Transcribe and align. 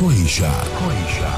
Kojiša. 0.00 0.52
Kojiša. 0.78 1.32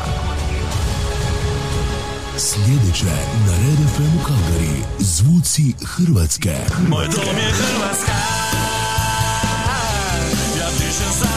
Sljedeće 2.39 3.15
na 3.47 3.53
Red 3.57 3.89
FM 3.97 4.17
u 4.21 4.25
Kalgari. 4.27 4.83
Zvuci 4.99 5.73
Hrvatske. 5.85 6.55
Moj 6.89 7.05
dom 7.05 7.37
je 7.37 7.53
Hrvatska. 7.53 8.13
Ja 10.59 10.69
pišem 10.79 11.13
za 11.21 11.32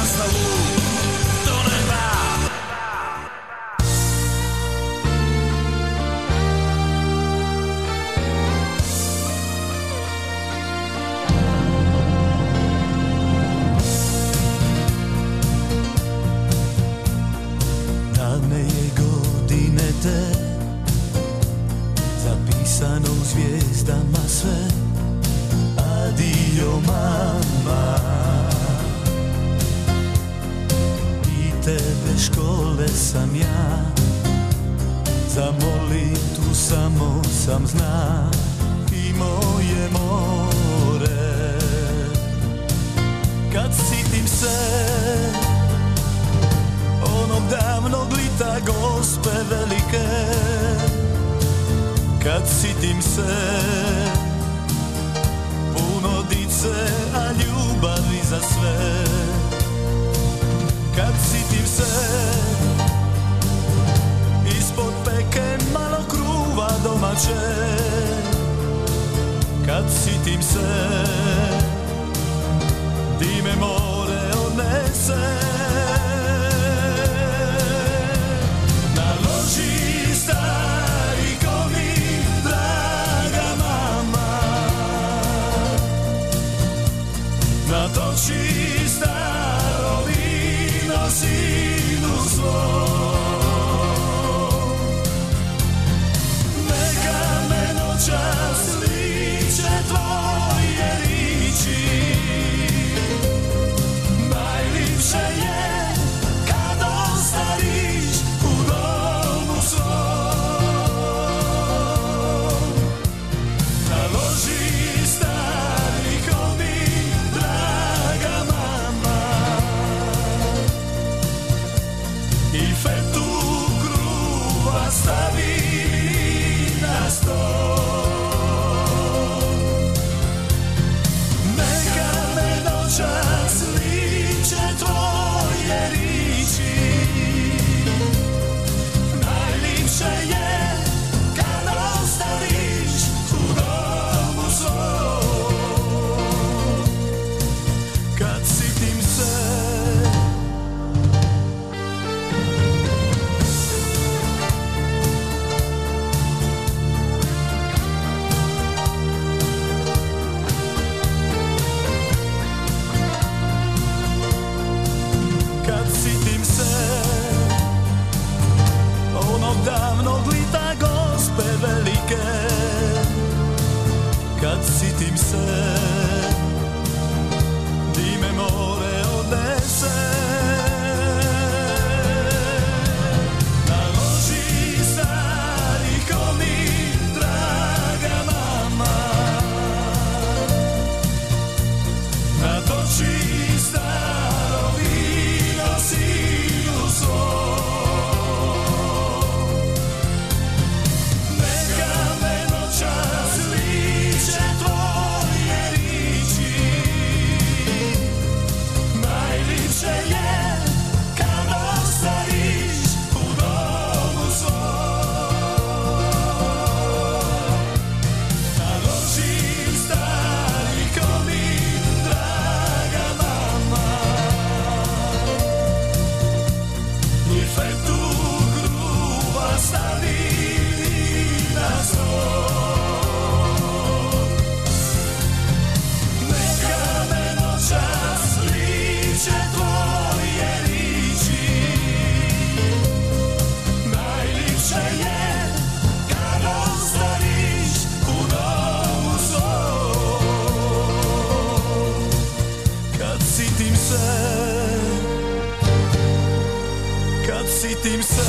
sitim 257.85 258.03
se 258.03 258.21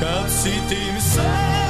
Kad 0.00 0.30
sitim 0.30 1.00
se 1.00 1.69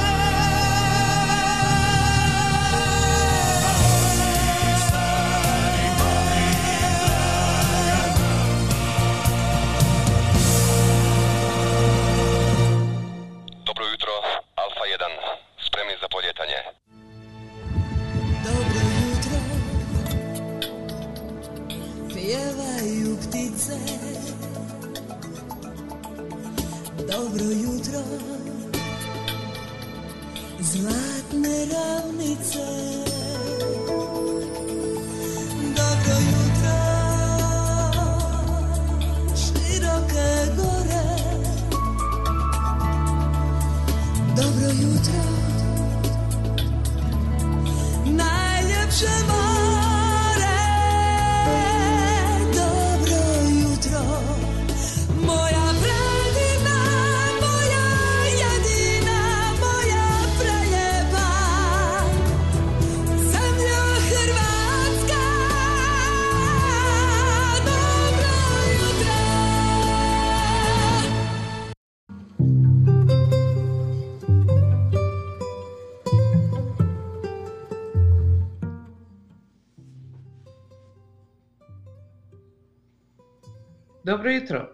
Dobro 84.31 84.43
jutro. 84.43 84.69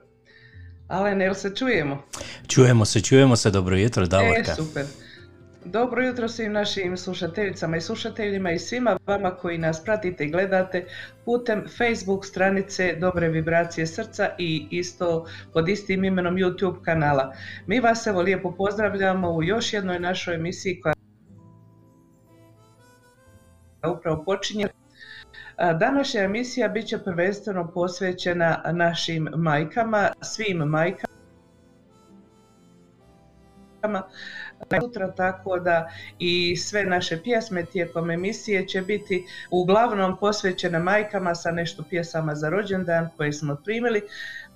Alen, 0.88 1.22
jel 1.22 1.34
se 1.34 1.56
čujemo? 1.56 2.04
Čujemo 2.48 2.86
se, 2.86 3.02
čujemo 3.02 3.36
se, 3.36 3.52
dobro 3.52 3.78
jutro, 3.78 4.06
Davorka. 4.06 4.52
E, 4.52 4.56
super. 4.56 4.86
Dobro 5.66 6.06
jutro 6.06 6.28
svim 6.28 6.54
našim 6.54 6.98
slušateljicama 6.98 7.78
i 7.78 7.82
slušateljima 7.82 8.52
i 8.52 8.60
svima 8.60 8.98
vama 9.06 9.36
koji 9.36 9.58
nas 9.58 9.84
pratite 9.84 10.26
i 10.26 10.32
gledate 10.32 10.86
putem 11.26 11.64
Facebook 11.78 12.26
stranice 12.26 12.96
Dobre 13.00 13.30
vibracije 13.30 13.88
srca 13.88 14.30
i 14.38 14.68
isto 14.72 15.26
pod 15.54 15.70
istim 15.70 16.04
imenom 16.04 16.36
YouTube 16.36 16.84
kanala. 16.84 17.34
Mi 17.68 17.80
vas 17.80 18.08
evo 18.08 18.22
lijepo 18.22 18.52
pozdravljamo 18.52 19.32
u 19.32 19.44
još 19.44 19.74
jednoj 19.74 20.00
našoj 20.00 20.36
emisiji 20.36 20.82
koja 20.82 20.94
upravo 23.98 24.24
počinje. 24.24 24.68
Današnja 25.58 26.22
emisija 26.22 26.68
bit 26.68 26.88
će 26.88 26.98
prvenstveno 26.98 27.72
posvećena 27.74 28.64
našim 28.74 29.30
majkama, 29.36 30.12
svim 30.22 30.58
majkama. 30.58 31.08
Sutra 34.82 35.12
tako 35.12 35.60
da 35.60 35.90
i 36.20 36.56
sve 36.56 36.84
naše 36.84 37.24
pjesme 37.24 37.66
tijekom 37.66 38.12
emisije 38.12 38.68
će 38.68 38.82
biti 38.82 39.26
uglavnom 39.52 40.18
posvećene 40.20 40.80
majkama 40.80 41.36
sa 41.36 41.52
nešto 41.52 41.84
pjesama 41.90 42.36
za 42.36 42.50
rođendan 42.50 43.10
koje 43.18 43.34
smo 43.34 43.56
primili 43.66 44.02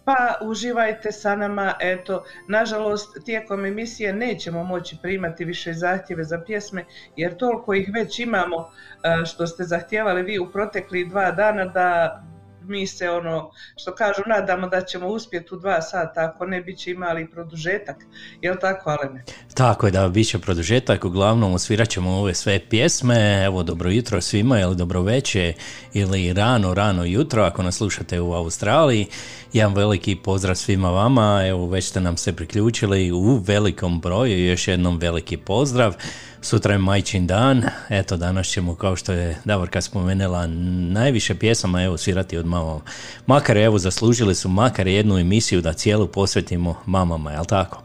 pa 0.06 0.38
uživajte 0.42 1.12
sa 1.12 1.36
nama, 1.36 1.74
eto, 1.80 2.24
nažalost 2.48 3.26
tijekom 3.26 3.66
emisije 3.66 4.14
nećemo 4.14 4.64
moći 4.64 4.98
primati 5.02 5.46
više 5.46 5.74
zahtjeve 5.74 6.24
za 6.24 6.42
pjesme 6.46 6.86
jer 7.16 7.38
toliko 7.38 7.74
ih 7.74 7.90
već 7.94 8.20
imamo 8.20 8.58
e, 8.58 9.26
što 9.26 9.48
ste 9.48 9.64
zahtijevali 9.64 10.24
vi 10.24 10.40
u 10.40 10.52
proteklih 10.52 11.10
dva 11.10 11.32
dana 11.32 11.66
da 11.66 12.22
mi 12.68 12.88
se 12.88 13.10
ono, 13.10 13.52
što 13.76 13.96
kažu, 13.96 14.22
nadamo 14.28 14.68
da 14.68 14.82
ćemo 14.82 15.08
uspjeti 15.08 15.56
u 15.56 15.60
dva 15.60 15.82
sata, 15.82 16.32
ako 16.34 16.46
ne 16.46 16.62
bit 16.62 16.80
će 16.80 16.92
imali 16.92 17.32
produžetak, 17.32 17.96
jel 18.42 18.56
tako 18.62 18.90
Alene? 18.90 19.24
Tako 19.54 19.86
je 19.86 19.92
da, 19.92 20.10
bit 20.10 20.30
će 20.30 20.40
produžetak, 20.40 21.06
uglavnom 21.06 21.54
osvirat 21.54 21.90
ćemo 21.90 22.12
ove 22.12 22.34
sve 22.34 22.60
pjesme, 22.70 23.44
evo 23.46 23.64
dobro 23.64 23.90
jutro 23.90 24.22
svima 24.22 24.60
ili 24.60 24.76
dobro 24.76 25.02
veće 25.02 25.54
ili 25.94 26.34
rano, 26.34 26.74
rano 26.74 27.06
jutro 27.06 27.44
ako 27.44 27.64
nas 27.64 27.76
slušate 27.76 28.22
u 28.22 28.34
Australiji. 28.34 29.08
Jedan 29.54 29.74
veliki 29.74 30.16
pozdrav 30.16 30.56
svima 30.56 30.90
vama, 30.90 31.44
evo 31.48 31.68
već 31.68 31.86
ste 31.86 32.02
nam 32.02 32.18
se 32.18 32.36
priključili 32.36 33.12
u 33.12 33.36
velikom 33.48 34.02
broju, 34.02 34.46
još 34.46 34.68
jednom 34.68 34.98
veliki 34.98 35.38
pozdrav. 35.38 35.96
Sutra 36.42 36.74
je 36.74 36.78
majčin 36.78 37.28
dan, 37.28 37.64
eto 37.90 38.18
danas 38.18 38.48
ćemo 38.48 38.76
kao 38.76 38.96
što 38.96 39.14
je 39.14 39.38
Davorka 39.46 39.82
spomenula 39.82 40.48
najviše 40.92 41.36
pjesama 41.36 41.84
evo 41.84 41.98
svirati 41.98 42.38
od 42.38 42.46
mama. 42.46 42.80
Makar 43.26 43.58
evo 43.58 43.78
zaslužili 43.78 44.36
su 44.36 44.50
makar 44.50 44.88
jednu 44.88 45.18
emisiju 45.18 45.62
da 45.62 45.74
cijelu 45.74 46.08
posvetimo 46.08 46.76
mamama, 46.86 47.32
jel 47.32 47.46
tako? 47.46 47.84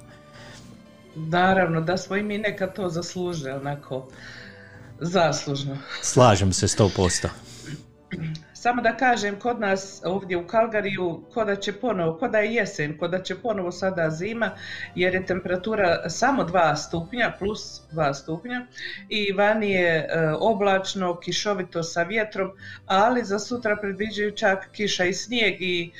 Naravno, 1.14 1.80
da 1.80 1.96
smo 1.96 2.16
i 2.16 2.22
mi 2.22 2.38
nekad 2.38 2.74
to 2.74 2.88
zaslužili, 2.88 3.50
onako, 3.50 4.08
zaslužno. 5.00 5.78
Slažem 6.02 6.52
se 6.52 6.66
100%. 6.66 7.28
Samo 8.66 8.82
da 8.82 8.96
kažem, 8.96 9.36
kod 9.38 9.60
nas 9.60 10.02
ovdje 10.04 10.36
u 10.36 10.46
Kalgariju, 10.46 11.22
ko 11.34 11.44
da 11.44 11.54
će 11.56 11.72
ponovo, 11.72 12.16
ko 12.18 12.28
da 12.28 12.38
je 12.38 12.54
jesen, 12.54 12.96
ko 12.98 13.08
da 13.08 13.20
će 13.22 13.34
ponovo 13.34 13.70
sada 13.72 14.10
zima, 14.10 14.50
jer 14.94 15.14
je 15.14 15.26
temperatura 15.26 16.08
samo 16.10 16.42
2 16.44 16.76
stupnja, 16.76 17.32
plus 17.38 17.82
2 17.92 18.14
stupnja, 18.14 18.66
i 19.08 19.32
vani 19.32 19.70
je 19.70 19.92
e, 19.98 20.32
oblačno, 20.40 21.20
kišovito 21.20 21.82
sa 21.82 22.02
vjetrom, 22.02 22.50
ali 22.86 23.24
za 23.24 23.38
sutra 23.38 23.76
predviđaju 23.76 24.30
čak 24.30 24.68
kiša 24.72 25.04
i 25.04 25.14
snijeg 25.14 25.62
i 25.62 25.92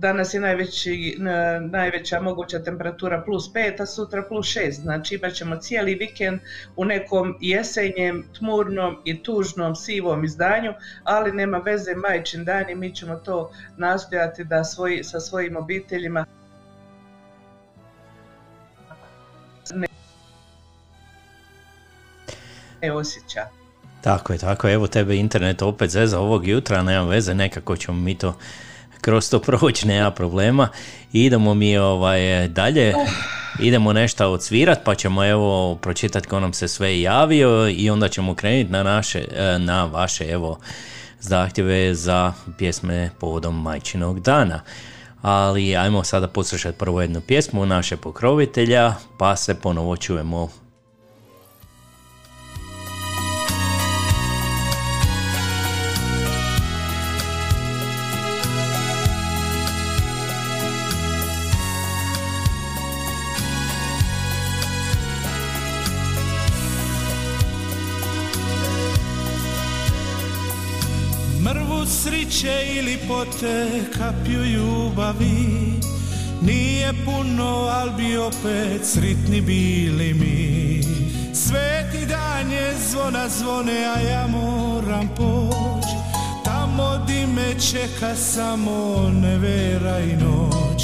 danas 0.00 0.34
je 0.34 0.40
najveći, 0.40 1.16
na- 1.18 1.60
najveća 1.60 2.20
moguća 2.20 2.58
temperatura 2.58 3.22
plus 3.22 3.52
5, 3.52 3.80
a 3.80 3.86
sutra 3.86 4.22
plus 4.22 4.46
6. 4.46 4.70
Znači 4.72 5.14
imat 5.14 5.32
ćemo 5.32 5.56
cijeli 5.56 5.94
vikend 5.94 6.40
u 6.76 6.84
nekom 6.84 7.36
jesenjem, 7.40 8.24
tmurnom 8.38 8.96
i 9.04 9.22
tužnom 9.22 9.76
sivom 9.76 10.24
izdanju, 10.24 10.72
ali 11.04 11.32
nema 11.32 11.58
veze 11.58 11.94
majčin 11.94 12.44
dan 12.44 12.70
i 12.70 12.74
mi 12.74 12.94
ćemo 12.94 13.16
to 13.16 13.52
nastojati 13.76 14.44
da 14.44 14.64
svoji, 14.64 15.04
sa 15.04 15.20
svojim 15.20 15.56
obiteljima 15.56 16.26
ne 22.82 22.92
osjeća. 22.92 23.46
Tako 24.00 24.32
je, 24.32 24.38
tako 24.38 24.68
je. 24.68 24.74
Evo 24.74 24.86
tebe 24.86 25.16
internet 25.16 25.62
opet 25.62 25.90
zeza 25.90 26.18
ovog 26.20 26.46
jutra, 26.46 26.82
nema 26.82 27.08
veze, 27.08 27.34
nekako 27.34 27.76
ćemo 27.76 28.00
mi 28.00 28.18
to 28.18 28.38
kroz 29.00 29.30
to 29.30 29.38
proći, 29.40 29.86
nema 29.86 30.10
problema. 30.10 30.68
Idemo 31.12 31.54
mi 31.54 31.78
ovaj, 31.78 32.48
dalje, 32.48 32.94
idemo 33.60 33.92
nešto 33.92 34.32
odsvirat, 34.32 34.78
pa 34.84 34.94
ćemo 34.94 35.26
evo 35.26 35.74
pročitati 35.74 36.28
ko 36.28 36.40
nam 36.40 36.52
se 36.52 36.68
sve 36.68 37.00
javio 37.00 37.68
i 37.68 37.90
onda 37.90 38.08
ćemo 38.08 38.34
krenuti 38.34 38.72
na 38.72 38.82
naše, 38.82 39.24
e, 39.36 39.58
na 39.58 39.84
vaše 39.84 40.28
evo 40.28 40.58
zahtjeve 41.20 41.94
za 41.94 42.32
pjesme 42.58 43.10
povodom 43.18 43.62
majčinog 43.62 44.20
dana. 44.20 44.60
Ali 45.22 45.76
ajmo 45.76 46.04
sada 46.04 46.28
poslušati 46.28 46.78
prvo 46.78 47.00
jednu 47.00 47.20
pjesmu 47.20 47.66
naše 47.66 47.96
pokrovitelja, 47.96 48.94
pa 49.18 49.36
se 49.36 49.54
ponovo 49.54 49.96
čujemo 49.96 50.48
sriće 72.10 72.66
ili 72.78 72.98
pote 73.08 73.66
kapju 73.98 74.44
ljubavi. 74.44 75.72
Nije 76.42 76.92
puno, 77.04 77.54
al 77.54 77.90
bi 77.90 78.16
opet 78.16 78.84
sritni 78.84 79.40
bili 79.40 80.14
mi. 80.14 80.82
Sveti 81.34 82.06
dan 82.06 82.50
je 82.50 82.74
zvona 82.90 83.28
zvone, 83.28 83.84
a 83.96 84.00
ja 84.00 84.26
moram 84.26 85.08
poć. 85.16 85.84
Tamo 86.44 87.04
di 87.06 87.26
me 87.26 87.60
čeka 87.70 88.16
samo 88.16 89.10
nevera 89.10 89.98
i 90.00 90.16
noć. 90.16 90.82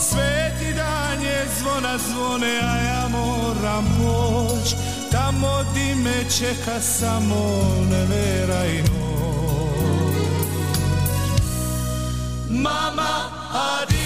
Sveti 0.00 0.74
dan 0.74 1.22
je 1.22 1.46
zvona 1.60 1.98
zvone, 1.98 2.60
a 2.62 2.76
ja 2.76 3.08
moram 3.08 3.84
poć. 3.98 4.74
Tamo 5.12 5.64
di 5.74 5.94
me 5.94 6.30
čeka 6.38 6.80
samo 6.80 7.62
nevera 7.90 8.66
i 8.66 8.78
noć 8.78 9.25
Mama, 12.66 13.30
adio 13.76 13.96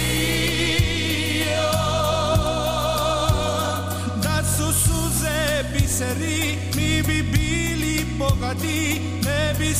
Da 4.21 4.43
su 4.43 4.71
suze 4.73 5.63
biseri 5.73 6.57
Mi 6.75 7.01
bi 7.01 7.21
bili 7.23 8.05
bogati 8.17 9.01
Ne 9.23 9.53
bi 9.59 9.73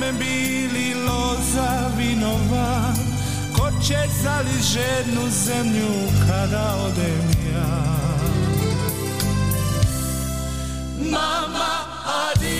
me 0.00 0.12
bili 0.12 0.94
loza 0.94 1.90
vinova 1.96 2.94
Ko 3.56 3.70
će 3.86 3.98
zali 4.22 4.62
žednu 4.72 5.22
zemlju 5.30 5.88
kada 6.28 6.74
odem 6.86 7.30
ja? 7.54 7.88
Mama 11.10 11.74
adio 12.30 12.58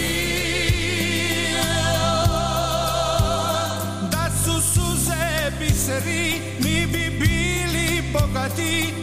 Da 4.10 4.30
su 4.44 4.60
suze 4.60 5.52
biseri 5.58 6.40
Mi 6.64 6.86
bi 6.86 7.10
bili 7.20 8.02
bogati 8.12 8.94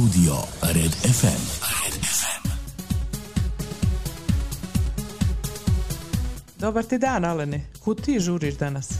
Studio 0.00 0.34
Red 0.62 0.92
FM. 0.92 1.42
Red 1.60 1.94
FM. 2.04 2.48
Dobar 6.58 6.84
ti 6.84 6.98
dan, 6.98 7.24
Alene. 7.24 7.66
Kud 7.84 8.00
ti 8.00 8.20
žuriš 8.20 8.54
danas? 8.54 8.90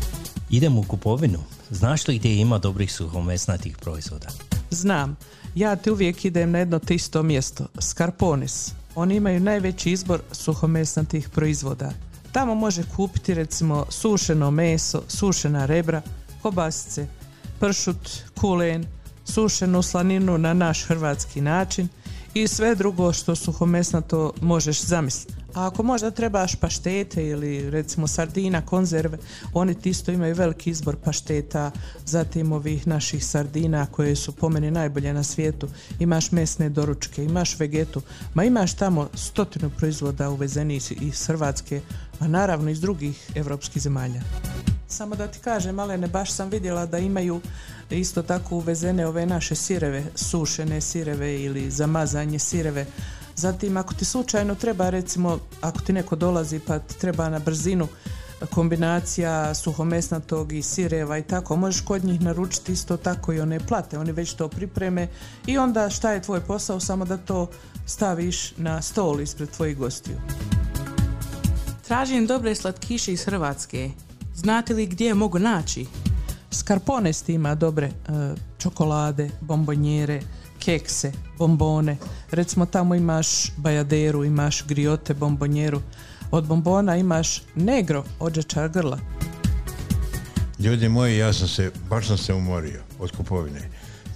Idem 0.50 0.78
u 0.78 0.82
kupovinu. 0.82 1.38
Znaš 1.70 2.08
li 2.08 2.18
gdje 2.18 2.36
ima 2.36 2.58
dobrih 2.58 2.92
suhomesnatih 2.92 3.76
proizvoda? 3.76 4.28
Znam, 4.70 5.16
ja 5.54 5.76
ti 5.76 5.90
uvijek 5.90 6.24
idem 6.24 6.50
na 6.50 6.58
jedno 6.58 6.78
te 6.78 6.94
isto 6.94 7.22
mjesto, 7.22 7.66
Scarponis. 7.80 8.72
Oni 8.94 9.16
imaju 9.16 9.40
najveći 9.40 9.90
izbor 9.90 10.20
suhomesnatih 10.32 11.28
proizvoda. 11.28 11.92
Tamo 12.32 12.54
može 12.54 12.82
kupiti 12.96 13.34
recimo 13.34 13.86
sušeno 13.88 14.50
meso, 14.50 15.02
sušena 15.08 15.66
rebra, 15.66 16.02
kobasice, 16.42 17.06
pršut, 17.60 18.10
kulen, 18.40 18.86
sušenu 19.30 19.82
slaninu 19.82 20.38
na 20.38 20.54
naš 20.54 20.84
hrvatski 20.84 21.40
način 21.40 21.88
i 22.34 22.48
sve 22.48 22.74
drugo 22.74 23.12
što 23.12 23.36
suhomesnato 23.36 24.32
možeš 24.40 24.82
zamisliti. 24.82 25.34
A 25.54 25.66
ako 25.66 25.82
možda 25.82 26.10
trebaš 26.10 26.54
paštete 26.54 27.26
ili 27.26 27.70
recimo 27.70 28.06
sardina, 28.06 28.66
konzerve, 28.66 29.18
oni 29.54 29.74
ti 29.74 29.90
isto 29.90 30.12
imaju 30.12 30.34
veliki 30.34 30.70
izbor 30.70 30.96
pašteta, 30.96 31.70
zatim 32.06 32.52
ovih 32.52 32.86
naših 32.86 33.26
sardina 33.26 33.86
koje 33.86 34.16
su 34.16 34.32
po 34.32 34.48
meni 34.48 34.70
najbolje 34.70 35.12
na 35.12 35.22
svijetu. 35.22 35.68
Imaš 35.98 36.32
mesne 36.32 36.68
doručke, 36.68 37.24
imaš 37.24 37.58
vegetu, 37.58 38.02
ma 38.34 38.44
imaš 38.44 38.74
tamo 38.74 39.08
stotinu 39.14 39.70
proizvoda 39.76 40.30
uvezeni 40.30 40.76
iz, 40.76 40.92
iz 41.00 41.26
Hrvatske, 41.26 41.80
a 42.20 42.28
naravno 42.28 42.70
iz 42.70 42.80
drugih 42.80 43.30
evropskih 43.34 43.82
zemalja. 43.82 44.49
Samo 44.90 45.14
da 45.14 45.26
ti 45.26 45.38
kažem, 45.38 45.78
Alene, 45.78 46.08
baš 46.08 46.32
sam 46.32 46.50
vidjela 46.50 46.86
da 46.86 46.98
imaju 46.98 47.40
isto 47.90 48.22
tako 48.22 48.56
uvezene 48.56 49.06
ove 49.06 49.26
naše 49.26 49.54
sireve, 49.54 50.04
sušene 50.14 50.80
sireve 50.80 51.40
ili 51.42 51.70
zamazanje 51.70 52.38
sireve. 52.38 52.86
Zatim, 53.36 53.76
ako 53.76 53.94
ti 53.94 54.04
slučajno 54.04 54.54
treba, 54.54 54.90
recimo, 54.90 55.38
ako 55.60 55.80
ti 55.80 55.92
neko 55.92 56.16
dolazi 56.16 56.58
pa 56.58 56.78
ti 56.78 56.98
treba 56.98 57.28
na 57.28 57.38
brzinu 57.38 57.88
kombinacija 58.50 59.54
suhomesnatog 59.54 60.52
i 60.52 60.62
sireva 60.62 61.18
i 61.18 61.22
tako, 61.22 61.56
možeš 61.56 61.80
kod 61.80 62.04
njih 62.04 62.20
naručiti 62.20 62.72
isto 62.72 62.96
tako 62.96 63.32
i 63.32 63.40
one 63.40 63.60
plate, 63.60 63.98
oni 63.98 64.12
već 64.12 64.32
to 64.34 64.48
pripreme 64.48 65.08
i 65.46 65.58
onda 65.58 65.90
šta 65.90 66.12
je 66.12 66.22
tvoj 66.22 66.40
posao, 66.40 66.80
samo 66.80 67.04
da 67.04 67.16
to 67.16 67.50
staviš 67.86 68.56
na 68.56 68.82
stol 68.82 69.20
ispred 69.20 69.50
tvojih 69.50 69.78
gostiju. 69.78 70.16
Tražim 71.82 72.26
dobre 72.26 72.54
slatkiše 72.54 73.12
iz 73.12 73.24
Hrvatske. 73.24 73.90
Znate 74.40 74.74
li 74.74 74.86
gdje 74.86 75.06
je 75.06 75.14
mogu 75.14 75.38
naći? 75.38 75.86
Scarpones 76.50 77.22
ti 77.22 77.32
ima 77.32 77.54
dobre 77.54 77.86
e, 77.86 77.92
čokolade, 78.58 79.30
bombonjere, 79.40 80.20
kekse, 80.58 81.12
bombone. 81.38 81.96
Recimo 82.30 82.66
tamo 82.66 82.94
imaš 82.94 83.52
bajaderu, 83.56 84.24
imaš 84.24 84.66
griote, 84.66 85.14
bombonjeru. 85.14 85.80
Od 86.30 86.46
bombona 86.46 86.96
imaš 86.96 87.42
negro, 87.54 88.04
ođečar 88.20 88.68
grla. 88.68 88.98
Ljudi 90.58 90.88
moji, 90.88 91.18
ja 91.18 91.32
sam 91.32 91.48
se, 91.48 91.70
baš 91.90 92.06
sam 92.06 92.18
se 92.18 92.34
umorio 92.34 92.82
od 92.98 93.16
kupovine. 93.16 93.60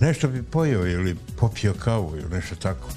Nešto 0.01 0.29
bi 0.29 0.43
pojeo 0.43 0.87
ili 0.87 1.17
popio 1.37 1.75
kavu 1.75 2.17
ili 2.17 2.31
nešto 2.31 2.55
tako. 2.55 2.89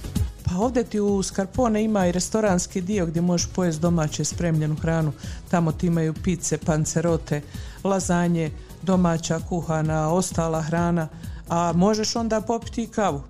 Pa 0.49 0.57
ovdje 0.57 0.83
ti 0.83 0.99
u 0.99 1.23
Scarpone 1.23 1.83
ima 1.83 2.07
i 2.07 2.11
restoranski 2.11 2.81
dio 2.81 3.05
gdje 3.05 3.21
možeš 3.21 3.49
pojesti 3.55 3.81
domaće 3.81 4.25
spremljenu 4.25 4.75
hranu. 4.75 5.11
Tamo 5.51 5.71
ti 5.71 5.87
imaju 5.87 6.13
pice, 6.23 6.57
pancerote, 6.57 7.41
lazanje, 7.83 8.51
domaća 8.81 9.39
kuhana, 9.49 10.13
ostala 10.13 10.61
hrana, 10.61 11.07
a 11.49 11.73
možeš 11.75 12.15
onda 12.15 12.41
popiti 12.41 12.83
i 12.83 12.87
kavu. 12.87 13.21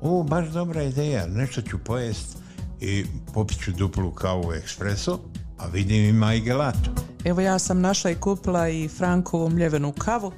O, 0.00 0.22
baš 0.22 0.48
dobra 0.48 0.82
ideja. 0.82 1.26
Nešto 1.26 1.62
ću 1.62 1.78
pojest 1.78 2.36
i 2.80 3.04
popit 3.34 3.58
ću 3.64 3.72
duplu 3.72 4.10
kavu 4.10 4.52
ekspreso, 4.52 5.18
a 5.58 5.66
vidim 5.66 6.04
ima 6.04 6.34
i 6.34 6.40
gelato. 6.40 6.90
Evo 7.24 7.40
ja 7.40 7.58
sam 7.58 7.80
našla 7.80 8.10
i 8.10 8.14
kupila 8.14 8.68
i 8.68 8.88
Frankovu 8.88 9.50
mljevenu 9.50 9.92
kavu 9.92 10.32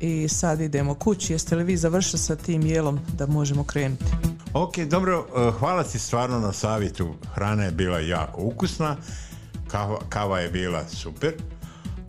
i 0.00 0.28
sad 0.28 0.60
idemo 0.60 0.94
kući. 0.94 1.32
Jeste 1.32 1.56
li 1.56 1.64
vi 1.64 1.76
završili 1.76 2.18
sa 2.18 2.36
tim 2.36 2.66
jelom 2.66 3.00
da 3.12 3.26
možemo 3.26 3.64
krenuti? 3.64 4.04
Ok, 4.52 4.78
dobro, 4.78 5.26
eh, 5.36 5.52
hvala 5.58 5.84
ti 5.84 5.98
stvarno 5.98 6.38
na 6.38 6.52
savjetu. 6.52 7.14
Hrana 7.34 7.64
je 7.64 7.70
bila 7.70 7.98
jako 7.98 8.42
ukusna, 8.42 8.96
kava, 9.68 9.98
kava 10.08 10.40
je 10.40 10.50
bila 10.50 10.88
super, 10.88 11.34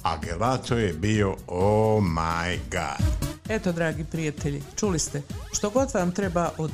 a 0.03 0.17
gelato 0.17 0.77
je 0.77 0.93
bio 0.93 1.35
oh 1.47 2.03
my 2.03 2.57
god. 2.71 3.07
Eto, 3.49 3.71
dragi 3.71 4.03
prijatelji, 4.03 4.63
čuli 4.75 4.99
ste, 4.99 5.21
što 5.53 5.69
god 5.69 5.93
vam 5.93 6.11
treba 6.11 6.49
od 6.57 6.71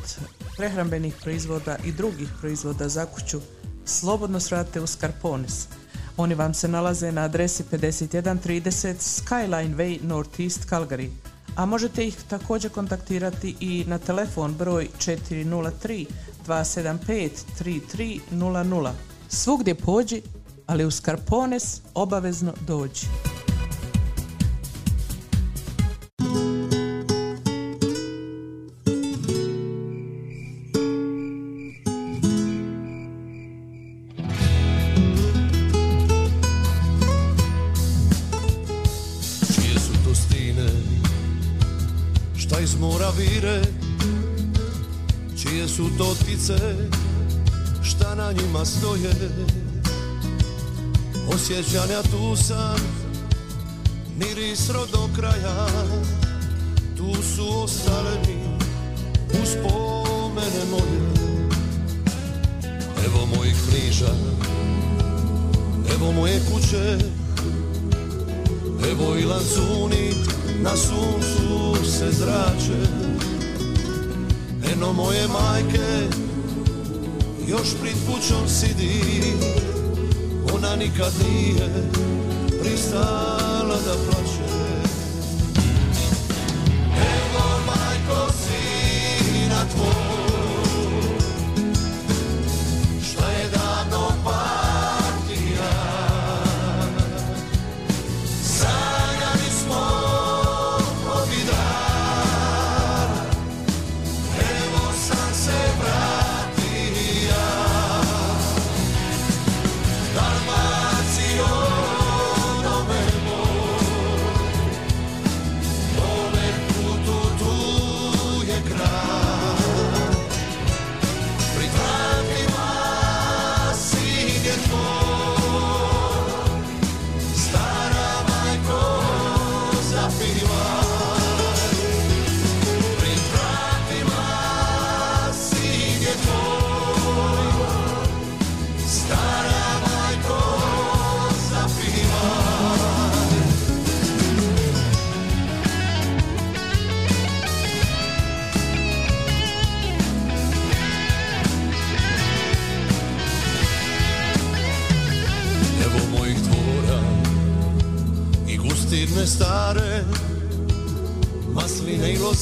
prehrambenih 0.58 1.16
proizvoda 1.22 1.78
i 1.86 1.92
drugih 1.92 2.30
proizvoda 2.40 2.90
za 2.90 3.06
kuću, 3.06 3.42
slobodno 3.86 4.40
srate 4.40 4.82
u 4.82 4.88
Scarponis. 4.88 5.68
Oni 6.18 6.36
vam 6.36 6.54
se 6.54 6.68
nalaze 6.68 7.12
na 7.12 7.22
adresi 7.22 7.64
5130 7.72 8.94
Skyline 9.00 9.76
Way 9.76 10.04
Northeast 10.04 10.70
Calgary, 10.70 11.10
a 11.58 11.66
možete 11.66 12.08
ih 12.08 12.18
također 12.30 12.72
kontaktirati 12.72 13.56
i 13.60 13.84
na 13.88 13.98
telefon 13.98 14.54
broj 14.54 14.88
403 14.98 16.06
275 16.48 17.30
3300. 17.60 18.92
Svugdje 19.30 19.76
pođi, 19.76 20.22
ali 20.68 20.86
u 20.86 20.92
Scarpones 20.92 21.82
obavezno 21.94 22.54
dođi. 22.68 23.08
Vire 43.38 43.62
Čije 45.42 45.68
su 45.68 45.90
to 45.98 46.16
ptice 46.20 46.58
Šta 47.84 48.16
na 48.16 48.32
njima 48.32 48.66
stoje. 48.66 49.14
Osjećanja 51.34 52.02
tu 52.02 52.36
sam 52.36 52.78
miris 54.20 54.68
do 54.68 55.10
kraja 55.16 55.68
Tu 56.98 57.14
su 57.36 57.64
ostale 57.64 58.12
mi 58.28 58.58
uspomene 59.44 60.64
moje. 60.72 61.28
Evo 63.06 63.26
mojih 63.36 63.56
knjiža 63.70 64.14
Evo 65.96 66.12
moje 66.12 66.42
kuće 66.52 66.98
Evo 68.92 69.16
i 69.18 69.26
lancuni 69.26 70.14
na 70.62 70.78
suncu 70.78 71.86
se 71.86 72.12
zrače 72.12 73.17
Eno 74.78 74.94
moje 74.94 75.28
majke 75.28 76.08
još 77.48 77.68
pred 77.82 77.94
kućom 78.08 78.48
sidi. 78.48 79.02
Ona 80.56 80.76
nikad 80.76 81.14
nije 81.30 81.90
pristala 82.62 83.76
da 83.86 83.94
plaće 84.06 84.27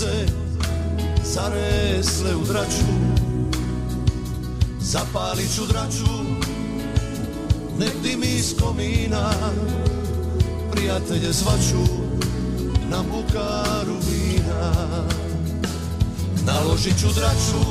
Loze 0.06 0.26
zaresle 1.24 2.36
u 2.36 2.44
draču. 2.44 2.86
Zapalit 4.80 5.56
ću 5.56 5.66
draču, 5.66 6.12
nek 7.80 7.94
dimi 8.04 8.28
iz 8.28 8.54
komina. 8.62 9.32
Prijatelje 10.72 11.32
zvaću 11.32 11.92
na 12.90 13.04
bukaru 13.12 13.96
vina. 14.10 14.72
Naložit 16.46 17.00
ću 17.00 17.08
draču, 17.16 17.66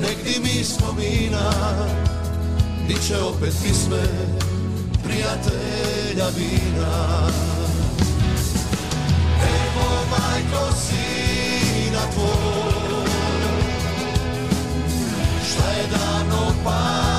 nek 0.00 0.16
dimi 0.24 0.60
iz 0.60 0.72
komina. 0.86 1.52
Bit 2.88 3.06
će 3.08 3.18
opet 3.18 3.54
pisme 3.62 4.02
prijatelja 5.04 6.28
vina 6.36 7.49
majko 10.20 10.72
sina 10.76 12.02
tvoj 12.14 13.06
Šta 15.48 15.70
je 15.70 15.86
davno 15.86 16.54
partija 16.64 17.09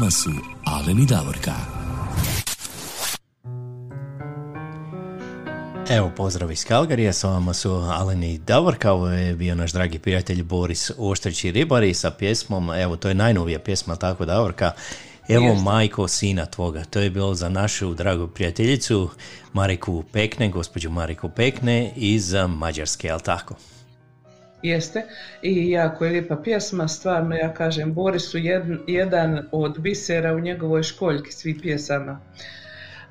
vama 0.00 0.10
su 0.10 0.30
Alen 0.64 0.98
i 0.98 1.06
Davorka. 1.06 1.52
Evo, 5.90 6.12
pozdrav 6.16 6.52
iz 6.52 6.64
Kalgarija, 6.64 7.12
sa 7.12 7.28
vama 7.28 7.54
su 7.54 7.72
Alen 7.72 8.22
i 8.22 8.38
Davorka, 8.38 8.92
ovo 8.92 9.08
je 9.08 9.34
bio 9.34 9.54
naš 9.54 9.72
dragi 9.72 9.98
prijatelj 9.98 10.42
Boris 10.42 10.90
Oštrić 10.98 11.44
i 11.44 11.52
Ribari 11.52 11.94
sa 11.94 12.10
pjesmom, 12.10 12.70
evo, 12.70 12.96
to 12.96 13.08
je 13.08 13.14
najnovija 13.14 13.58
pjesma, 13.58 13.96
tako 13.96 14.24
Davorka, 14.24 14.72
Evo 15.28 15.46
Jeste. 15.46 15.64
majko 15.64 16.08
sina 16.08 16.46
tvoga, 16.46 16.84
to 16.84 17.00
je 17.00 17.10
bilo 17.10 17.34
za 17.34 17.48
našu 17.48 17.94
dragu 17.94 18.28
prijateljicu 18.28 19.10
Mariku 19.52 20.04
Pekne, 20.12 20.48
gospođu 20.48 20.90
Mariku 20.90 21.28
Pekne 21.28 21.92
iz 21.96 22.34
Mađarske, 22.48 23.06
jel 23.06 23.20
tako? 23.20 23.54
Jeste, 24.66 25.02
i 25.42 25.70
jako 25.70 26.04
je 26.04 26.10
lijepa 26.10 26.36
pjesma, 26.36 26.88
stvarno 26.88 27.36
ja 27.36 27.54
kažem, 27.54 27.94
Boris 27.94 28.30
su 28.30 28.38
jedan, 28.38 28.78
jedan 28.86 29.48
od 29.52 29.78
bisera 29.78 30.34
u 30.34 30.40
njegovoj 30.40 30.82
školjki 30.82 31.32
svih 31.32 31.56
pjesama. 31.62 32.20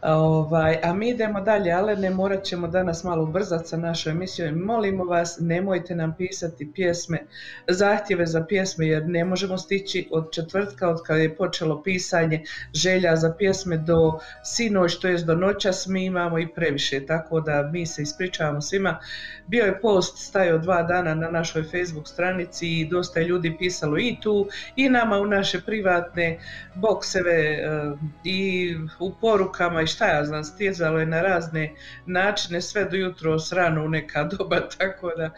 Ovaj, 0.08 0.80
a 0.84 0.94
mi 0.94 1.10
idemo 1.10 1.42
dalje, 1.42 1.72
ale 1.72 1.96
ne 1.96 2.10
morat 2.10 2.44
ćemo 2.44 2.68
danas 2.68 3.04
malo 3.04 3.24
ubrzati 3.24 3.68
sa 3.68 3.78
našoj 3.78 4.12
emisijom. 4.12 4.56
Molimo 4.56 5.04
vas, 5.04 5.38
nemojte 5.40 5.96
nam 5.96 6.16
pisati 6.18 6.72
pjesme, 6.74 7.20
zahtjeve 7.68 8.26
za 8.26 8.46
pjesme, 8.46 8.88
jer 8.88 9.08
ne 9.08 9.26
možemo 9.26 9.58
stići 9.58 10.08
od 10.12 10.32
četvrtka, 10.32 10.90
od 10.90 11.04
kada 11.06 11.22
je 11.22 11.36
počelo 11.36 11.84
pisanje 11.84 12.44
želja 12.74 13.16
za 13.16 13.34
pjesme 13.38 13.78
do 13.78 14.20
sinoć, 14.44 15.00
to 15.00 15.08
jest 15.08 15.26
do 15.26 15.36
noćas, 15.36 15.88
mi 15.88 16.06
imamo 16.06 16.40
i 16.40 16.48
previše, 16.48 17.06
tako 17.06 17.42
da 17.42 17.70
mi 17.74 17.86
se 17.86 18.02
ispričavamo 18.02 18.62
svima. 18.62 19.00
Bio 19.48 19.66
je 19.66 19.80
post 19.82 20.18
stajao 20.18 20.58
dva 20.58 20.84
dana 20.84 21.16
na 21.16 21.30
našoj 21.30 21.64
Facebook 21.64 22.08
stranici 22.08 22.68
i 22.68 22.88
dosta 22.90 23.20
je 23.20 23.28
ljudi 23.28 23.56
pisalo 23.60 23.98
i 23.98 24.18
tu 24.22 24.48
i 24.76 24.90
nama 24.90 25.18
u 25.18 25.26
naše 25.26 25.62
privatne 25.62 26.40
bokseve 26.76 27.34
eh, 27.34 27.92
i 28.24 28.76
u 29.00 29.12
porukama 29.22 29.82
i 29.82 29.95
šta 29.96 30.08
ja 30.08 30.26
znam, 30.26 30.44
stjezalo 30.44 31.00
je 31.00 31.06
na 31.06 31.22
razne 31.22 31.74
načine 32.06 32.62
sve 32.62 32.86
do 32.86 32.96
jutro 32.98 33.38
rano 33.52 33.86
u 33.86 33.90
neka 33.90 34.24
doba, 34.38 34.70
tako 34.78 35.12
da 35.18 35.30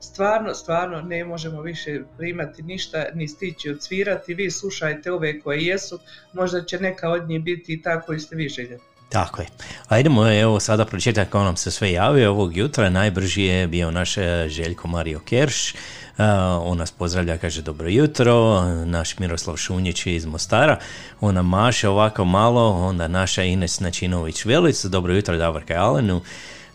stvarno, 0.00 0.54
stvarno 0.54 1.02
ne 1.02 1.24
možemo 1.24 1.62
više 1.62 2.00
primati 2.18 2.62
ništa 2.62 3.04
ni 3.14 3.28
stići 3.28 3.70
odsvirati. 3.70 4.34
Vi 4.34 4.50
slušajte 4.50 5.12
ove 5.12 5.40
koje 5.40 5.60
jesu, 5.60 5.98
možda 6.32 6.64
će 6.64 6.78
neka 6.78 7.10
od 7.10 7.28
njih 7.28 7.42
biti 7.42 7.72
i 7.72 7.82
ta 7.82 8.00
koju 8.00 8.20
ste 8.20 8.36
vi 8.36 8.48
željeli. 8.48 8.80
Tako 9.08 9.42
je. 9.42 9.48
A 9.88 9.98
idemo 9.98 10.30
evo 10.30 10.60
sada 10.60 10.84
pročitati 10.84 11.30
kako 11.30 11.44
nam 11.44 11.56
se 11.56 11.70
sve 11.70 11.92
javio 11.92 12.30
ovog 12.30 12.56
jutra. 12.56 12.90
Najbrži 12.90 13.42
je 13.42 13.66
bio 13.66 13.90
naš 13.90 14.16
e, 14.16 14.48
Željko 14.48 14.88
Mario 14.88 15.20
Kerš. 15.24 15.74
E, 16.18 16.24
On 16.60 16.78
nas 16.78 16.90
pozdravlja, 16.90 17.38
kaže 17.38 17.62
dobro 17.62 17.88
jutro. 17.88 18.62
Naš 18.84 19.18
Miroslav 19.18 19.56
Šunjić 19.56 20.06
iz 20.06 20.26
Mostara. 20.26 20.78
On 21.20 21.34
nam 21.34 21.48
maše 21.48 21.88
ovako 21.88 22.24
malo. 22.24 22.70
Onda 22.70 23.08
naša 23.08 23.42
Ines 23.42 23.80
Načinović 23.80 24.44
Velic. 24.44 24.84
Dobro 24.84 25.14
jutro 25.14 25.36
Davorka 25.36 25.74
Alenu. 25.74 26.20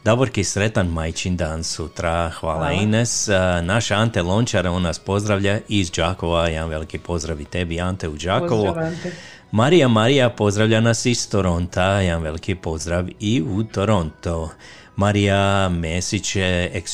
Davorki, 0.03 0.43
sretan 0.43 0.87
majčin 0.87 1.37
dan 1.37 1.63
sutra. 1.63 2.31
Hvala, 2.39 2.57
Hvala. 2.57 2.71
Ines. 2.71 3.29
A, 3.29 3.61
Naša 3.61 3.95
Ante 3.95 4.21
Lončara, 4.21 4.71
on 4.71 4.81
nas 4.81 4.99
pozdravlja 4.99 5.59
iz 5.67 5.91
Đakova. 5.91 6.47
Jedan 6.47 6.69
veliki 6.69 6.97
pozdrav 6.97 7.41
i 7.41 7.45
tebi, 7.45 7.81
Ante, 7.81 8.07
u 8.07 8.17
Đakovo. 8.17 8.65
Pozdrav, 8.65 8.85
Ante. 8.85 9.11
Marija 9.51 9.87
Marija 9.87 10.29
pozdravlja 10.29 10.81
nas 10.81 11.05
iz 11.05 11.29
Toronta, 11.29 11.83
jedan 11.83 12.21
veliki 12.21 12.55
pozdrav 12.55 13.07
i 13.19 13.41
u 13.41 13.63
Toronto. 13.63 14.49
Marija 14.95 15.69
Mesić 15.69 16.37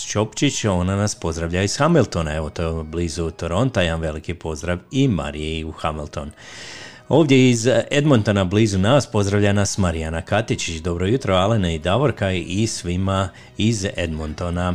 Čopčić, 0.07 0.65
ona 0.65 0.95
nas 0.95 1.15
pozdravlja 1.15 1.63
iz 1.63 1.77
Hamiltona, 1.77 2.35
evo 2.35 2.49
to 2.49 2.63
je 2.63 2.83
blizu 2.83 3.31
Toronta, 3.31 3.81
jedan 3.81 4.01
veliki 4.01 4.33
pozdrav 4.33 4.77
i 4.91 5.07
Mariji 5.07 5.63
u 5.63 5.71
Hamilton. 5.71 6.31
Ovdje 7.09 7.49
iz 7.49 7.67
Edmontona 7.91 8.43
blizu 8.43 8.77
nas 8.77 9.11
pozdravlja 9.11 9.53
nas 9.53 9.77
Marijana 9.77 10.21
Katičić, 10.21 10.81
dobro 10.81 11.05
jutro 11.05 11.35
Alena 11.35 11.71
i 11.71 11.79
Davorka 11.79 12.31
i 12.31 12.67
svima 12.67 13.29
iz 13.57 13.85
Edmontona. 13.97 14.73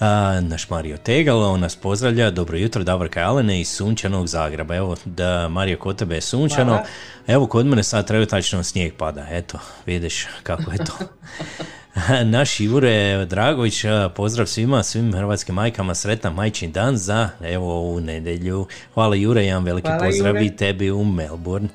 A, 0.00 0.40
naš 0.40 0.70
Mario 0.70 0.96
Tegal, 0.96 1.42
on 1.42 1.60
nas 1.60 1.76
pozdravlja, 1.76 2.30
dobro 2.30 2.58
jutro, 2.58 2.84
Davorka 2.84 3.20
Alene 3.20 3.60
iz 3.60 3.68
sunčanog 3.68 4.26
Zagreba. 4.26 4.76
Evo, 4.76 4.96
da 5.04 5.48
Mario, 5.48 5.78
kod 5.78 5.96
tebe 5.96 6.14
je 6.14 6.20
sunčano, 6.20 6.72
Hvala. 6.72 6.86
evo 7.26 7.46
kod 7.46 7.66
mene 7.66 7.82
sad 7.82 8.06
trenutačno 8.06 8.62
snijeg 8.62 8.94
pada, 8.96 9.26
eto, 9.30 9.58
vidiš 9.86 10.26
kako 10.42 10.72
je 10.72 10.78
to. 10.78 10.92
Naš 12.24 12.60
Jure 12.60 13.24
Dragović, 13.24 13.84
pozdrav 14.16 14.46
svima, 14.46 14.82
svim 14.82 15.12
hrvatskim 15.12 15.54
majkama, 15.54 15.94
sretan 15.94 16.34
majčin 16.34 16.72
dan 16.72 16.96
za, 16.96 17.28
evo, 17.44 17.72
ovu 17.72 18.00
nedjelju. 18.00 18.66
Hvala 18.94 19.16
Jure, 19.16 19.44
jedan 19.44 19.64
veliki 19.64 19.88
Hvala, 19.88 20.04
pozdrav 20.04 20.34
Jure. 20.34 20.46
i 20.46 20.56
tebi 20.56 20.90
u 20.90 21.04
Melbourne. 21.04 21.68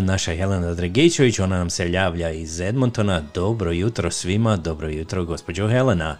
Naša 0.00 0.34
Helena 0.34 0.74
Dragićević, 0.74 1.38
ona 1.38 1.58
nam 1.58 1.70
se 1.70 1.92
javlja 1.92 2.30
iz 2.30 2.60
Edmontona. 2.60 3.22
Dobro 3.34 3.70
jutro 3.70 4.10
svima, 4.10 4.56
dobro 4.56 4.88
jutro 4.88 5.24
gospođo 5.24 5.68
Helena. 5.68 6.16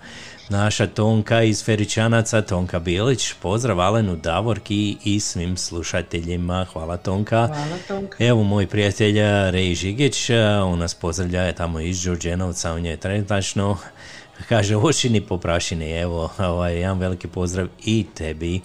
Naša 0.49 0.87
Tonka 0.87 1.43
iz 1.43 1.65
Feričanaca, 1.65 2.43
Tonka 2.43 2.79
Bilić, 2.79 3.33
pozdrav 3.43 3.81
Alenu 3.81 4.17
Davorki 4.17 4.97
i 5.05 5.21
svim 5.21 5.57
slušateljima. 5.57 6.67
Hvala 6.73 6.97
Tonka. 6.97 7.47
Hvala, 7.47 7.79
Tonka. 7.89 8.25
Evo 8.25 8.43
moj 8.43 8.67
prijatelj 8.67 9.23
a, 9.23 9.51
Rej 9.51 9.75
Žigić, 9.75 10.31
a, 10.31 10.65
on 10.65 10.79
nas 10.79 10.95
pozdravlja 10.95 11.53
tamo 11.53 11.81
iz 11.81 12.03
Đurđenovca, 12.03 12.73
on 12.73 12.87
je 12.87 12.97
trenutačno 12.97 13.79
kaže 14.49 14.77
očini 14.77 15.21
po 15.21 15.39
prašini, 15.39 15.91
evo 15.91 16.31
ovaj, 16.39 16.77
jedan 16.77 16.99
veliki 16.99 17.29
pozdrav 17.29 17.69
i 17.85 18.07
tebi. 18.15 18.61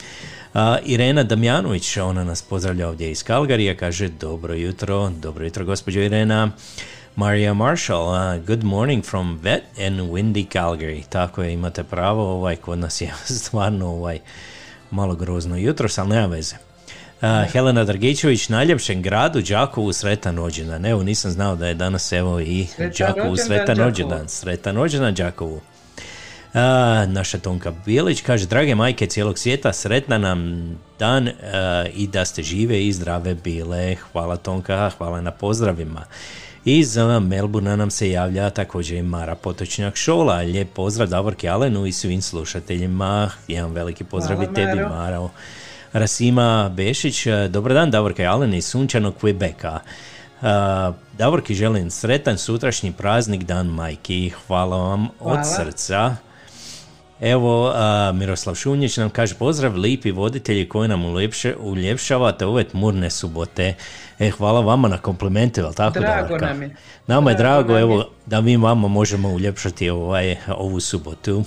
A, 0.54 0.78
Irena 0.86 1.24
Damjanović, 1.24 1.98
ona 1.98 2.24
nas 2.24 2.42
pozdravlja 2.42 2.90
ovdje 2.90 3.12
iz 3.12 3.24
Kalgarija, 3.24 3.76
kaže 3.76 4.08
dobro 4.08 4.54
jutro, 4.54 5.10
dobro 5.10 5.46
jutro 5.46 5.66
gospođo 5.66 6.00
Irena. 6.00 6.52
Maria 7.20 7.54
Marshall, 7.54 8.08
uh, 8.08 8.38
good 8.38 8.64
morning 8.64 9.02
from 9.02 9.40
wet 9.44 9.64
and 9.78 10.10
windy 10.10 10.46
Calgary. 10.46 11.04
Tako 11.10 11.44
je, 11.44 11.54
imate 11.54 11.84
pravo, 11.84 12.24
ovaj, 12.24 12.56
kod 12.56 12.80
nas 12.80 13.02
je 13.02 13.14
stvarno 13.44 13.88
ovaj, 13.88 14.20
malo 14.92 15.16
grozno 15.16 15.58
jutro, 15.58 15.88
ali 15.98 16.10
nema 16.10 16.28
veze. 16.28 16.56
Uh, 17.22 17.52
Helena 17.52 17.84
Dragićević, 17.84 18.50
najljepšem 18.50 19.02
gradu 19.02 19.42
Đakovu 19.42 19.94
sretan 19.94 20.38
rođendan. 20.38 20.86
Evo, 20.86 21.04
nisam 21.04 21.32
znao 21.32 21.56
da 21.56 21.68
je 21.68 21.74
danas 21.74 22.12
evo 22.12 22.40
i 22.40 22.66
Sretan 22.66 23.14
Đakovu 23.16 23.38
sretan 23.38 23.78
rođendan. 23.78 24.30
Sretan 24.30 24.76
rođendan 24.76 25.14
Đakovu. 25.14 25.62
A, 26.54 27.06
naša 27.08 27.38
Tonka 27.38 27.74
Bilić 27.86 28.22
kaže, 28.22 28.46
drage 28.46 28.76
majke 28.76 29.08
cijelog 29.08 29.40
svijeta, 29.40 29.74
sretna 29.74 30.18
nam 30.18 30.70
dan 31.00 31.28
a, 31.28 31.86
i 31.94 32.08
da 32.08 32.26
ste 32.26 32.44
žive 32.44 32.88
i 32.88 32.94
zdrave 32.94 33.36
bile. 33.36 33.96
Hvala 34.12 34.38
Tonka, 34.38 34.92
hvala 34.98 35.22
na 35.22 35.32
pozdravima. 35.32 36.06
Iz 36.72 36.98
Melburna 37.22 37.76
nam 37.76 37.92
se 37.92 38.12
javlja 38.12 38.50
također 38.50 38.98
i 38.98 39.02
Mara 39.02 39.36
Potočnjak 39.36 39.96
Šola. 39.96 40.36
Lijep 40.36 40.74
pozdrav 40.74 41.08
Davorki 41.08 41.50
Alenu 41.50 41.86
i 41.86 41.92
svim 41.92 42.22
slušateljima. 42.22 43.32
Jedan 43.48 43.72
veliki 43.72 44.04
pozdrav 44.04 44.38
Hvala, 44.38 44.52
i 44.52 44.56
tebi, 44.56 44.76
Maro. 44.76 44.90
Maro. 44.90 45.30
Rasima 45.94 46.72
Bešić, 46.76 47.28
dobar 47.50 47.74
dan 47.74 47.92
Davorka 47.92 48.24
Alen 48.24 48.54
iz 48.54 48.66
sunčanog 48.66 49.14
Quebeca. 49.22 49.80
Uh, 50.42 50.96
Davorki 51.18 51.56
želim 51.56 51.92
sretan 51.92 52.38
sutrašnji 52.38 52.92
praznik 52.92 53.44
Dan 53.44 53.68
majki. 53.68 54.32
Hvala 54.48 54.78
vam 54.78 55.04
od 55.04 55.10
Hvala. 55.20 55.44
srca. 55.44 56.16
Evo, 57.22 57.72
a, 57.76 58.12
Miroslav 58.16 58.56
Šunjić 58.56 58.98
nam 58.98 59.10
kaže 59.10 59.36
pozdrav 59.36 59.76
lipi 59.76 60.12
voditelji 60.12 60.70
koji 60.70 60.90
nam 60.90 61.06
uljepše, 61.06 61.56
uljepšavate 61.60 62.46
ove 62.46 62.64
tmurne 62.64 63.10
subote. 63.10 63.74
E, 64.20 64.30
hvala 64.30 64.62
vama 64.62 64.88
na 64.88 64.98
komplimentu, 64.98 65.62
jel 65.62 65.74
tako 65.74 66.00
Drago 66.00 66.22
Davorka? 66.22 66.46
nam 66.46 66.62
je. 66.62 66.76
Nama 67.08 67.32
je 67.32 67.38
Drago 67.38 67.64
drago, 67.64 67.74
nam 67.74 67.78
je. 67.78 67.96
evo, 67.96 68.10
da 68.26 68.42
mi 68.42 68.58
vama 68.58 68.88
možemo 68.88 69.30
uljepšati 69.30 69.90
ovaj, 69.90 70.36
ovu 70.58 70.80
subotu. 70.80 71.44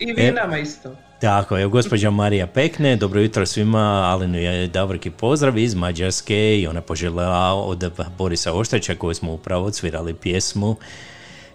I 0.00 0.12
vi 0.12 0.22
E, 0.22 0.32
nama 0.32 0.58
isto. 0.58 0.96
Tako 1.20 1.56
je, 1.56 1.66
gospođa 1.66 2.10
Marija 2.10 2.46
Pekne, 2.46 2.96
dobro 2.96 3.20
jutro 3.20 3.46
svima, 3.46 3.78
Alenu 3.80 4.38
je 4.38 4.66
Davorki 4.66 5.10
pozdrav 5.10 5.58
iz 5.58 5.74
Mađarske 5.74 6.60
i 6.60 6.66
ona 6.66 6.80
poželjela 6.80 7.54
od 7.54 7.92
Borisa 8.18 8.52
Ošteća 8.52 8.94
koju 8.94 9.14
smo 9.14 9.32
upravo 9.32 9.66
odsvirali 9.66 10.14
pjesmu. 10.14 10.76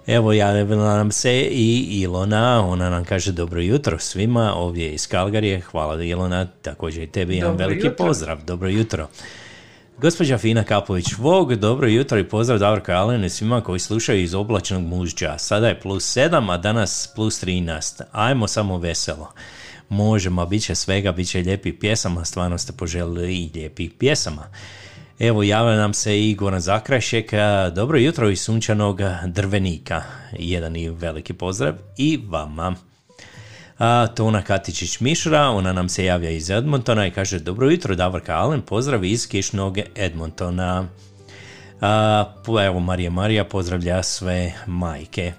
Evo 0.10 0.34
javila 0.34 0.98
nam 0.98 1.12
se 1.12 1.42
i 1.52 2.02
Ilona, 2.02 2.68
ona 2.68 2.90
nam 2.90 3.06
kaže 3.06 3.32
dobro 3.32 3.62
jutro 3.62 4.00
svima 4.00 4.54
ovdje 4.56 4.94
iz 4.94 5.08
Kalgarije, 5.08 5.62
hvala 5.62 6.04
Ilona, 6.04 6.48
također 6.62 7.04
i 7.04 7.08
tebi 7.08 7.36
jedan 7.36 7.56
veliki 7.56 7.88
jutro. 7.88 8.06
pozdrav, 8.06 8.44
dobro 8.46 8.70
jutro. 8.70 9.08
Gospođa 9.98 10.38
Fina 10.38 10.64
Kapović 10.64 11.06
Vog, 11.18 11.56
dobro 11.56 11.88
jutro 11.88 12.20
i 12.20 12.24
pozdrav 12.24 12.60
Davorka 12.60 12.94
Alenu 12.94 13.26
i 13.26 13.30
svima 13.30 13.62
koji 13.62 13.80
slušaju 13.80 14.24
iz 14.24 14.34
oblačnog 14.34 14.84
mužđa. 14.84 15.38
Sada 15.38 15.68
je 15.68 15.80
plus 15.80 16.18
7, 16.18 16.54
a 16.54 16.58
danas 16.58 17.12
plus 17.16 17.44
13. 17.44 18.02
Ajmo 18.12 18.48
samo 18.48 18.78
veselo. 18.78 19.32
Možemo, 19.90 20.46
bit 20.46 20.64
će 20.64 20.76
svega, 20.76 21.12
bit 21.12 21.30
će 21.30 21.40
lijepih 21.40 21.74
pjesama, 21.80 22.26
stvarno 22.26 22.58
ste 22.58 22.74
poželjeli 22.74 23.36
i 23.36 23.50
lijepih 23.54 23.92
pjesama. 24.00 24.44
Evo, 25.20 25.44
javlja 25.44 25.76
nam 25.76 25.94
se 25.94 26.30
i 26.30 26.36
Goran 26.36 26.62
Zakrajšek, 26.62 27.32
dobro 27.76 27.98
jutro 27.98 28.30
iz 28.30 28.42
sunčanog 28.42 29.00
drvenika. 29.26 30.02
Jedan 30.32 30.76
i 30.76 30.90
veliki 30.90 31.34
pozdrav 31.34 31.74
i 31.98 32.20
vama. 32.28 32.76
A, 33.80 34.08
Tona 34.08 34.42
Katičić 34.42 35.00
Mišra, 35.00 35.50
ona 35.50 35.74
nam 35.74 35.90
se 35.90 36.06
javlja 36.06 36.30
iz 36.30 36.50
Edmontona 36.50 37.08
i 37.08 37.12
kaže 37.12 37.40
dobro 37.40 37.70
jutro 37.70 37.96
Davorka 37.96 38.34
Alen, 38.34 38.62
pozdrav 38.62 39.06
iz 39.06 39.28
kišnog 39.28 39.78
Edmontona. 39.96 40.88
A, 41.82 42.26
evo 42.66 42.80
Marija 42.80 43.12
Marija 43.12 43.44
pozdravlja 43.44 44.04
sve 44.04 44.54
majke. 44.68 45.34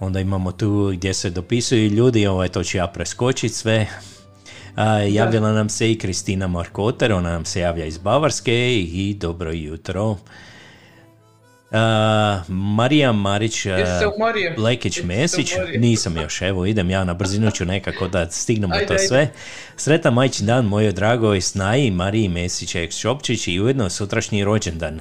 Onda 0.00 0.20
imamo 0.20 0.52
tu 0.52 0.92
gdje 0.94 1.14
se 1.14 1.30
dopisuju 1.30 1.88
ljudi, 1.88 2.26
ovaj, 2.26 2.48
to 2.48 2.64
ću 2.64 2.76
ja 2.76 2.86
preskočiti 2.86 3.54
sve. 3.54 3.86
Javila 5.10 5.52
nam 5.52 5.68
se 5.68 5.92
i 5.92 5.98
Kristina 5.98 6.46
Markoter, 6.46 7.12
ona 7.12 7.30
nam 7.30 7.44
se 7.44 7.60
javlja 7.60 7.84
iz 7.84 7.98
Bavarske 7.98 8.78
i 8.78 9.16
dobro 9.20 9.52
jutro. 9.52 10.16
A, 11.72 12.40
Marija 12.48 13.12
Marić 13.12 13.66
umorio? 14.16 14.54
Lekić 14.58 15.02
Mesić, 15.02 15.52
nisam 15.78 16.16
još, 16.16 16.42
evo 16.42 16.66
idem 16.66 16.90
ja 16.90 17.04
na 17.04 17.14
brzinu 17.14 17.50
ću 17.50 17.64
nekako 17.64 18.08
da 18.08 18.30
stignemo 18.30 18.74
Ajde, 18.74 18.86
to 18.86 18.92
ajde. 18.92 19.06
sve. 19.06 19.30
Sretan 19.76 20.14
majčin 20.14 20.46
dan 20.46 20.64
mojoj 20.64 20.92
dragoj 20.92 21.40
Snaji 21.40 21.90
Mariji 21.90 22.28
Mesić 22.28 22.76
Šopčić 23.00 23.48
i 23.48 23.60
ujedno 23.60 23.90
sutrašnji 23.90 24.44
rođendan. 24.44 25.00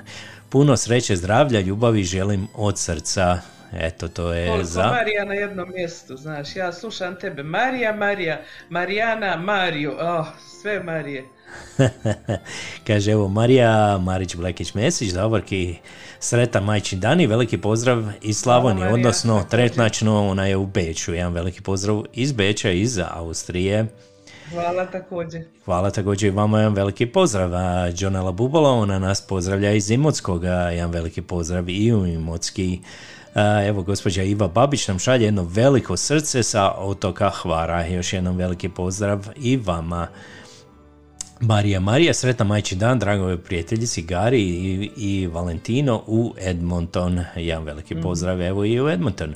Puno 0.49 0.77
sreće, 0.77 1.15
zdravlja, 1.15 1.59
ljubavi 1.59 2.03
želim 2.03 2.47
od 2.53 2.79
srca. 2.79 3.39
Eto, 3.73 4.07
to 4.07 4.33
je 4.33 4.47
Koliko 4.47 4.65
za... 4.65 4.87
Marija 4.87 5.25
na 5.25 5.33
jednom 5.33 5.71
mjestu, 5.75 6.17
znaš, 6.17 6.55
ja 6.55 6.71
slušam 6.73 7.15
tebe. 7.15 7.43
Marija, 7.43 7.95
Marija, 7.95 8.41
Marijana, 8.69 9.37
Mariju, 9.37 9.91
oh, 9.99 10.25
sve 10.61 10.83
Marije. 10.83 11.23
Kaže, 12.87 13.11
evo, 13.11 13.27
Marija 13.27 13.97
Marić 13.97 14.35
Blekić 14.35 14.73
Mesić, 14.73 15.11
Davorki, 15.11 15.75
sretan 16.19 16.63
majčin 16.63 16.99
dan 16.99 17.21
i 17.21 17.27
veliki 17.27 17.57
pozdrav 17.57 18.03
iz 18.21 18.37
Slavonije, 18.37 18.87
odnosno 18.87 19.45
trenutno 19.49 20.27
ona 20.27 20.47
je 20.47 20.57
u 20.57 20.65
Beču. 20.65 21.13
Jedan 21.13 21.33
veliki 21.33 21.61
pozdrav 21.61 22.03
iz 22.13 22.31
Beča, 22.31 22.71
iz 22.71 22.99
Austrije. 23.09 23.85
Hvala 24.51 24.85
također. 24.85 25.43
Hvala 25.65 25.91
također 25.91 26.27
i 26.27 26.35
vama 26.35 26.59
jedan 26.59 26.73
veliki 26.73 27.05
pozdrav. 27.05 27.53
A 27.53 27.91
Džonela 27.91 28.31
Bubola, 28.31 28.71
ona 28.71 28.99
nas 28.99 29.21
pozdravlja 29.21 29.71
iz 29.71 29.89
Imotskog, 29.91 30.45
a 30.45 30.69
jedan 30.71 30.91
veliki 30.91 31.21
pozdrav 31.21 31.69
i 31.69 31.93
u 31.93 32.05
Imotski. 32.05 32.79
Evo, 33.67 33.81
gospođa 33.81 34.23
Iva 34.23 34.47
Babić 34.47 34.87
nam 34.87 34.99
šalje 34.99 35.25
jedno 35.25 35.43
veliko 35.43 35.97
srce 35.97 36.43
sa 36.43 36.71
otoka 36.71 37.29
Hvara. 37.29 37.85
Još 37.85 38.13
jednom 38.13 38.37
veliki 38.37 38.69
pozdrav 38.69 39.27
i 39.35 39.57
vama. 39.57 40.07
Marija 41.39 41.79
Marija, 41.79 42.13
sretan 42.13 42.47
majči 42.47 42.75
dan, 42.75 42.99
dragoj 42.99 43.37
prijateljici 43.37 44.01
Gari 44.01 44.41
i, 44.41 44.91
i 44.97 45.27
Valentino 45.27 46.03
u 46.07 46.33
Edmonton. 46.39 47.23
Jedan 47.35 47.63
veliki 47.63 47.95
pozdrav, 48.01 48.41
evo 48.41 48.65
i 48.65 48.81
u 48.81 48.89
Edmonton. 48.89 49.35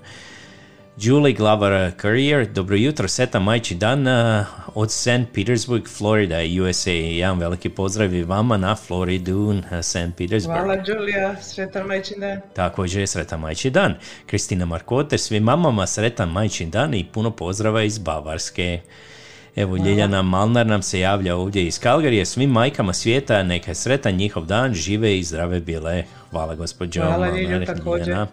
Julie 0.97 1.33
Glavar 1.33 1.91
Courier, 2.01 2.47
dobro 2.47 2.75
jutro, 2.75 3.07
Seta 3.07 3.39
Majči 3.39 3.75
dan 3.75 4.07
uh, 4.07 4.45
od 4.75 4.91
St. 4.91 5.31
Petersburg, 5.33 5.87
Florida, 5.87 6.37
USA. 6.61 6.91
Jedan 6.91 7.39
veliki 7.39 7.69
pozdrav 7.69 8.13
i 8.13 8.23
vama 8.23 8.57
na 8.57 8.75
Floridu, 8.75 9.39
uh, 9.39 9.63
St. 9.81 10.15
Petersburg. 10.17 10.57
Hvala, 10.57 10.75
Đulija, 10.75 11.35
sretan 11.41 11.87
majčin 11.87 12.19
dan. 12.19 12.39
Također 12.53 13.07
sretan 13.07 13.39
majči 13.39 13.69
dan. 13.69 13.95
Kristina 14.25 14.65
Markote, 14.65 15.17
svim 15.17 15.43
mamama 15.43 15.87
sretan 15.87 16.29
majčin 16.29 16.69
dan 16.69 16.93
i 16.93 17.05
puno 17.13 17.31
pozdrava 17.31 17.83
iz 17.83 17.97
Bavarske. 17.97 18.79
Evo, 19.55 19.77
Ljeljana 19.77 20.21
Malnar 20.21 20.67
nam 20.67 20.81
se 20.81 20.99
javlja 20.99 21.35
ovdje 21.35 21.67
iz 21.67 21.79
Kalgarije. 21.79 22.25
Svim 22.25 22.49
majkama 22.49 22.93
svijeta 22.93 23.43
neka 23.43 23.71
je 23.71 23.75
sretan 23.75 24.15
njihov 24.15 24.45
dan, 24.45 24.73
žive 24.73 25.19
i 25.19 25.23
zdrave 25.23 25.59
bile. 25.59 26.03
Hvala 26.29 26.55
gospođo 26.55 27.01
Hvala, 27.01 27.17
Malnar. 27.17 27.39
Ljeljana. 27.99 28.27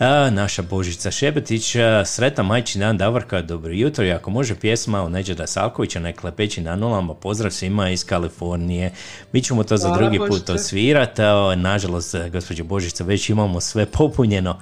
A, 0.00 0.30
naša 0.30 0.62
Božica 0.62 1.10
Šebetić, 1.10 1.76
sretan 2.04 2.46
majči 2.46 2.78
dan 2.78 2.96
Davorka, 2.96 3.42
dobro 3.42 3.72
jutro 3.72 4.04
i 4.04 4.12
ako 4.12 4.30
može 4.30 4.54
pjesma 4.54 5.02
od 5.02 5.12
Neđeda 5.12 5.46
Salkovića, 5.46 6.00
nek 6.00 6.24
lepeći 6.24 6.60
na 6.60 6.76
nulama, 6.76 7.14
pozdrav 7.14 7.50
svima 7.50 7.90
iz 7.90 8.04
Kalifornije. 8.04 8.92
Mi 9.32 9.42
ćemo 9.42 9.64
to 9.64 9.76
za 9.76 9.88
Hvala, 9.88 10.02
drugi 10.02 10.18
put 10.28 10.50
osvirati, 10.50 11.22
nažalost, 11.56 12.16
gospođo 12.32 12.64
Božica, 12.64 13.04
već 13.04 13.30
imamo 13.30 13.60
sve 13.60 13.86
popunjeno, 13.86 14.58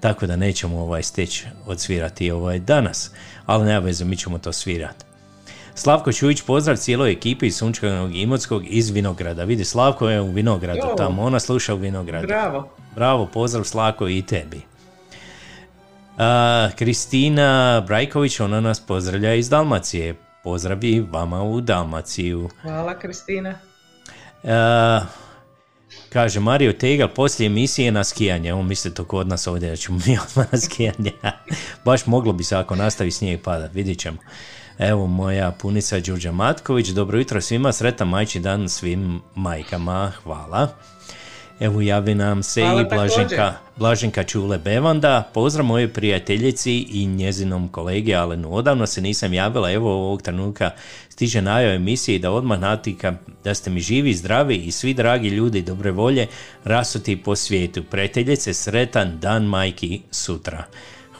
tako 0.00 0.26
da 0.26 0.36
nećemo 0.36 0.78
ovaj 0.80 1.02
steći 1.02 1.46
odsvirati 1.66 2.30
ovaj 2.30 2.58
danas, 2.58 3.10
ali 3.46 3.64
nema 3.64 3.78
veze, 3.78 4.04
mi 4.04 4.16
ćemo 4.16 4.38
to 4.38 4.52
svirati. 4.52 5.04
Slavko 5.74 6.12
Čujić, 6.12 6.42
pozdrav 6.42 6.76
cijeloj 6.76 7.12
ekipi 7.12 7.46
iz 7.46 7.56
Sunčanog 7.56 8.16
Imotskog 8.16 8.62
iz 8.66 8.90
Vinograda. 8.90 9.44
Vidi, 9.44 9.64
Slavko 9.64 10.08
je 10.08 10.20
u 10.20 10.30
Vinogradu 10.30 10.80
Jo. 10.88 10.94
tamo, 10.96 11.22
ona 11.22 11.40
sluša 11.40 11.74
u 11.74 11.78
Vinogradu. 11.78 12.26
Bravo. 12.26 12.68
Bravo, 12.94 13.26
pozdrav 13.26 13.64
Slavko 13.64 14.08
i 14.08 14.22
tebi. 14.22 14.71
A, 16.18 16.68
Kristina 16.78 17.82
Brajković, 17.86 18.40
ona 18.40 18.60
nas 18.60 18.80
pozdravlja 18.80 19.34
iz 19.34 19.48
Dalmacije. 19.48 20.14
Pozdravi 20.44 21.06
vama 21.10 21.42
u 21.42 21.60
Dalmaciju. 21.60 22.48
Hvala, 22.62 22.98
Kristina. 22.98 23.54
A, 24.44 25.00
kaže 26.12 26.40
Mario 26.40 26.72
Tegal, 26.72 27.08
poslije 27.08 27.46
emisije 27.46 27.92
na 27.92 28.04
skijanje. 28.04 28.54
On 28.54 28.66
misli 28.66 28.94
to 28.94 29.04
kod 29.04 29.28
nas 29.28 29.46
ovdje 29.46 29.70
da 29.70 29.76
ćemo 29.76 29.98
mi 30.06 30.18
odmah 30.28 30.52
na 30.52 30.58
skijanje. 30.58 31.12
Baš 31.84 32.06
moglo 32.06 32.32
bi 32.32 32.44
se 32.44 32.56
ako 32.56 32.76
nastavi 32.76 33.10
snijeg 33.10 33.42
padat, 33.42 33.74
vidit 33.74 33.98
ćemo. 33.98 34.18
Evo 34.78 35.06
moja 35.06 35.50
punica 35.50 36.00
Đurđa 36.00 36.32
Matković, 36.32 36.88
dobro 36.88 37.18
jutro 37.18 37.40
svima, 37.40 37.72
sretan 37.72 38.08
majči 38.08 38.40
dan 38.40 38.68
svim 38.68 39.20
majkama, 39.34 40.12
hvala. 40.22 40.68
Evo 41.62 41.80
javi 41.80 42.14
nam 42.14 42.42
se 42.42 42.60
Hvala 42.60 42.80
i 42.80 42.84
Blaženka. 42.84 43.54
Blaženka 43.76 44.24
Čule 44.24 44.58
Bevanda. 44.58 45.30
Pozdrav 45.34 45.66
mojoj 45.66 45.92
prijateljici 45.92 46.86
i 46.90 47.06
njezinom 47.06 47.68
kolegi 47.68 48.14
Alenu. 48.14 48.54
Odavno 48.54 48.86
se 48.86 49.00
nisam 49.00 49.32
javila, 49.32 49.72
evo 49.72 49.92
ovog 49.92 50.22
trenutka 50.22 50.70
stiže 51.08 51.42
najav 51.42 51.74
emisiji 51.74 52.18
da 52.18 52.30
odmah 52.30 52.60
natika 52.60 53.14
da 53.44 53.54
ste 53.54 53.70
mi 53.70 53.80
živi, 53.80 54.14
zdravi 54.14 54.56
i 54.56 54.72
svi 54.72 54.94
dragi 54.94 55.28
ljudi 55.28 55.62
dobre 55.62 55.90
volje 55.90 56.26
rasuti 56.64 57.16
po 57.16 57.36
svijetu. 57.36 57.82
Prijateljice, 57.82 58.54
sretan 58.54 59.18
dan 59.20 59.44
majki 59.44 60.00
sutra. 60.10 60.64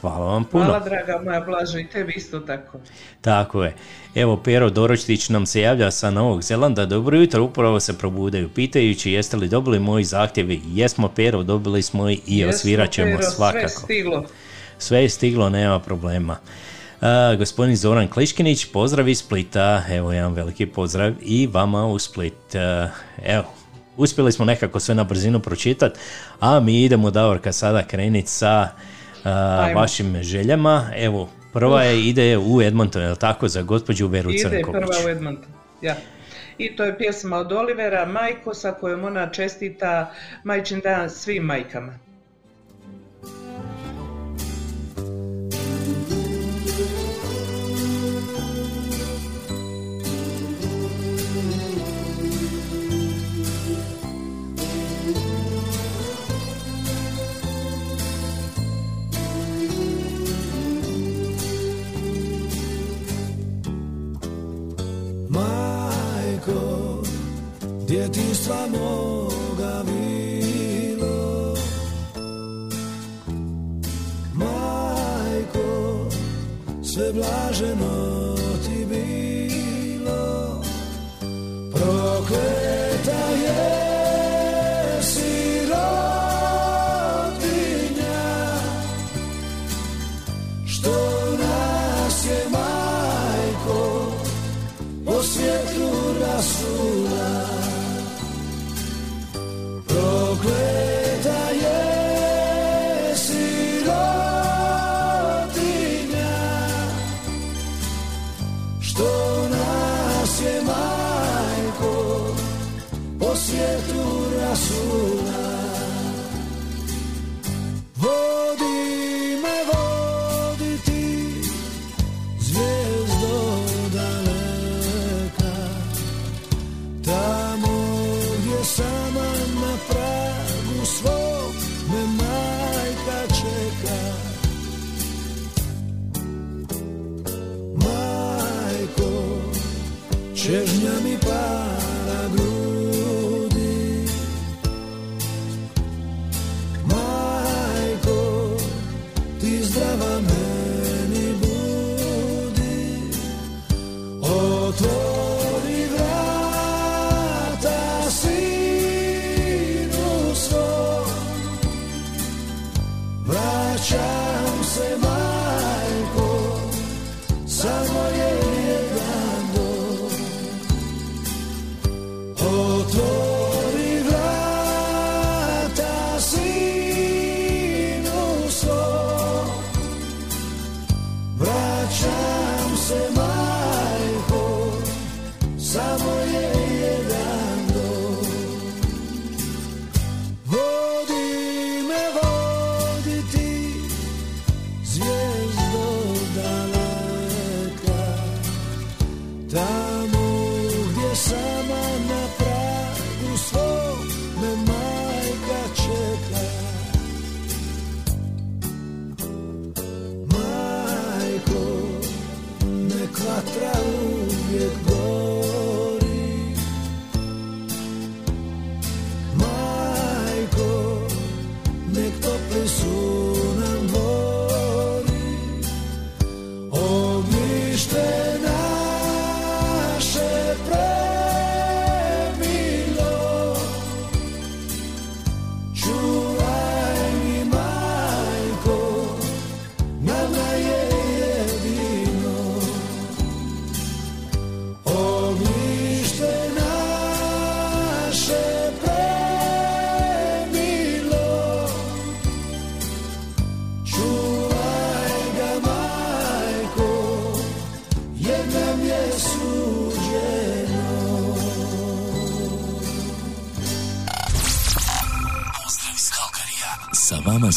Hvala 0.03 0.25
vam 0.25 0.43
puno. 0.43 0.65
Hvala, 0.65 0.79
draga 0.79 1.21
moja 1.25 1.41
Blažo, 1.41 1.77
i 1.77 1.87
tebi 1.87 2.13
isto 2.15 2.39
tako. 2.39 2.77
Tako 3.21 3.63
je. 3.63 3.75
Evo, 4.15 4.37
Pero 4.37 4.69
Doročtić 4.69 5.29
nam 5.29 5.45
se 5.45 5.61
javlja 5.61 5.91
sa 5.91 6.11
Novog 6.11 6.41
Zelanda. 6.41 6.85
Dobro 6.85 7.17
jutro, 7.17 7.43
upravo 7.43 7.79
se 7.79 7.97
probudaju. 7.97 8.49
Pitajući 8.49 9.11
jeste 9.11 9.37
li 9.37 9.47
dobili 9.47 9.79
moji 9.79 10.03
zahtjevi. 10.03 10.61
Jesmo, 10.67 11.07
Pero, 11.15 11.43
dobili 11.43 11.81
smo 11.81 12.09
i 12.09 12.19
Jesmo, 12.27 12.49
osvirat 12.49 12.91
ćemo 12.91 13.17
Pero, 13.17 13.31
svakako. 13.31 13.69
Sve 13.69 13.83
stiglo. 13.83 14.25
Sve 14.77 15.01
je 15.01 15.09
stiglo, 15.09 15.49
nema 15.49 15.79
problema. 15.79 16.37
Gospodin 17.37 17.75
Zoran 17.75 18.07
Kliškinić, 18.07 18.65
pozdrav 18.65 19.09
iz 19.09 19.19
Splita. 19.19 19.83
Evo, 19.89 20.13
jedan 20.13 20.33
veliki 20.33 20.65
pozdrav 20.65 21.13
i 21.21 21.47
vama 21.47 21.85
u 21.85 21.99
Split. 21.99 22.55
Evo, 23.25 23.43
uspjeli 23.97 24.31
smo 24.31 24.45
nekako 24.45 24.79
sve 24.79 24.95
na 24.95 25.03
brzinu 25.03 25.39
pročitati, 25.39 25.99
a 26.39 26.59
mi 26.59 26.83
idemo, 26.83 27.11
Davorka, 27.11 27.51
sada 27.51 27.83
krenit 27.83 28.27
sa 28.27 28.69
Ajmo. 29.23 29.79
vašim 29.79 30.23
željama. 30.23 30.91
Evo, 30.95 31.29
prva 31.53 31.83
je, 31.83 32.09
ide 32.09 32.37
u 32.37 32.61
Edmonton, 32.61 33.01
je 33.01 33.09
li 33.09 33.17
tako, 33.17 33.47
za 33.47 33.61
gospođu 33.61 34.07
Veru 34.07 34.31
Ide 34.31 34.39
Crnković. 34.39 34.81
prva 34.81 35.05
u 35.05 35.09
Edmonton. 35.09 35.51
Ja. 35.81 35.95
I 36.57 36.75
to 36.75 36.83
je 36.83 36.97
pjesma 36.97 37.37
od 37.37 37.51
Olivera 37.51 38.05
Majko 38.05 38.53
sa 38.53 38.71
kojom 38.71 39.03
ona 39.03 39.29
čestita 39.29 40.13
majčin 40.43 40.79
dan 40.79 41.09
svim 41.09 41.43
majkama. 41.43 41.99
Djetinstva 68.03 68.67
moga 68.67 69.83
bilo. 69.83 71.55
Majko, 74.33 76.09
sve 76.83 77.13
blaženo 77.13 78.35
ti 78.65 78.85
bilo. 78.85 80.61
Prokleta 81.71 82.92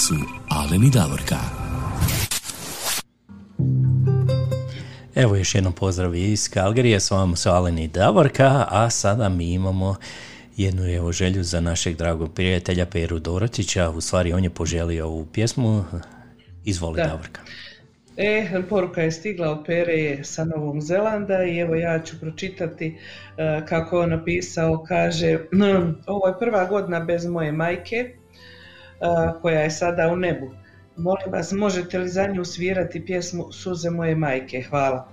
su 0.09 0.14
Alen 0.49 0.85
i 0.85 0.90
Davorka. 0.90 1.37
Evo 5.14 5.37
još 5.37 5.55
jednom 5.55 5.73
pozdrav 5.73 6.14
iz 6.14 6.51
Kalgarije, 6.51 7.01
s 7.01 7.11
vama 7.11 7.37
su 7.37 7.49
Alen 7.51 7.79
i 7.79 7.88
Davorka, 7.88 8.66
a 8.71 8.90
sada 8.90 9.29
mi 9.29 9.53
imamo 9.53 9.97
jednu 10.57 10.90
evo 10.95 11.12
želju 11.12 11.42
za 11.42 11.61
našeg 11.61 11.97
dragog 11.97 12.35
prijatelja 12.35 12.87
Peru 12.87 13.19
Dorotića, 13.19 13.90
u 13.90 14.01
stvari 14.01 14.33
on 14.33 14.45
je 14.45 14.51
poželio 14.51 15.07
ovu 15.07 15.27
pjesmu, 15.33 15.85
izvoli 16.64 16.97
Da. 16.97 17.07
Davorka. 17.07 17.40
E, 18.16 18.62
poruka 18.69 19.03
je 19.03 19.12
stigla 19.12 19.51
od 19.51 19.64
Pere 19.66 20.25
sa 20.25 20.45
Novog 20.45 20.81
Zelanda 20.81 21.45
i 21.45 21.59
evo 21.59 21.75
ja 21.75 22.03
ću 22.03 22.21
pročitati 22.21 22.99
e, 23.37 23.66
kako 23.69 23.97
je 23.97 24.03
on 24.03 24.11
napisao, 24.11 24.85
kaže 24.88 25.38
"Mm, 25.53 25.95
ovo 26.14 26.27
je 26.27 26.38
prva 26.38 26.64
godina 26.64 27.01
bez 27.01 27.27
moje 27.27 27.53
majke 27.53 28.14
koja 29.43 29.61
je 29.61 29.71
sada 29.71 30.09
u 30.13 30.17
nebu. 30.17 30.51
Molim 30.97 31.33
vas, 31.33 31.53
možete 31.53 31.99
li 31.99 32.09
za 32.09 32.27
nju 32.27 32.45
svirati 32.45 33.07
pjesmu 33.07 33.53
Suze 33.53 33.91
moje 33.91 34.15
majke? 34.15 34.63
Hvala. 34.71 35.09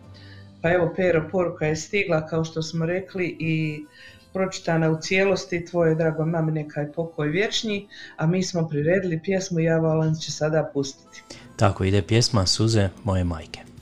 Pa 0.62 0.72
evo 0.72 0.94
Pero, 0.96 1.30
poruka 1.32 1.66
je 1.66 1.76
stigla 1.76 2.28
kao 2.28 2.44
što 2.44 2.62
smo 2.62 2.86
rekli 2.86 3.38
i 3.40 3.86
pročitana 4.34 4.90
u 4.90 5.02
cijelosti, 5.02 5.66
tvoje 5.66 5.96
drago 5.96 6.26
mami 6.26 6.52
neka 6.52 6.82
je 6.82 6.92
pokoj 6.92 7.28
vječni, 7.28 7.88
a 8.18 8.28
mi 8.28 8.44
smo 8.44 8.68
priredili 8.68 9.20
pjesmu 9.24 9.60
ja 9.60 9.78
Valan 9.78 10.16
će 10.16 10.32
sada 10.32 10.70
pustiti. 10.74 11.24
Tako 11.56 11.84
ide 11.84 12.02
pjesma 12.02 12.46
Suze 12.46 12.90
moje 13.04 13.24
majke. 13.24 13.73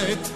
Je 0.00 0.31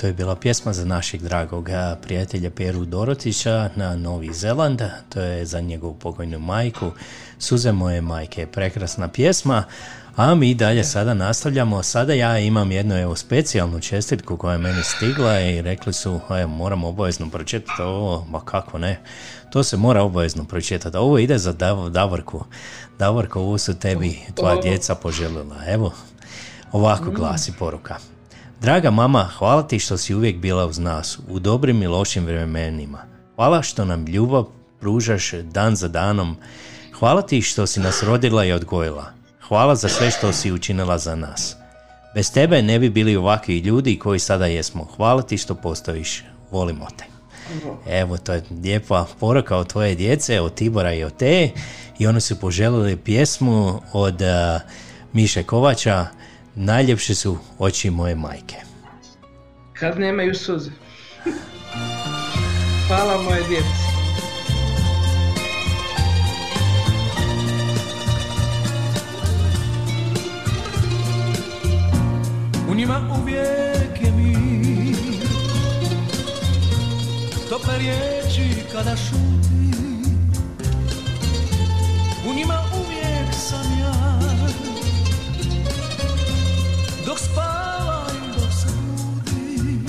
to 0.00 0.06
je 0.06 0.12
bila 0.12 0.36
pjesma 0.36 0.72
za 0.72 0.84
našeg 0.84 1.22
dragog 1.22 1.68
prijatelja 2.02 2.50
Peru 2.50 2.84
Dorotića 2.84 3.70
na 3.76 3.96
Novi 3.96 4.34
Zeland. 4.34 4.82
To 5.08 5.20
je 5.20 5.46
za 5.46 5.60
njegovu 5.60 5.94
pokojnu 5.94 6.38
majku. 6.38 6.90
Suze 7.38 7.72
moje 7.72 8.00
majke. 8.00 8.46
Prekrasna 8.46 9.08
pjesma. 9.08 9.64
A 10.16 10.34
mi 10.34 10.54
dalje 10.54 10.84
sada 10.84 11.14
nastavljamo. 11.14 11.82
Sada 11.82 12.14
ja 12.14 12.38
imam 12.38 12.72
jednu 12.72 12.94
evo 12.96 13.16
specijalnu 13.16 13.80
čestitku 13.80 14.36
koja 14.36 14.52
je 14.52 14.58
meni 14.58 14.82
stigla 14.84 15.40
i 15.40 15.62
rekli 15.62 15.92
su, 15.92 16.20
evo, 16.30 16.48
moram 16.48 16.84
obavezno 16.84 17.30
pročitati 17.30 17.82
ovo, 17.82 18.26
ma 18.30 18.40
kako 18.44 18.78
ne. 18.78 19.00
To 19.52 19.62
se 19.62 19.76
mora 19.76 20.02
obavezno 20.02 20.44
pročitati. 20.44 20.96
Ovo 20.96 21.18
ide 21.18 21.38
za 21.38 21.52
Dav- 21.52 21.90
Davorku. 21.90 22.44
Davorko, 22.98 23.40
ovo 23.40 23.58
su 23.58 23.78
tebi 23.78 24.18
tvoja 24.34 24.60
djeca 24.60 24.94
poželjela. 24.94 25.56
Evo, 25.66 25.92
ovako 26.72 27.10
glasi 27.10 27.52
poruka. 27.58 27.96
Draga 28.60 28.90
mama, 28.90 29.28
hvala 29.38 29.62
ti 29.62 29.78
što 29.78 29.98
si 29.98 30.14
uvijek 30.14 30.36
bila 30.36 30.66
uz 30.66 30.78
nas, 30.78 31.18
u 31.28 31.38
dobrim 31.38 31.82
i 31.82 31.86
lošim 31.86 32.26
vremenima. 32.26 32.98
Hvala 33.34 33.62
što 33.62 33.84
nam 33.84 34.06
ljubav 34.06 34.44
pružaš 34.80 35.32
dan 35.32 35.76
za 35.76 35.88
danom. 35.88 36.36
Hvala 36.98 37.22
ti 37.22 37.42
što 37.42 37.66
si 37.66 37.80
nas 37.80 38.02
rodila 38.02 38.44
i 38.44 38.52
odgojila. 38.52 39.12
Hvala 39.48 39.74
za 39.74 39.88
sve 39.88 40.10
što 40.10 40.32
si 40.32 40.52
učinila 40.52 40.98
za 40.98 41.16
nas. 41.16 41.56
Bez 42.14 42.32
tebe 42.32 42.62
ne 42.62 42.78
bi 42.78 42.90
bili 42.90 43.16
ovakvi 43.16 43.58
ljudi 43.58 43.98
koji 43.98 44.18
sada 44.18 44.46
jesmo. 44.46 44.88
Hvala 44.96 45.22
ti 45.22 45.38
što 45.38 45.54
postojiš. 45.54 46.24
Volimo 46.50 46.86
te. 46.96 47.04
Evo, 47.86 48.16
to 48.16 48.32
je 48.32 48.42
lijepa 48.62 49.06
poruka 49.20 49.56
od 49.56 49.68
tvoje 49.68 49.94
djece, 49.94 50.40
od 50.40 50.54
Tibora 50.54 50.94
i 50.94 51.04
od 51.04 51.16
te. 51.16 51.50
I 51.98 52.06
oni 52.06 52.20
su 52.20 52.40
poželjeli 52.40 52.96
pjesmu 52.96 53.80
od 53.92 54.22
uh, 54.22 54.60
Miše 55.12 55.42
Kovača. 55.42 56.06
Najljepše 56.54 57.14
su 57.14 57.38
oči 57.58 57.90
moje 57.90 58.14
majke. 58.14 58.56
Kad 59.72 59.98
nemaju 59.98 60.34
suze. 60.34 60.70
Hvala 62.88 63.22
moje 63.22 63.42
djeci. 63.48 63.90
U 72.70 72.74
njima 72.74 73.00
uvijek 73.20 74.02
je 74.04 74.12
mir 74.12 74.96
Tople 77.48 77.78
riječi 77.78 78.62
kada 78.72 78.96
šuti 78.96 79.49
Dok 87.20 87.32
spavam, 87.32 88.32
dok 88.36 88.52
se 88.52 88.68
budim 88.68 89.86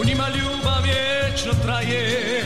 U 0.00 0.04
njima 0.04 0.28
ljubav 0.28 0.82
vječno 0.82 1.52
traje. 1.62 2.42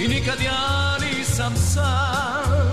I 0.00 0.08
nikad 0.08 0.40
ja 0.40 0.96
nisam 0.98 1.56
sam. 1.56 2.72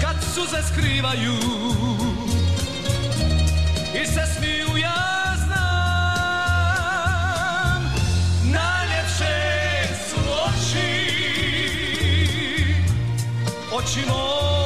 Kad 0.00 0.16
suze 0.34 0.62
skrivaju 0.72 1.36
i 4.02 4.06
se 4.06 4.22
smiju 4.36 4.76
ja 4.82 5.12
oči 13.72 14.06
moje 14.08 14.61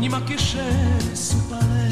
Njima 0.00 0.20
kiše 0.26 0.70
su 1.14 1.36
pale 1.50 1.90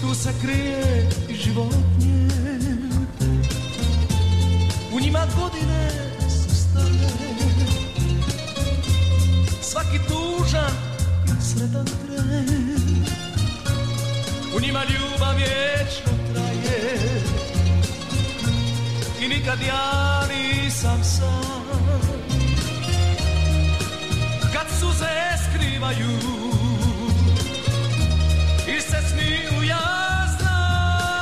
Tu 0.00 0.14
se 0.14 0.32
krije 0.42 1.08
i 1.28 1.34
životnje 1.34 2.28
U 4.92 5.00
njima 5.00 5.26
godine 5.38 5.90
su 6.30 6.54
stale 6.54 7.12
Svaki 9.62 9.98
tužan 10.08 10.72
i 11.26 11.42
sretan 11.42 11.86
tren. 11.86 13.04
U 14.56 14.60
njima 14.60 14.84
ljubav 14.84 15.36
vječno 15.36 16.12
traje. 16.32 17.22
I 19.20 19.28
nikad 19.28 19.58
ja 19.60 20.26
nisam 20.28 21.04
sam 21.04 22.31
suze 25.02 25.44
skrivaju 25.44 26.18
i 28.76 28.80
se 28.80 28.96
smiju 29.08 29.62
ja 29.68 30.26
znam. 30.38 31.16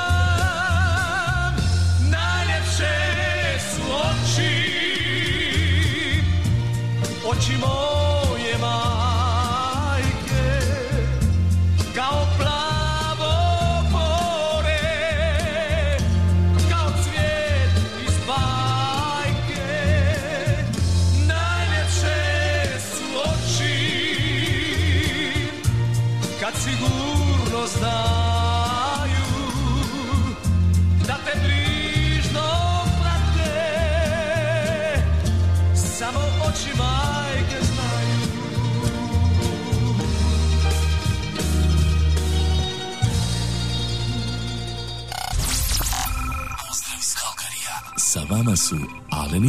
Najljepše 2.11 2.97
su 3.71 3.83
oči 3.93 4.55
oči 7.27 7.57
moje 7.61 8.10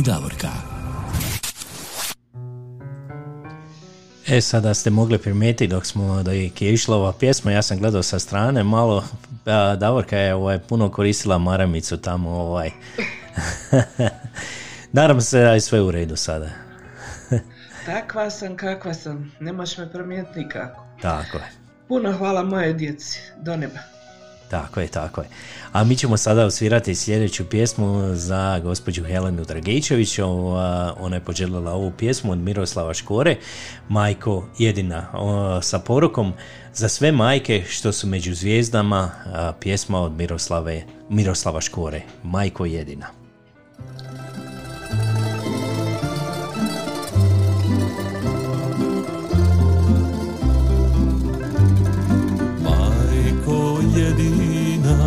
i 0.02 0.04
Davorka. 0.04 0.48
E, 4.28 4.42
sada 4.42 4.74
ste 4.74 4.90
mogli 4.90 5.18
primijetiti 5.18 5.68
dok 5.68 5.86
smo 5.86 6.24
da 6.24 6.32
je 6.32 6.52
išla 6.60 6.98
ova 6.98 7.14
pjesma, 7.14 7.52
ja 7.52 7.62
sam 7.62 7.78
gledao 7.78 8.04
sa 8.04 8.20
strane, 8.20 8.64
malo, 8.64 9.04
a, 9.46 9.76
Davorka 9.76 10.18
je 10.18 10.36
ovaj, 10.36 10.60
puno 10.60 10.92
koristila 10.92 11.38
maramicu 11.38 11.98
tamo, 11.98 12.30
ovaj. 12.30 12.72
Nadam 14.98 15.22
se 15.22 15.40
da 15.40 15.54
je 15.54 15.62
sve 15.62 15.82
u 15.82 15.92
redu 15.92 16.16
sada. 16.16 16.50
Takva 17.86 18.30
sam 18.30 18.58
kakva 18.58 18.94
sam. 18.94 19.32
Ne 19.40 19.54
možeš 19.54 19.78
me 19.78 19.92
promijeniti 19.92 20.40
nikako. 20.40 20.86
Tako 21.02 21.38
je. 21.38 21.52
Puno 21.88 22.18
hvala 22.18 22.44
moje 22.44 22.74
djeci. 22.74 23.20
Do 23.38 23.56
neba. 23.56 23.91
Tako 24.52 24.80
je, 24.80 24.88
tako 24.88 25.22
je. 25.22 25.28
A 25.72 25.84
mi 25.84 25.96
ćemo 25.96 26.18
sada 26.18 26.46
osvirati 26.46 26.96
sljedeću 26.96 27.50
pjesmu 27.50 28.16
za 28.16 28.60
gospođu 28.64 29.04
Helenu 29.04 29.46
Dragičević. 29.46 30.20
Ona 31.00 31.16
je 31.16 31.20
poželjela 31.20 31.72
ovu 31.74 31.92
pjesmu 31.98 32.32
od 32.32 32.38
Miroslava 32.38 32.94
Škore, 32.94 33.36
Majko 33.90 34.46
jedina, 34.58 35.08
sa 35.62 35.80
porukom 35.80 36.34
za 36.74 36.90
sve 36.90 37.12
majke 37.12 37.64
što 37.70 37.92
su 37.92 38.08
među 38.08 38.36
zvijezdama, 38.36 39.12
pjesma 39.60 40.02
od 40.02 40.12
Miroslave, 40.12 40.84
Miroslava 41.10 41.62
Škore, 41.62 42.02
Majko 42.24 42.66
jedina. 42.66 43.21
jedina. 54.02 54.98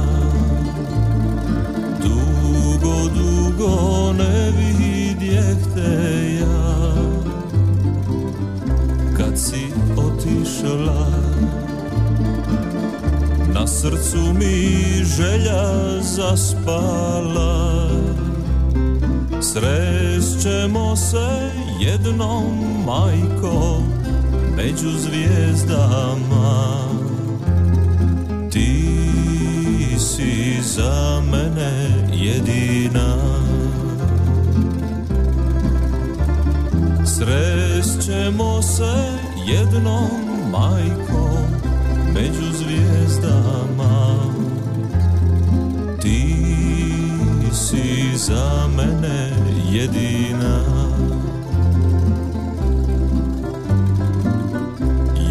Dugo, 2.03 2.97
dugo 3.15 4.13
ne 4.13 4.51
vidjeh 4.57 5.59
te 5.75 5.95
ja. 6.41 6.95
Kad 9.17 9.39
si 9.39 9.73
otišla 9.97 11.11
Na 13.55 13.67
srcu 13.67 14.19
mi 14.39 15.05
želja 15.05 16.01
zaspala. 16.03 17.89
Srećemo 19.41 20.97
se 20.97 21.51
jednom 21.81 22.85
majko 22.87 23.83
Među 24.57 24.91
zvijezdama. 24.99 26.85
Si 30.25 30.62
za 30.62 31.22
mene 31.31 31.72
jedina. 32.12 33.16
Srećemo 37.07 38.62
se 38.62 39.18
jednom 39.47 40.11
majko 40.51 41.31
Među 42.14 42.59
zvijezdama. 42.59 44.16
Ti 46.03 46.37
si 47.53 48.18
za 48.18 48.68
mene 48.77 49.31
jedina. 49.72 50.61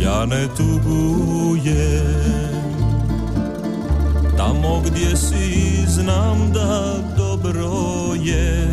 Ja 0.02 0.26
ne 0.26 0.48
tugujem 0.58 2.43
Tamo 4.44 4.82
gdje 4.86 5.18
si 5.18 5.86
znam 5.88 6.52
da 6.54 6.96
dobro 7.18 7.72
je. 8.24 8.68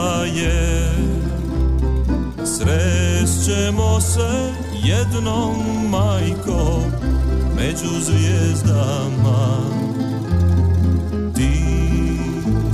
Srećemo 2.45 4.01
se 4.01 4.53
jednom 4.83 5.55
majko 5.89 6.79
Među 7.55 8.01
zvijezdama. 8.01 9.57
Ti 11.35 11.51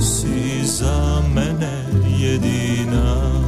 si 0.00 0.66
za 0.66 1.22
mene 1.34 1.84
jedina 2.94 3.44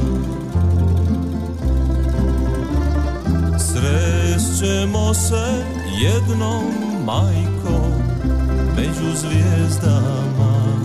Srećemo 3.59 5.13
se 5.13 5.63
jednom 6.01 6.63
majko 7.05 7.87
Među 8.77 9.15
zvijezdama. 9.15 10.77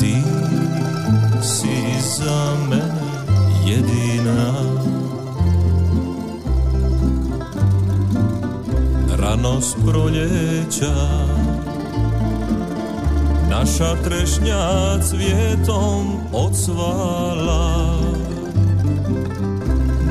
Ti 0.00 0.22
si 1.42 2.00
za 2.16 2.54
mene 2.70 3.04
jedina. 3.66 4.52
Rano 9.18 9.60
s 9.60 9.74
proljeća 9.86 11.24
Naša 13.58 13.94
trešnja 14.04 14.98
cvjetom 15.02 16.06
odsvala. 16.32 17.98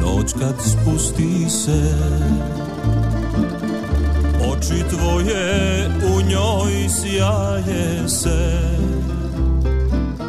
Noć 0.01 0.33
kad 0.39 0.55
spusti 0.59 1.49
se 1.49 1.95
Oči 4.51 4.83
tvoje 4.89 5.87
u 6.15 6.21
njoj 6.21 6.89
sjaje 6.89 8.09
se. 8.09 8.59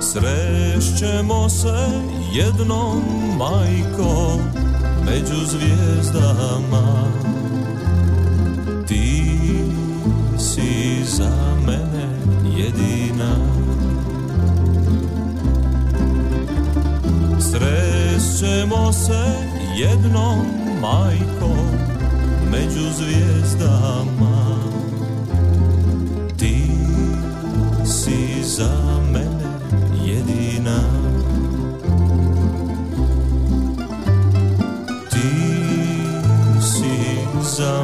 Srešćemo 0.00 1.48
se 1.48 1.88
jednom 2.32 3.02
majko 3.38 4.38
Među 5.06 5.46
zvijezdama. 5.46 7.12
Ti 8.88 9.30
si 10.38 11.04
za 11.04 11.30
mene 11.66 11.83
Srećemo 17.54 18.92
se 18.92 19.24
jednom 19.76 20.46
majko 20.80 21.56
Među 22.50 22.90
zvijezdama. 22.98 24.58
Ti 26.38 26.70
si 27.84 28.42
za 28.42 29.00
mene 29.12 29.50
jedina. 30.04 30.80
Ti 35.10 35.30
si 36.60 37.16
za 37.56 37.83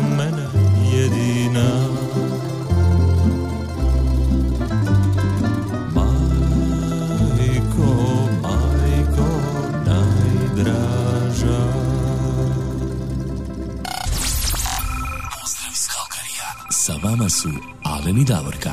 su 17.32 17.48
Alen 17.84 18.18
i 18.18 18.24
Davorka. 18.24 18.70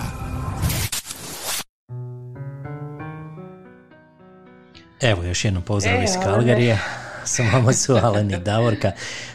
Evo 5.02 5.24
još 5.24 5.46
jednom 5.46 5.64
pozdrav 5.64 5.96
E, 5.96 6.04
iz. 6.04 6.10
Kalgarije. 6.24 6.80
Sa 7.26 7.44
vama 7.54 7.74
su 7.74 7.96
Alen 7.96 8.32
i 8.32 8.38
Davorka. 8.38 8.92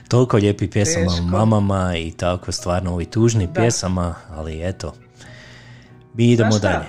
Toliko 0.09 0.37
lijepih 0.37 0.71
pjesama 0.71 1.07
o 1.07 1.09
Teško. 1.09 1.23
mamama 1.23 1.97
i 1.97 2.13
tako 2.13 2.53
stvarno 2.53 2.93
ovi 2.93 3.05
tužni 3.05 3.47
Da. 3.47 3.53
pjesama, 3.53 4.15
ali 4.31 4.69
eto, 4.69 4.95
mi 6.15 6.25
idemo 6.27 6.51
Znaš 6.51 6.61
šta? 6.61 6.69
dalje. 6.73 6.87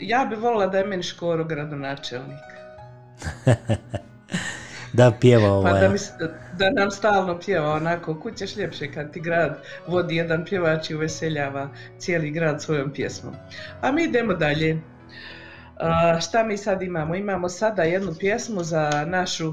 Ja 0.00 0.24
bi 0.24 0.36
volila 0.36 0.66
da 0.66 0.78
je 0.78 0.84
meni 0.84 1.02
Škoro 1.02 1.44
gradonačelnik. 1.44 2.38
Da 4.92 5.10
pjeva 5.10 5.44
Pa 5.44 5.52
ovaj... 5.52 5.80
da, 5.80 5.88
mi, 5.88 5.98
s- 5.98 6.10
da 6.58 6.70
nam 6.70 6.90
stalno 6.90 7.40
pjeva 7.40 7.72
onako, 7.72 8.20
kud 8.20 8.36
ćeš 8.36 8.56
ljepše 8.56 8.92
kad 8.92 9.12
ti 9.12 9.20
grad 9.20 9.62
vodi 9.86 10.16
jedan 10.16 10.44
pjevač 10.44 10.90
i 10.90 10.94
uveseljava 10.94 11.68
cijeli 11.98 12.30
grad 12.30 12.62
svojom 12.62 12.92
pjesmom. 12.92 13.34
A 13.80 13.92
mi 13.92 14.04
idemo 14.04 14.34
dalje. 14.34 14.80
Šta 16.20 16.44
mi 16.44 16.56
sad 16.56 16.82
imamo? 16.82 17.14
Imamo 17.14 17.48
sada 17.48 17.82
jednu 17.82 18.14
pjesmu 18.18 18.62
za 18.62 19.04
našu, 19.06 19.52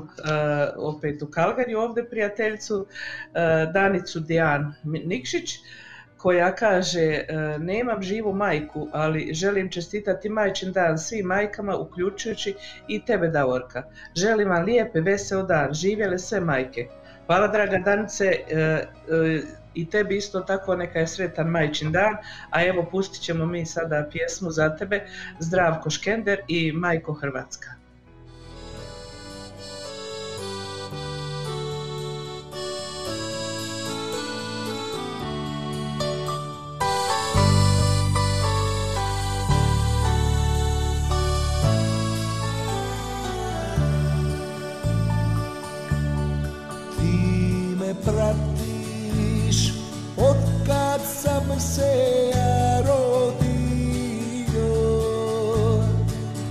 opet 0.77 1.21
u 1.21 1.27
Kalgariju 1.27 1.79
ovdje 1.79 2.09
prijateljicu, 2.09 2.87
Danicu 3.73 4.19
Dijan 4.19 4.73
Nikšić, 4.83 5.59
koja 6.23 6.55
kaže 6.55 7.01
e, 7.01 7.25
nemam 7.59 8.01
živu 8.01 8.33
majku, 8.33 8.87
ali 8.91 9.33
želim 9.33 9.69
čestitati 9.71 10.29
majčin 10.29 10.71
dan 10.71 10.97
svim 10.97 11.25
majkama, 11.25 11.75
uključujući 11.77 12.55
i 12.87 13.05
tebe 13.05 13.27
Davorka. 13.27 13.83
Želim 14.15 14.49
vam 14.49 14.65
lijep 14.65 14.95
i 14.95 15.01
vesel 15.01 15.45
dan, 15.45 15.73
živjele 15.73 16.19
sve 16.19 16.39
majke. 16.39 16.87
Hvala 17.25 17.47
draga 17.47 17.77
Danice 17.77 18.25
e, 18.25 18.55
e, 18.55 18.85
i 19.73 19.89
tebi 19.89 20.17
isto 20.17 20.39
tako 20.39 20.75
neka 20.75 20.99
je 20.99 21.07
sretan 21.07 21.47
majčin 21.47 21.91
dan, 21.91 22.15
a 22.49 22.65
evo 22.65 22.87
pustit 22.91 23.21
ćemo 23.21 23.45
mi 23.45 23.65
sada 23.65 24.07
pjesmu 24.11 24.51
za 24.51 24.75
tebe, 24.75 25.05
Zdravko 25.39 25.89
Škender 25.89 26.39
i 26.47 26.71
Majko 26.71 27.13
Hrvatska. 27.13 27.82
Sam 51.53 51.59
se 51.59 52.31
ja 52.33 52.81
rodio 52.81 53.43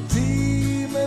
Ti 0.09 0.87
me 0.93 1.07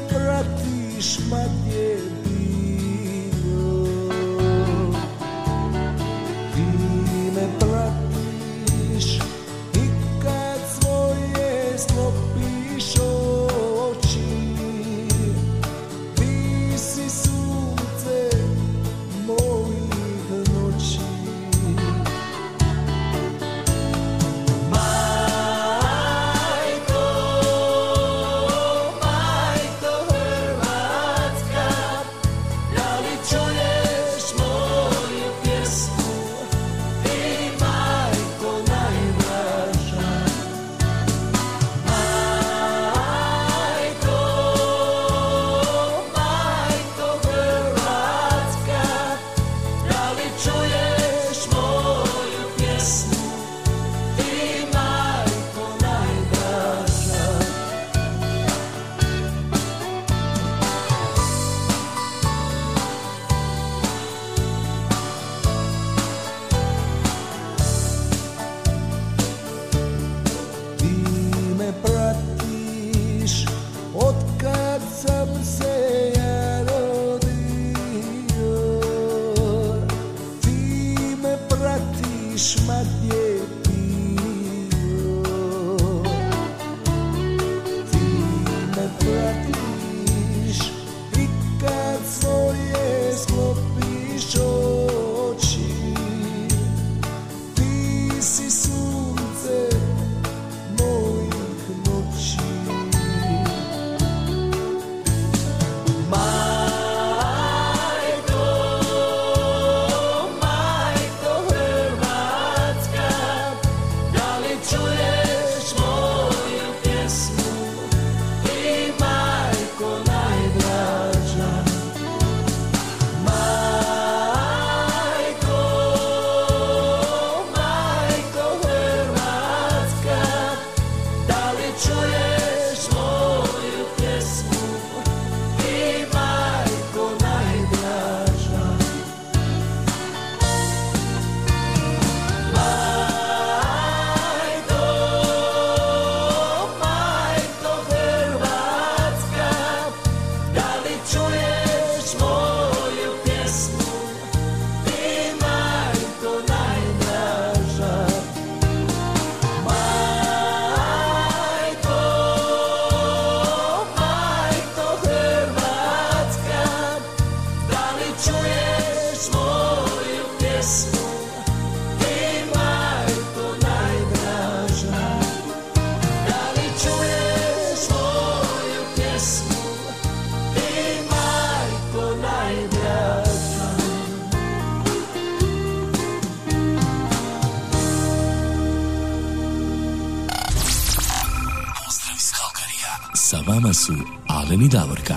i 194.65 194.69
Davorka. 194.69 195.15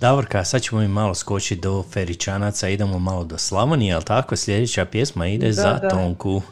Davorka, 0.00 0.44
sad 0.44 0.62
ćemo 0.62 0.80
mi 0.80 0.88
malo 0.88 1.14
skočiti 1.14 1.60
do 1.60 1.84
Feričanaca, 1.92 2.68
idemo 2.68 2.98
malo 2.98 3.24
do 3.24 3.38
Slavonije, 3.38 3.94
ali 3.94 4.04
tako? 4.04 4.36
Sljedeća 4.36 4.84
pjesma 4.84 5.26
ide 5.26 5.46
Da, 5.46 5.52
za 5.52 5.78
da. 5.82 5.88
Tonku. 5.88 6.42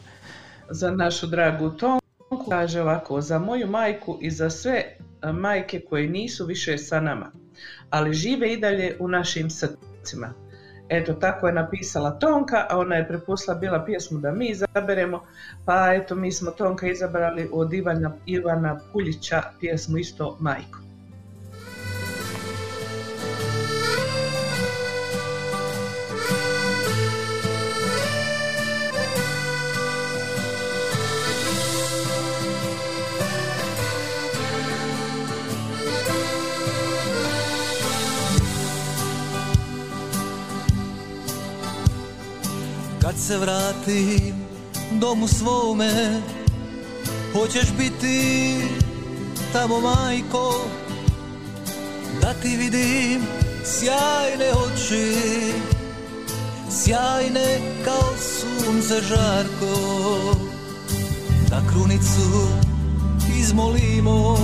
za 0.69 0.91
našu 0.91 1.27
dragu 1.27 1.69
Tonku. 1.69 2.49
Kaže 2.49 2.81
ovako, 2.81 3.21
za 3.21 3.39
moju 3.39 3.67
majku 3.67 4.17
i 4.21 4.31
za 4.31 4.49
sve 4.49 4.83
a, 5.21 5.31
majke 5.31 5.79
koje 5.89 6.07
nisu 6.09 6.45
više 6.45 6.77
sa 6.77 6.99
nama, 6.99 7.31
ali 7.89 8.13
žive 8.13 8.53
i 8.53 8.59
dalje 8.59 8.97
u 8.99 9.07
našim 9.07 9.49
srcima. 9.49 10.33
Eto, 10.89 11.13
tako 11.13 11.47
je 11.47 11.53
napisala 11.53 12.11
Tonka, 12.11 12.65
a 12.69 12.77
ona 12.77 12.95
je 12.95 13.07
prepustila 13.07 13.55
bila 13.55 13.85
pjesmu 13.85 14.19
da 14.19 14.31
mi 14.31 14.49
izaberemo, 14.49 15.23
pa 15.65 15.93
eto, 15.93 16.15
mi 16.15 16.31
smo 16.31 16.51
Tonka 16.51 16.87
izabrali 16.87 17.49
od 17.53 17.73
Ivana, 17.73 18.11
Ivana 18.25 18.79
Puljića 18.93 19.41
pjesmu 19.59 19.97
isto 19.97 20.37
Majko. 20.39 20.88
Se 43.27 43.37
vratim 43.37 44.33
domu 44.91 45.27
svome 45.27 46.21
Hoćeš 47.33 47.67
biti 47.77 48.57
tamo 49.53 49.79
majko 49.79 50.65
Da 52.21 52.33
ti 52.33 52.57
vidim 52.57 53.21
sjajne 53.65 54.51
oči 54.51 55.15
Sjajne 56.71 57.59
kao 57.85 58.13
sunce 58.17 59.01
žarko. 59.07 59.75
Da 61.49 61.61
krunicu 61.71 62.47
izmolimo 63.39 64.37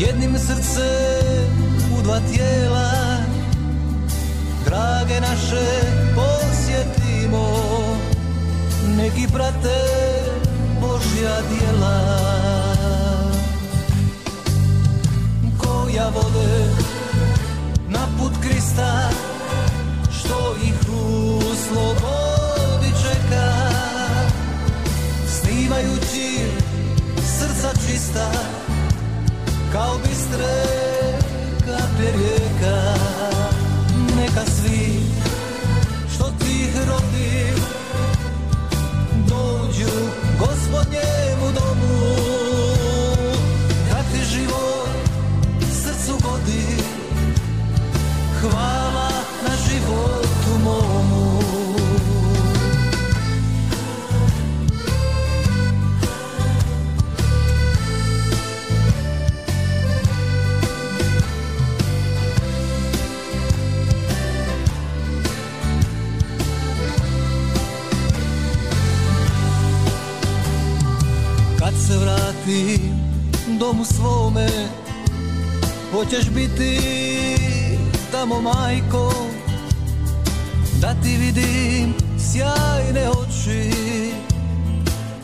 Jednim 0.00 0.38
srcem 0.38 1.50
u 1.98 2.02
dva 2.02 2.20
tijela 2.20 2.90
Drage 4.64 5.20
naše 5.20 5.96
posjetimo 7.26 7.96
Neki 8.96 9.32
prate 9.32 9.78
Božja 10.80 11.36
djela. 11.48 12.00
Koja 15.58 16.08
vode 16.08 16.66
na 17.88 18.06
put 18.18 18.32
Krista 18.42 19.10
Što 20.18 20.56
ih 20.64 20.74
u 20.88 21.40
slobodi 21.68 22.92
čeka. 23.02 23.52
Snimajući 25.28 26.38
srca 27.38 27.70
čista 27.86 28.30
Kao 29.72 29.98
bistre 29.98 30.62
kaplje 31.60 32.12
rijeka. 32.12 32.94
Neka 34.16 34.50
svi 34.50 34.95
gospodnjemu 40.38 41.25
se 71.86 71.98
vratim 71.98 72.80
domu 73.58 73.84
svome. 73.84 74.48
Hoćeš 75.92 76.30
biti 76.30 76.80
tamo 78.12 78.40
majko 78.40 79.12
Da 80.80 80.94
ti 81.02 81.16
vidim 81.16 81.94
sjajne 82.18 83.10
oči 83.10 83.72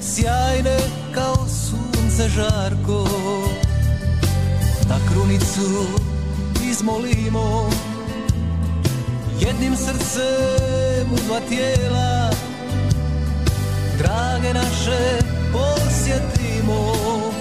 Sjajne 0.01 0.79
kao 1.15 1.37
sunce 1.49 2.29
žarko. 2.29 3.09
Da 4.89 4.99
krunicu 5.13 5.87
izmolimo 6.71 7.71
Jednim 9.41 9.77
srcem 9.77 11.13
u 11.13 11.17
dva 11.27 11.41
tijela. 11.49 12.31
Drage 13.99 14.55
naše 14.55 15.23
posjetimo 16.63 17.33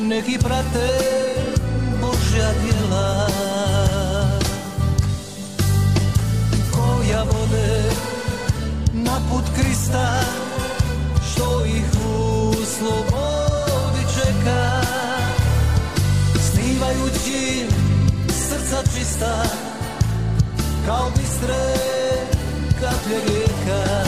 neki 0.00 0.38
prate 0.38 0.88
Božja 2.00 2.50
djela. 2.62 3.28
Koja 6.72 7.22
vode 7.22 7.82
na 8.92 9.20
put 9.30 9.44
Krista 9.56 10.20
što 11.32 11.64
ih 11.64 11.84
u 12.08 12.52
slobodi 12.64 14.04
čeka. 14.14 14.82
Snivajući 16.52 17.66
srca 18.28 18.82
čista 18.96 19.42
kao 20.86 21.10
bistre 21.16 21.74
kaplje 22.80 23.20
rijeka. 23.26 24.04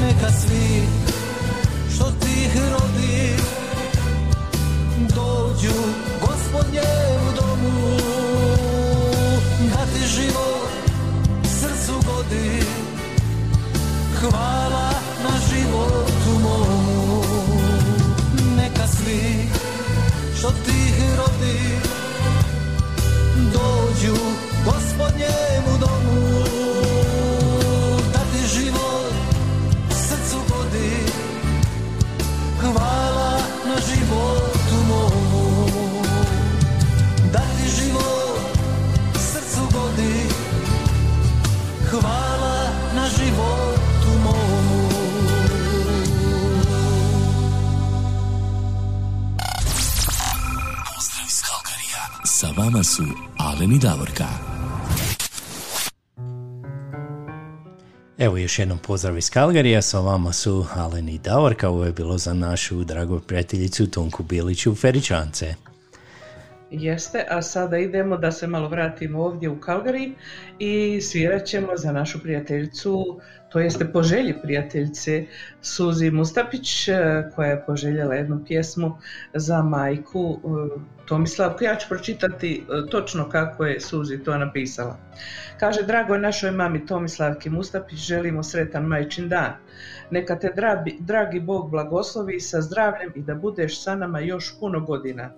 Neka 0.00 0.30
svi 0.30 0.95
ti 2.52 2.58
rodi 2.70 3.36
dođu 4.98 5.76
gospodnjemu 6.20 7.28
domu 7.40 7.96
da 9.70 9.86
ti 9.86 10.06
život 10.06 10.70
srcu 11.44 11.92
godi. 12.06 12.62
Hvala 14.20 14.90
na 15.24 15.38
životu 15.50 16.40
momu 16.42 17.22
neka 18.56 18.86
svi 18.86 19.48
što 20.38 20.48
ti 20.48 20.92
rodi 21.16 21.58
dođu 23.52 24.16
gospodnjemu 24.64 25.78
domu 25.80 26.35
vama 52.66 52.82
su 52.82 53.02
Alen 53.38 53.72
i 53.72 53.78
Davorka. 53.78 54.24
Evo 58.18 58.36
još 58.36 58.58
jednom 58.58 58.78
pozdrav 58.78 59.18
iz 59.18 59.30
Kalgarija, 59.30 59.82
sa 59.82 60.00
vama 60.00 60.32
su 60.32 60.66
Alen 60.74 61.08
i 61.08 61.18
Davorka, 61.18 61.68
ovo 61.68 61.84
je 61.84 61.92
bilo 61.92 62.18
za 62.18 62.34
našu 62.34 62.84
dragu 62.84 63.20
prijateljicu 63.20 63.90
Tonku 63.90 64.22
Biliću 64.22 64.74
Feričance. 64.74 65.54
Jeste, 66.70 67.26
a 67.30 67.42
sada 67.42 67.78
idemo 67.78 68.16
da 68.16 68.32
se 68.32 68.46
malo 68.46 68.68
vratimo 68.68 69.22
ovdje 69.22 69.48
u 69.48 69.60
Calgary 69.60 70.12
i 70.58 71.00
svirat 71.00 71.44
ćemo 71.44 71.76
za 71.76 71.92
našu 71.92 72.22
prijateljicu, 72.22 73.20
to 73.56 73.60
jeste 73.60 73.92
po 73.92 74.02
želji 74.02 74.34
prijateljice 74.42 75.24
Suzi 75.62 76.10
Mustapić, 76.10 76.88
e, 76.88 76.94
koja 77.36 77.48
je 77.48 77.64
poželjela 77.66 78.14
jednu 78.14 78.44
pjesmu 78.46 78.98
za 79.34 79.62
majku 79.62 80.40
e, 80.44 80.80
Tomislavku. 81.06 81.64
Ja 81.64 81.76
ću 81.76 81.88
pročitati 81.88 82.62
e, 82.62 82.90
točno 82.90 83.28
kako 83.28 83.64
je 83.64 83.80
Suzi 83.80 84.18
to 84.18 84.38
napisala. 84.38 84.98
Kaže, 85.60 85.82
drago 85.82 86.14
je 86.14 86.20
našoj 86.20 86.50
mami 86.50 86.86
Tomislavki 86.86 87.50
Mustapić, 87.50 87.98
želimo 87.98 88.42
sretan 88.42 88.84
majčin 88.84 89.28
dan. 89.28 89.52
Neka 90.10 90.38
te 90.38 90.52
drabi- 90.56 90.96
dragi 91.00 91.40
Bog 91.40 91.70
blagoslovi 91.70 92.40
sa 92.40 92.60
zdravljem 92.60 93.12
i 93.14 93.22
da 93.22 93.34
budeš 93.34 93.82
sa 93.82 93.94
nama 93.94 94.20
još 94.20 94.58
puno 94.60 94.80
godina. 94.80 95.30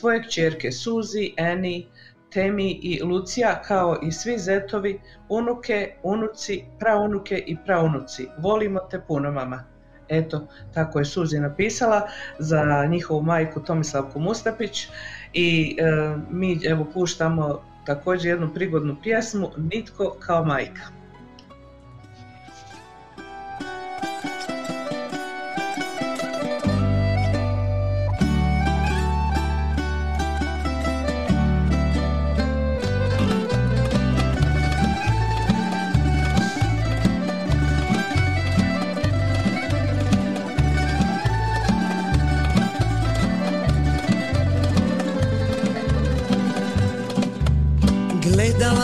Tvoje 0.00 0.22
kćerke 0.22 0.72
Suzi, 0.72 1.32
Eni, 1.36 1.86
Temi 2.30 2.70
i 2.70 3.02
Lucija 3.02 3.62
kao 3.62 3.98
i 4.02 4.12
svi 4.12 4.38
zetovi, 4.38 5.00
unuke, 5.28 5.96
unuci, 6.02 6.64
praunuke 6.78 7.44
i 7.46 7.56
praunuci. 7.66 8.28
Volimo 8.38 8.80
te 8.80 9.00
puno 9.00 9.32
mama. 9.32 9.64
Eto, 10.08 10.46
tako 10.74 10.98
je 10.98 11.04
Suzi 11.04 11.40
napisala 11.40 12.08
za 12.38 12.86
njihovu 12.86 13.22
majku 13.22 13.60
Tomislavku 13.60 14.20
Mustapić 14.20 14.88
i 15.32 15.76
e, 15.80 16.16
mi 16.30 16.60
evo 16.64 16.86
puštamo 16.94 17.62
također 17.86 18.30
jednu 18.30 18.54
prigodnu 18.54 18.96
pjesmu 19.02 19.50
Nitko 19.56 20.16
kao 20.20 20.44
majka. 20.44 20.97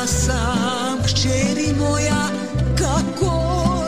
Sam, 0.07 0.99
kćeri 1.05 1.73
moja, 1.79 2.29
kako 2.79 3.33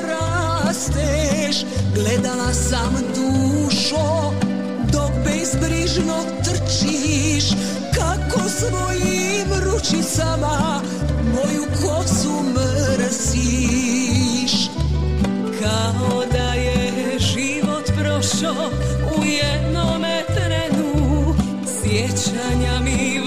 rasteš? 0.09 1.65
Gledala 1.95 2.53
sam 2.53 2.97
dušo, 3.15 4.33
dok 4.93 5.11
bezbrižno 5.25 6.17
trčiš. 6.45 7.45
Kako 7.95 8.41
svojim 8.49 9.49
ručicama 9.65 10.81
moju 11.35 11.65
kosu 11.83 12.43
mrsiš? 12.55 14.53
Kao 15.63 16.25
da 16.33 16.53
je 16.55 17.19
život 17.19 17.91
prošao 17.99 18.71
u 19.19 19.25
jednome 19.25 20.23
trenu 20.27 21.35
Sjećanja 21.83 22.81
mi 22.81 23.26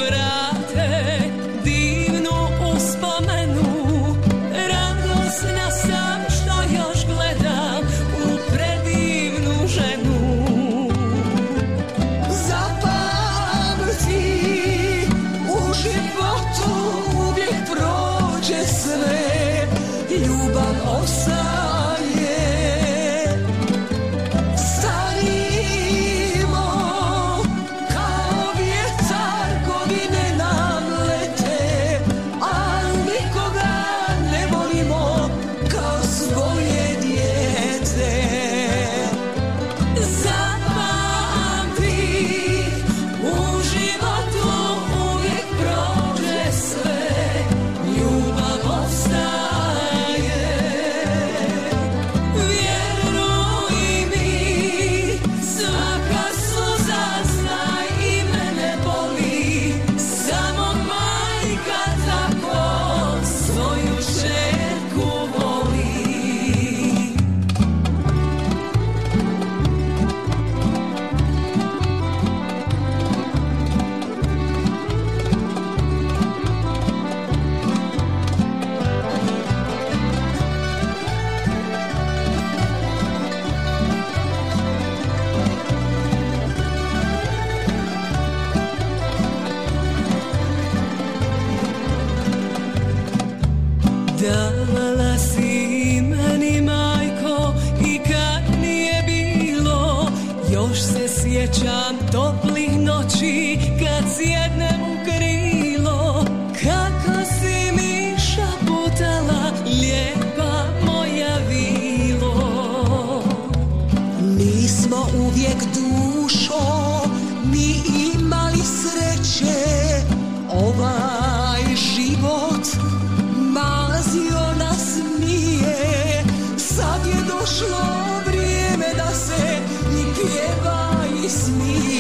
pjeva 131.30 131.90
i 131.94 131.99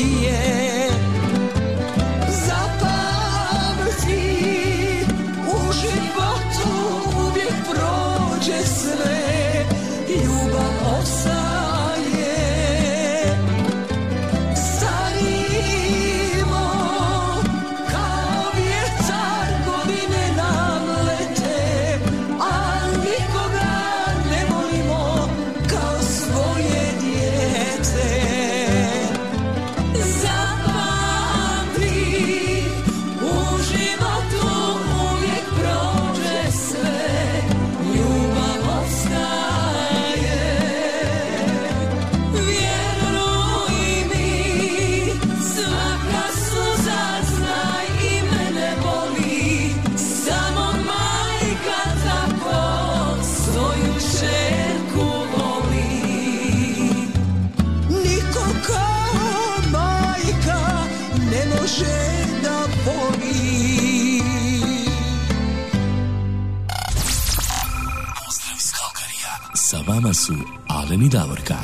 vama 70.03 70.13
su 70.13 70.33
Alen 70.67 71.01
i 71.01 71.09
Davorka. 71.09 71.55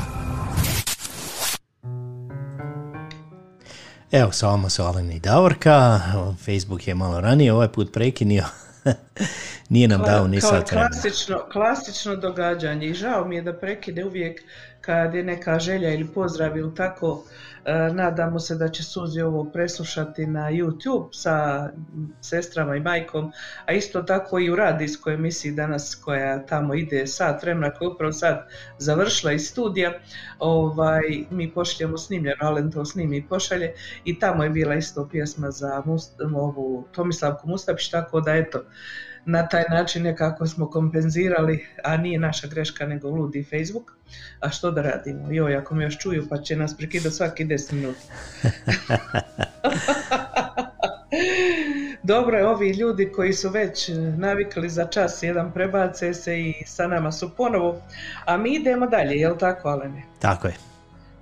Evo, 4.12 4.32
sa 4.32 4.46
vama 4.46 4.70
su 4.70 4.82
Alen 4.82 5.12
i 5.12 5.20
Davorka. 5.20 6.00
Facebook 6.44 6.88
je 6.88 6.94
malo 6.94 7.20
ranije 7.20 7.52
ovaj 7.52 7.68
put 7.68 7.92
prekinio. 7.92 8.44
Nije 9.68 9.88
nam 9.88 10.02
dao 10.02 10.28
ni 10.28 10.38
vremena. 10.38 10.64
klasično, 10.64 11.38
klasično 11.52 12.16
događanje 12.16 12.86
i 12.86 12.94
žao 12.94 13.24
mi 13.24 13.36
je 13.36 13.42
da 13.42 13.52
prekide 13.52 14.04
uvijek 14.04 14.42
kad 14.86 15.14
je 15.14 15.22
neka 15.22 15.58
želja 15.58 15.94
ili 15.94 16.06
pozdrav 16.14 16.56
ili 16.56 16.74
tako. 16.74 17.24
E, 17.64 17.72
nadamo 17.92 18.38
se 18.38 18.54
da 18.54 18.68
će 18.68 18.82
Suzi 18.82 19.20
ovo 19.20 19.44
preslušati 19.44 20.26
na 20.26 20.50
YouTube 20.50 21.08
sa 21.12 21.68
sestrama 22.20 22.76
i 22.76 22.80
majkom, 22.80 23.32
a 23.66 23.72
isto 23.72 24.02
tako 24.02 24.38
i 24.38 24.50
u 24.50 24.56
radijskoj 24.56 25.14
emisiji 25.14 25.52
danas 25.52 25.94
koja 26.04 26.46
tamo 26.46 26.74
ide 26.74 27.06
sat 27.06 27.42
vremena 27.42 27.70
koja 27.70 27.86
je 27.86 27.92
upravo 27.92 28.12
sad 28.12 28.48
završila 28.78 29.32
iz 29.32 29.48
studija. 29.48 29.92
Ovaj, 30.38 31.02
mi 31.30 31.50
pošaljemo 31.50 31.98
snimljeno, 31.98 32.36
Alen 32.40 32.72
to 32.72 32.84
snimi 32.84 33.16
i 33.16 33.26
pošalje 33.28 33.72
i 34.04 34.18
tamo 34.18 34.44
je 34.44 34.50
bila 34.50 34.74
isto 34.74 35.08
pjesma 35.08 35.50
za 35.50 35.82
Must- 35.86 36.36
ovu 36.36 36.88
Tomislavku 36.92 37.48
Mustapić, 37.48 37.90
tako 37.90 38.20
da 38.20 38.34
eto, 38.34 38.62
na 39.26 39.48
taj 39.48 39.64
način 39.70 40.02
nekako 40.02 40.46
smo 40.46 40.70
kompenzirali, 40.70 41.66
a 41.84 41.96
nije 41.96 42.18
naša 42.18 42.48
greška 42.48 42.86
nego 42.86 43.10
ludi 43.10 43.44
Facebook. 43.50 43.92
A 44.40 44.50
što 44.50 44.70
da 44.70 44.82
radimo? 44.82 45.30
Joj, 45.30 45.56
ako 45.56 45.74
me 45.74 45.84
još 45.84 45.98
čuju 45.98 46.26
pa 46.28 46.38
će 46.38 46.56
nas 46.56 46.76
prekidati 46.76 47.14
svaki 47.14 47.44
10 47.44 47.72
minuta. 47.72 48.00
Dobro 52.02 52.38
je, 52.38 52.48
ovi 52.48 52.70
ljudi 52.70 53.12
koji 53.12 53.32
su 53.32 53.50
već 53.50 53.90
navikli 54.16 54.68
za 54.68 54.84
čas 54.84 55.22
jedan 55.22 55.52
prebace 55.52 56.14
se 56.14 56.40
i 56.40 56.54
sa 56.66 56.86
nama 56.86 57.12
su 57.12 57.36
ponovo, 57.36 57.82
a 58.24 58.36
mi 58.36 58.54
idemo 58.54 58.86
dalje, 58.86 59.14
jel 59.14 59.38
tako 59.38 59.68
Alene? 59.68 60.02
Tako 60.20 60.46
je. 60.46 60.54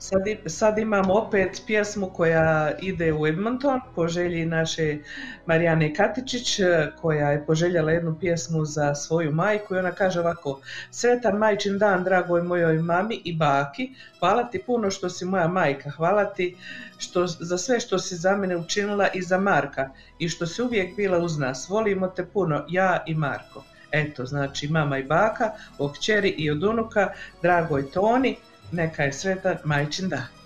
Sad, 0.04 0.22
sad 0.46 0.78
imamo 0.78 1.14
opet 1.14 1.62
pjesmu 1.66 2.10
koja 2.10 2.72
ide 2.82 3.12
u 3.12 3.26
Edmonton 3.26 3.80
po 3.94 4.08
želji 4.08 4.46
naše 4.46 4.98
Marijane 5.46 5.94
Katičić 5.94 6.60
eh, 6.60 6.92
koja 7.00 7.30
je 7.30 7.46
poželjela 7.46 7.90
jednu 7.90 8.16
pjesmu 8.20 8.64
za 8.64 8.94
svoju 8.94 9.32
majku 9.32 9.74
i 9.74 9.78
ona 9.78 9.92
kaže 9.92 10.20
ovako 10.20 10.60
Sretan 10.90 11.36
majčin 11.36 11.78
dan 11.78 12.04
dragoj 12.04 12.42
mojoj 12.42 12.78
mami 12.78 13.20
i 13.24 13.36
baki, 13.36 13.94
hvala 14.18 14.44
ti 14.44 14.62
puno 14.66 14.90
što 14.90 15.10
si 15.10 15.24
moja 15.24 15.48
majka, 15.48 15.90
hvala 15.90 16.24
ti 16.24 16.56
što, 16.98 17.26
za 17.26 17.58
sve 17.58 17.80
što 17.80 17.98
si 17.98 18.16
za 18.16 18.36
mene 18.36 18.56
učinila 18.56 19.08
i 19.14 19.22
za 19.22 19.38
Marka 19.38 19.90
i 20.18 20.28
što 20.28 20.46
si 20.46 20.62
uvijek 20.62 20.96
bila 20.96 21.18
uz 21.18 21.38
nas, 21.38 21.68
volimo 21.68 22.08
te 22.08 22.26
puno, 22.26 22.64
ja 22.68 23.04
i 23.06 23.14
Marko. 23.14 23.64
Eto, 23.92 24.26
znači 24.26 24.68
mama 24.68 24.98
i 24.98 25.02
baka, 25.04 25.50
o 25.78 25.92
kćeri 25.92 26.28
i 26.28 26.50
od 26.50 26.62
unuka, 26.62 27.12
dragoj 27.42 27.90
Toni, 27.90 28.36
neka 28.76 29.02
je 29.08 29.12
sretan 29.12 29.56
majčin 29.64 30.08
dan. 30.08 30.43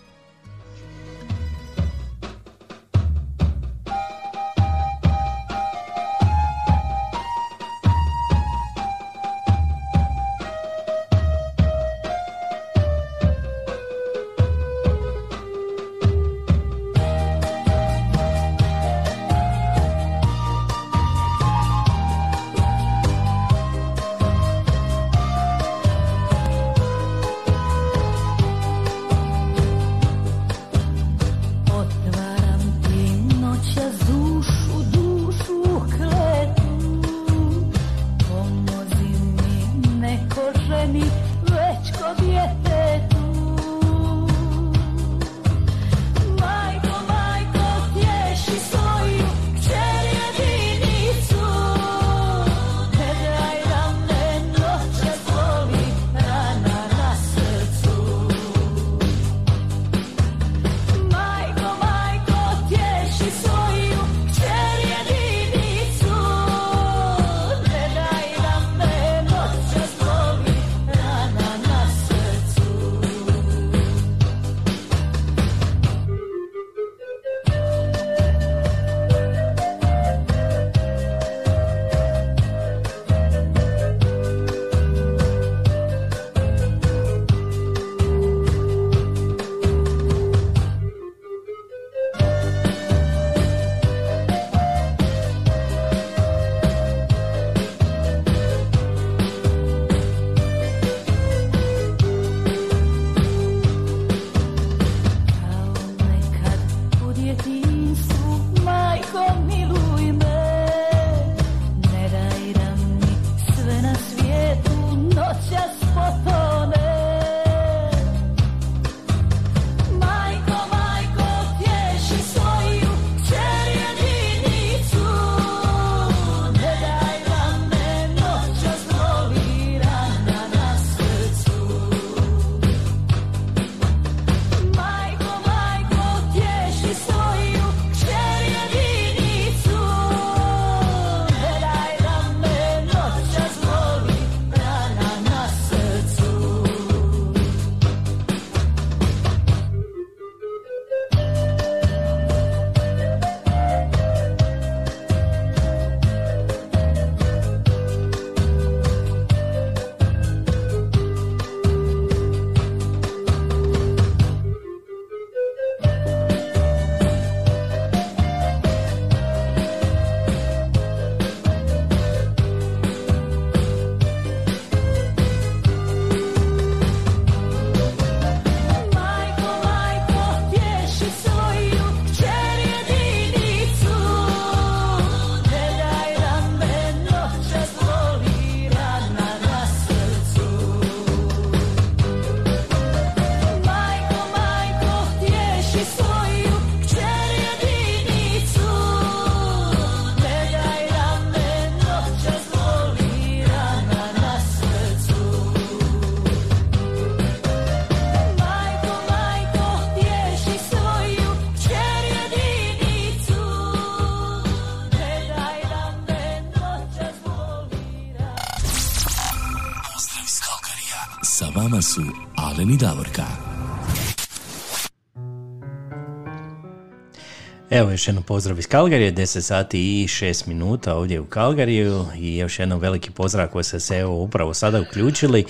Evo 227.79 227.91
još 227.91 228.09
jednom 228.09 228.25
pozdrav 228.25 228.59
iz 228.59 228.67
Kalgarije, 228.67 229.13
10 229.13 229.41
sati 229.41 230.03
i 230.03 230.07
6 230.07 230.49
minuta 230.49 230.95
ovdje 230.95 231.21
u 231.21 231.27
Kalgariju 231.27 232.07
i 232.17 232.37
još 232.37 232.59
jednom 232.59 232.81
veliki 232.81 233.11
pozdrav 233.11 233.49
koji 233.49 233.65
ste 233.65 233.81
se 233.81 233.99
evo 233.99 234.23
upravo 234.23 234.55
sada 234.55 234.81
uključili. 234.81 235.45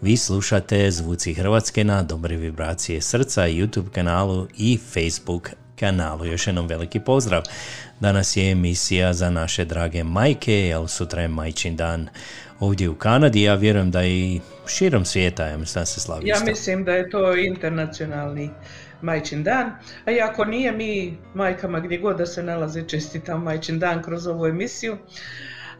Vi 0.00 0.16
slušate 0.16 0.90
Zvuci 0.90 1.34
Hrvatske 1.34 1.84
na 1.84 2.02
Dobre 2.02 2.36
vibracije 2.36 3.00
srca, 3.00 3.42
YouTube 3.42 3.90
kanalu 3.90 4.48
i 4.58 4.78
Facebook 4.94 5.50
kanalu. 5.78 6.24
Još 6.24 6.46
jednom 6.46 6.66
veliki 6.66 7.00
pozdrav. 7.00 7.42
Danas 8.00 8.36
je 8.36 8.50
emisija 8.50 9.12
za 9.12 9.30
naše 9.30 9.64
drage 9.64 10.04
majke, 10.04 10.54
jer 10.54 10.88
sutra 10.88 11.22
je 11.22 11.28
majčin 11.28 11.76
dan 11.76 12.08
ovdje 12.58 12.88
u 12.88 12.94
Kanadi. 12.94 13.42
Ja 13.42 13.54
vjerujem 13.54 13.90
da 13.90 14.04
i 14.04 14.40
širom 14.66 15.04
svijeta, 15.04 15.46
ja 15.46 15.56
mislim 15.56 15.82
da 15.82 15.86
se 15.86 16.00
slavi 16.00 16.28
Ja 16.28 16.40
mislim 16.46 16.84
da 16.84 16.92
je 16.92 17.10
to 17.10 17.36
internacionalni 17.36 18.50
majčin 19.02 19.42
dan, 19.42 19.66
a 20.06 20.10
ako 20.30 20.44
nije 20.44 20.72
mi 20.72 21.18
majkama 21.34 21.80
gdje 21.80 21.98
god 21.98 22.18
da 22.18 22.26
se 22.26 22.42
nalaze 22.42 22.88
čestitam 22.88 23.42
majčin 23.42 23.78
dan 23.78 24.02
kroz 24.02 24.26
ovu 24.26 24.46
emisiju. 24.46 24.98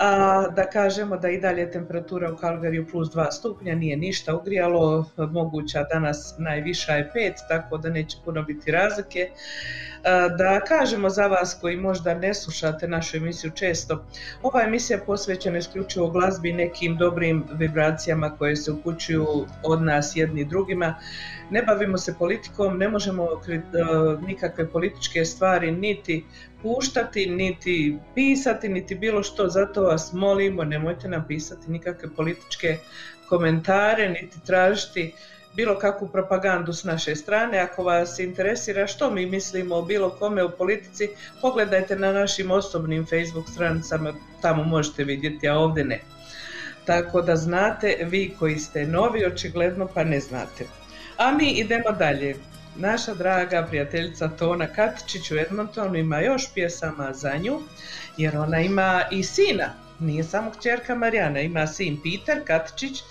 A, 0.02 0.48
da 0.56 0.64
kažemo 0.70 1.16
da 1.16 1.28
i 1.28 1.40
dalje 1.40 1.70
temperatura 1.70 2.32
u 2.32 2.36
Kalgariju 2.36 2.86
plus 2.90 3.08
2 3.08 3.30
stupnja, 3.30 3.74
nije 3.74 3.96
ništa 3.96 4.36
ugrijalo, 4.36 5.10
moguća 5.16 5.82
danas 5.92 6.34
najviša 6.38 6.92
je 6.92 7.10
5, 7.14 7.32
tako 7.48 7.78
da 7.78 7.88
neće 7.88 8.16
puno 8.24 8.42
biti 8.42 8.70
razlike. 8.70 9.28
Da 10.38 10.60
kažemo 10.60 11.10
za 11.10 11.26
vas 11.26 11.58
koji 11.60 11.76
možda 11.76 12.14
ne 12.14 12.34
slušate 12.34 12.88
našu 12.88 13.16
emisiju 13.16 13.50
često, 13.50 14.04
ova 14.42 14.62
emisija 14.62 14.96
je 14.96 15.04
posvećena 15.04 15.58
isključivo 15.58 16.10
glazbi 16.10 16.50
i 16.50 16.52
nekim 16.52 16.96
dobrim 16.96 17.44
vibracijama 17.52 18.36
koje 18.38 18.56
se 18.56 18.72
upućuju 18.72 19.26
od 19.62 19.82
nas 19.82 20.16
jedni 20.16 20.44
drugima. 20.44 20.94
Ne 21.50 21.62
bavimo 21.62 21.98
se 21.98 22.14
politikom, 22.18 22.78
ne 22.78 22.88
možemo 22.88 23.28
nikakve 24.26 24.68
političke 24.68 25.24
stvari 25.24 25.72
niti 25.72 26.24
puštati, 26.62 27.26
niti 27.26 27.98
pisati, 28.14 28.68
niti 28.68 28.94
bilo 28.94 29.22
što. 29.22 29.48
Zato 29.48 29.82
vas 29.82 30.12
molimo, 30.12 30.64
nemojte 30.64 31.08
nam 31.08 31.24
pisati 31.28 31.70
nikakve 31.70 32.08
političke 32.16 32.78
komentare, 33.28 34.08
niti 34.08 34.40
tražiti 34.46 35.14
bilo 35.54 35.78
kakvu 35.78 36.08
propagandu 36.08 36.72
s 36.72 36.84
naše 36.84 37.16
strane. 37.16 37.58
Ako 37.58 37.82
vas 37.82 38.18
interesira 38.18 38.86
što 38.86 39.10
mi 39.10 39.26
mislimo 39.26 39.76
o 39.76 39.82
bilo 39.82 40.10
kome 40.10 40.44
u 40.44 40.50
politici, 40.50 41.08
pogledajte 41.40 41.96
na 41.96 42.12
našim 42.12 42.50
osobnim 42.50 43.06
Facebook 43.06 43.48
stranicama, 43.48 44.12
tamo 44.42 44.64
možete 44.64 45.04
vidjeti, 45.04 45.48
a 45.48 45.58
ovdje 45.58 45.84
ne. 45.84 46.00
Tako 46.84 47.22
da 47.22 47.36
znate, 47.36 47.96
vi 48.00 48.34
koji 48.38 48.58
ste 48.58 48.86
novi, 48.86 49.24
očigledno 49.26 49.88
pa 49.94 50.04
ne 50.04 50.20
znate. 50.20 50.64
A 51.16 51.32
mi 51.32 51.50
idemo 51.50 51.92
dalje. 51.98 52.36
Naša 52.80 53.14
draga 53.14 53.66
prijateljica 53.68 54.28
Tona 54.28 54.66
Katičić 54.66 55.30
u 55.30 55.36
Edmontonu 55.36 55.96
ima 55.96 56.20
još 56.20 56.54
pjesama 56.54 57.12
za 57.12 57.32
nju, 57.36 57.60
jer 58.16 58.36
ona 58.36 58.60
ima 58.60 59.02
i 59.10 59.22
sina. 59.22 59.68
Nije 59.98 60.24
samo 60.24 60.50
kćerka 60.50 60.94
Marijana, 60.94 61.40
ima 61.40 61.66
sin 61.66 61.98
Peter 62.02 62.44
Katičić, 62.46 63.02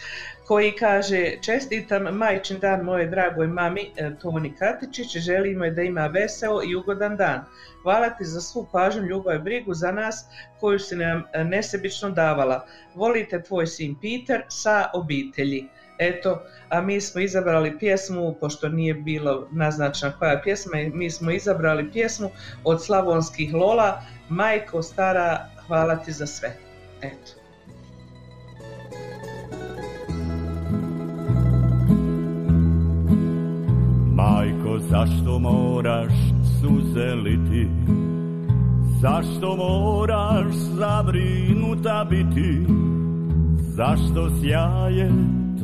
koji 0.45 0.71
kaže 0.71 1.37
čestitam 1.41 2.03
majčin 2.03 2.59
dan 2.59 2.81
moje 2.81 3.07
dragoj 3.07 3.47
mami 3.47 3.91
e, 3.95 4.11
Toni 4.21 4.55
Katičić, 4.55 5.17
želimo 5.17 5.65
je 5.65 5.71
da 5.71 5.81
ima 5.81 6.07
veseo 6.07 6.61
i 6.63 6.75
ugodan 6.75 7.17
dan. 7.17 7.45
Hvala 7.83 8.09
ti 8.09 8.25
za 8.25 8.41
svu 8.41 8.67
pažnju, 8.71 9.03
ljubav 9.03 9.35
i 9.35 9.39
brigu 9.39 9.73
za 9.73 9.91
nas 9.91 10.25
koju 10.59 10.79
si 10.79 10.95
nam 10.95 11.23
e, 11.33 11.43
nesebično 11.43 12.09
davala. 12.09 12.65
Volite 12.95 13.43
tvoj 13.43 13.67
sin 13.67 13.95
Peter 14.01 14.41
sa 14.47 14.89
obitelji. 14.93 15.67
Eto, 15.99 16.41
a 16.69 16.81
mi 16.81 17.01
smo 17.01 17.21
izabrali 17.21 17.79
pjesmu, 17.79 18.35
pošto 18.39 18.69
nije 18.69 18.93
bilo 18.93 19.47
naznačena 19.51 20.11
koja 20.11 20.31
je 20.31 20.41
pjesma, 20.43 20.71
mi 20.93 21.09
smo 21.09 21.31
izabrali 21.31 21.91
pjesmu 21.91 22.29
od 22.63 22.85
Slavonskih 22.85 23.53
Lola, 23.53 24.01
Majko 24.29 24.81
stara, 24.81 25.45
hvala 25.67 25.95
ti 25.95 26.11
za 26.11 26.25
sve. 26.25 26.55
Eto. 27.01 27.31
Majko, 34.15 34.79
zašto 34.79 35.39
moraš 35.39 36.13
suze 36.61 37.15
liti? 37.15 37.67
Zašto 39.01 39.55
moraš 39.55 40.53
zabrinuta 40.53 42.05
biti? 42.09 42.65
Zašto 43.57 44.29
sjaje 44.41 45.09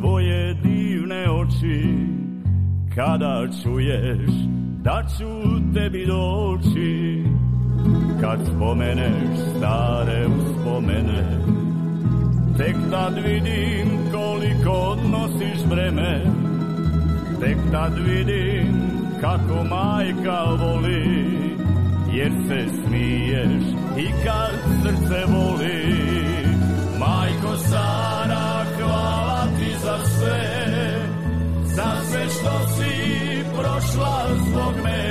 tvoje 0.06 0.54
divne 0.54 1.30
oči? 1.30 1.82
Kada 2.96 3.48
čuješ 3.64 4.30
da 4.84 5.04
ću 5.18 5.32
tebi 5.74 6.06
doći? 6.06 7.24
Kad 8.22 8.40
spomeneš 8.56 9.38
stare 9.58 10.28
uspomene, 10.28 11.42
tek 12.58 12.76
tad 12.92 13.14
vidim 13.16 13.88
koliko 14.12 14.98
nosiš 15.12 15.66
breme. 15.70 16.22
Tek 17.42 17.58
tad 17.72 17.94
vidim 18.08 18.74
kako 19.22 19.64
majka 19.64 20.44
voli 20.44 21.30
Jer 22.14 22.32
se 22.48 22.66
smiješ 22.86 23.64
i 23.98 24.08
kad 24.26 24.54
srce 24.82 25.26
voli 25.28 25.96
Majko 27.00 27.56
ti 27.58 28.25
za 29.86 29.98
sve 30.06 30.42
Za 31.64 31.92
sve 32.10 32.26
što 32.30 32.68
si 32.76 33.44
prošla 33.54 34.28
zbog 34.48 34.74
mene 34.84 35.05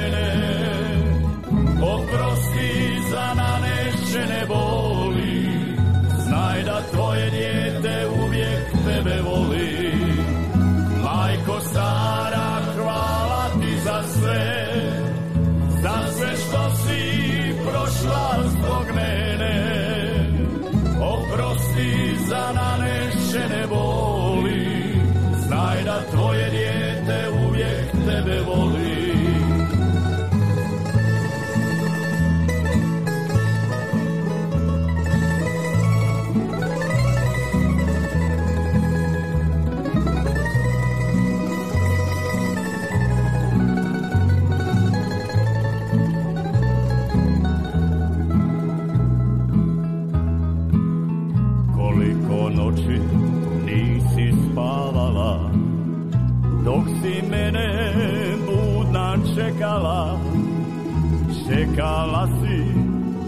Čekala 61.74 62.26
si 62.26 62.58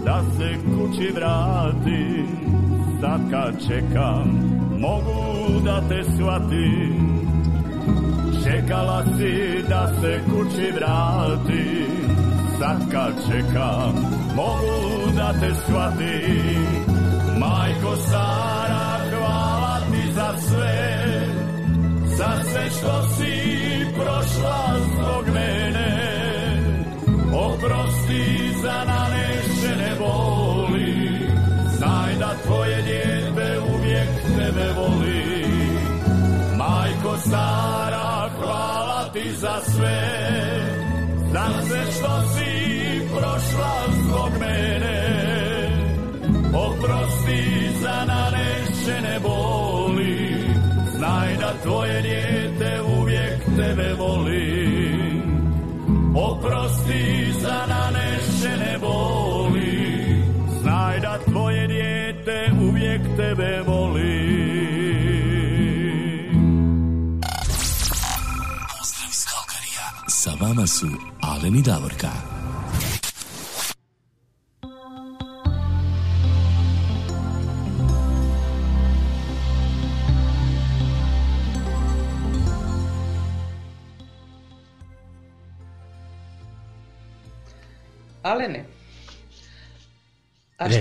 da 0.05 0.23
se 0.37 0.55
kući 0.63 1.11
vratim 1.15 2.27
Sad 3.01 3.21
kad 3.31 3.67
čekam 3.67 4.27
mogu 4.79 5.59
da 5.65 5.81
te 5.89 6.03
shvatim. 6.03 7.27
Čekala 8.43 9.03
si 9.03 9.63
da 9.69 9.87
se 10.01 10.19
kući 10.25 10.71
vratim 10.75 12.15
Sad 12.59 12.91
kad 12.91 13.13
čekam 13.31 13.93
mogu 14.35 15.11
da 15.15 15.33
te 15.39 15.55
shvatim. 15.65 16.85
Majko 17.39 17.95
Sara, 17.95 18.99
hvala 19.09 19.79
ti 19.91 20.11
za 20.13 20.33
sve, 20.37 21.27
za 22.17 22.43
sve 22.51 22.69
što 22.69 23.07
si 23.07 23.33
prošla 23.95 24.96
Oprosti 28.07 28.53
za 28.61 28.83
nanešene 28.87 29.95
boli, 29.99 31.29
znaj 31.77 32.15
da 32.19 32.29
tvoje 32.45 32.81
dijete 32.81 33.59
uvijek 33.75 34.09
tebe 34.37 34.67
voli. 34.77 35.45
Majko 36.57 37.17
Sara, 37.17 38.29
hvala 38.39 39.09
ti 39.13 39.31
za 39.35 39.59
sve, 39.65 40.03
za 41.33 41.67
sve 41.67 41.81
što 41.91 42.21
si 42.33 43.01
prošla 43.09 43.73
zbog 44.03 44.31
mene. 44.39 45.01
Oprosti 46.53 47.69
za 47.81 48.05
nanešene 48.05 49.19
boli 49.23 50.47
Znaj 50.97 51.35
da 51.37 51.53
tvoje 51.63 52.01
dijete 52.01 52.81
tebe 53.57 53.93
volim 53.93 54.76
Oprosti 56.19 57.33
za 57.41 57.65
nanešene 57.69 58.77
boli 58.81 60.23
Znaj 60.61 60.99
da 60.99 61.19
tvoje 61.31 61.67
dijete 61.67 62.51
uvijek 62.61 63.01
tebe 63.17 63.63
voli 63.67 64.27
Pozdrav 68.77 69.09
iz 69.09 69.25
Kalkarija. 69.25 69.87
Sa 70.07 70.31
vama 70.41 70.67
su 70.67 70.87
Alen 71.21 71.55
i 71.55 71.61
Davorka. 71.61 72.26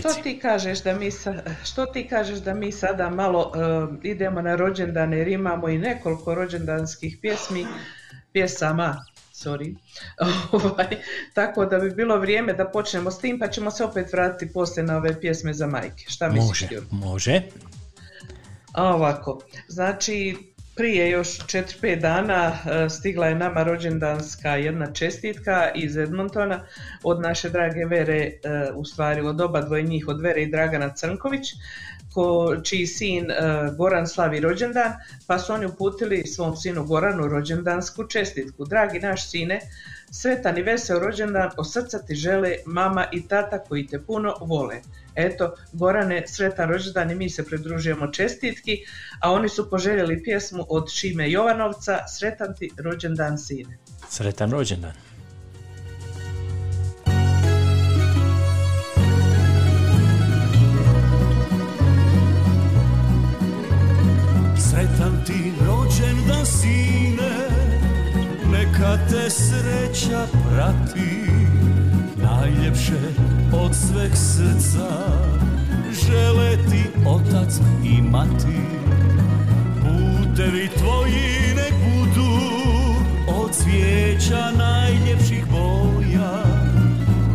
Što 0.07 0.17
Reci. 0.19 0.23
ti 0.23 0.39
kažeš 0.39 0.83
da 0.83 0.99
mi 0.99 1.11
sa, 1.11 1.35
što 1.65 1.87
ti 1.87 2.09
kažeš 2.09 2.39
da 2.39 2.55
mi 2.55 2.73
sada 2.73 3.11
malo 3.11 3.53
eh, 3.55 4.09
idemo 4.09 4.43
na 4.43 4.57
rođendane 4.57 5.19
jer 5.19 5.29
imamo 5.29 5.69
i 5.69 5.79
nekoliko 5.79 6.35
rođendanskih 6.35 7.19
pjesmi, 7.23 7.67
pjesama, 8.33 9.05
sorry, 9.35 9.75
ovaj, 10.53 10.97
tako 11.35 11.67
da 11.67 11.79
bi 11.79 11.91
bilo 11.91 12.19
vrijeme 12.19 12.53
da 12.53 12.65
počnemo 12.65 13.11
s 13.11 13.19
tim 13.19 13.39
pa 13.39 13.49
ćemo 13.49 13.71
se 13.71 13.85
opet 13.85 14.13
vratiti 14.13 14.53
poslije 14.53 14.85
na 14.85 14.97
ove 14.97 15.21
pjesme 15.21 15.53
za 15.55 15.67
majke. 15.67 16.05
Šta 16.09 16.29
misliš 16.29 16.63
Može, 16.63 16.83
može. 16.91 17.43
A 18.73 18.95
ovako, 18.95 19.41
znači 19.69 20.37
prije 20.77 21.11
još 21.11 21.29
4-5 21.29 22.01
dana 22.01 22.53
e, 22.53 22.89
stigla 22.89 23.27
je 23.27 23.35
nama 23.35 23.63
rođendanska 23.63 24.57
jedna 24.57 24.93
čestitka 24.93 25.71
iz 25.75 25.97
Edmontona 25.97 26.67
od 27.03 27.21
naše 27.21 27.51
drage 27.51 27.85
Vere, 27.85 28.19
e, 28.19 28.33
u 28.75 28.85
stvari 28.85 29.21
od 29.21 29.41
oba 29.41 29.61
dvoje 29.61 29.83
njih, 29.83 30.09
od 30.09 30.21
Vere 30.21 30.43
i 30.43 30.51
Dragana 30.51 30.95
Crnković, 30.95 31.47
ko, 32.15 32.57
čiji 32.65 32.87
sin 32.87 33.31
e, 33.31 33.35
Goran 33.77 34.07
slavi 34.07 34.41
rođendan, 34.41 34.93
pa 35.27 35.39
su 35.39 35.53
oni 35.53 35.67
uputili 35.67 36.27
svom 36.27 36.57
sinu 36.57 36.85
Goranu 36.85 37.29
rođendansku 37.29 38.05
čestitku. 38.09 38.65
Dragi 38.65 38.99
naš 38.99 39.31
sine, 39.31 39.61
sretan 40.11 40.59
i 40.59 40.63
vesel 40.63 40.99
rođendan 40.99 41.51
od 41.57 41.73
srca 41.73 41.99
ti 41.99 42.15
žele 42.15 42.57
mama 42.67 43.07
i 43.13 43.29
tata 43.29 43.59
koji 43.59 43.87
te 43.87 44.01
puno 44.01 44.35
vole. 44.41 44.81
Eto, 45.17 45.55
Gorane, 45.73 46.23
sretan 46.27 46.69
rođendan 46.69 47.11
i 47.11 47.15
mi 47.15 47.31
se 47.31 47.45
pridružujemo 47.45 48.13
čestitki, 48.13 48.79
a 49.21 49.33
oni 49.33 49.49
su 49.49 49.71
poželjeli 49.71 50.23
pjesmu 50.23 50.67
od 50.69 50.91
Šime 50.93 51.31
Jovanovca, 51.31 51.99
Sretan 52.09 52.55
ti 52.59 52.71
rođendan 52.79 53.39
sine. 53.39 53.79
Sretan 54.09 54.51
rođendan. 54.51 54.93
Sretan 64.71 65.25
ti 65.27 65.53
rođendan 65.67 66.47
sine 66.47 67.37
Neka 68.53 68.99
te 69.11 69.31
sreća 69.31 70.27
prati 70.51 71.27
Najljepše 72.17 73.36
od 73.65 73.75
sveg 73.75 74.11
srca. 74.15 74.89
Žele 75.93 76.57
ti 76.71 76.83
otac 77.07 77.61
i 77.85 78.03
mati. 78.03 78.61
Putevi 79.81 80.69
tvoji 80.69 81.55
nek 81.57 81.75
budu 81.85 82.37
Od 83.29 83.53
cvijeća 83.53 84.51
najljepših 84.59 85.45
boja. 85.51 86.43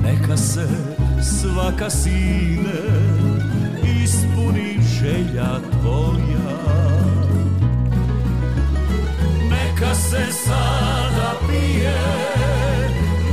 Neka 0.04 0.38
se 0.38 0.68
svaka 1.22 1.90
sine 1.90 2.82
Ispuni 4.04 4.78
želja 5.00 5.60
tvoja. 5.82 6.62
Neka 9.50 9.96
se 9.96 10.26
sada 10.32 11.34
pije, 11.48 11.98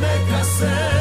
neka 0.00 0.44
se 0.44 0.97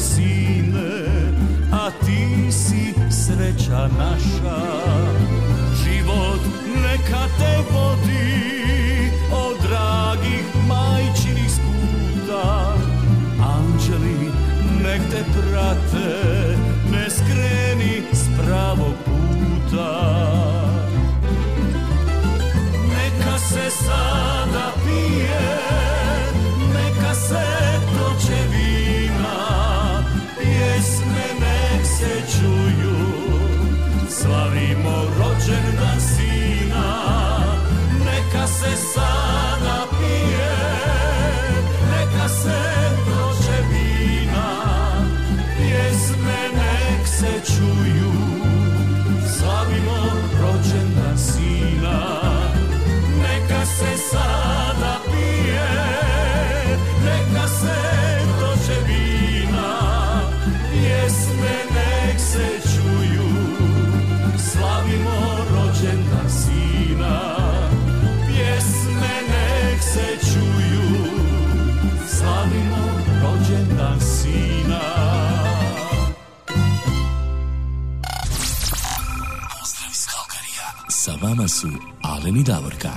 sine, 0.00 1.04
a 1.72 1.90
ti 2.04 2.52
si 2.52 2.94
sreća 3.10 3.88
naša 3.98 4.91
vama 81.32 81.48
su 81.48 81.68
Alen 82.02 82.36
i 82.36 82.44
Davorka. 82.44 82.88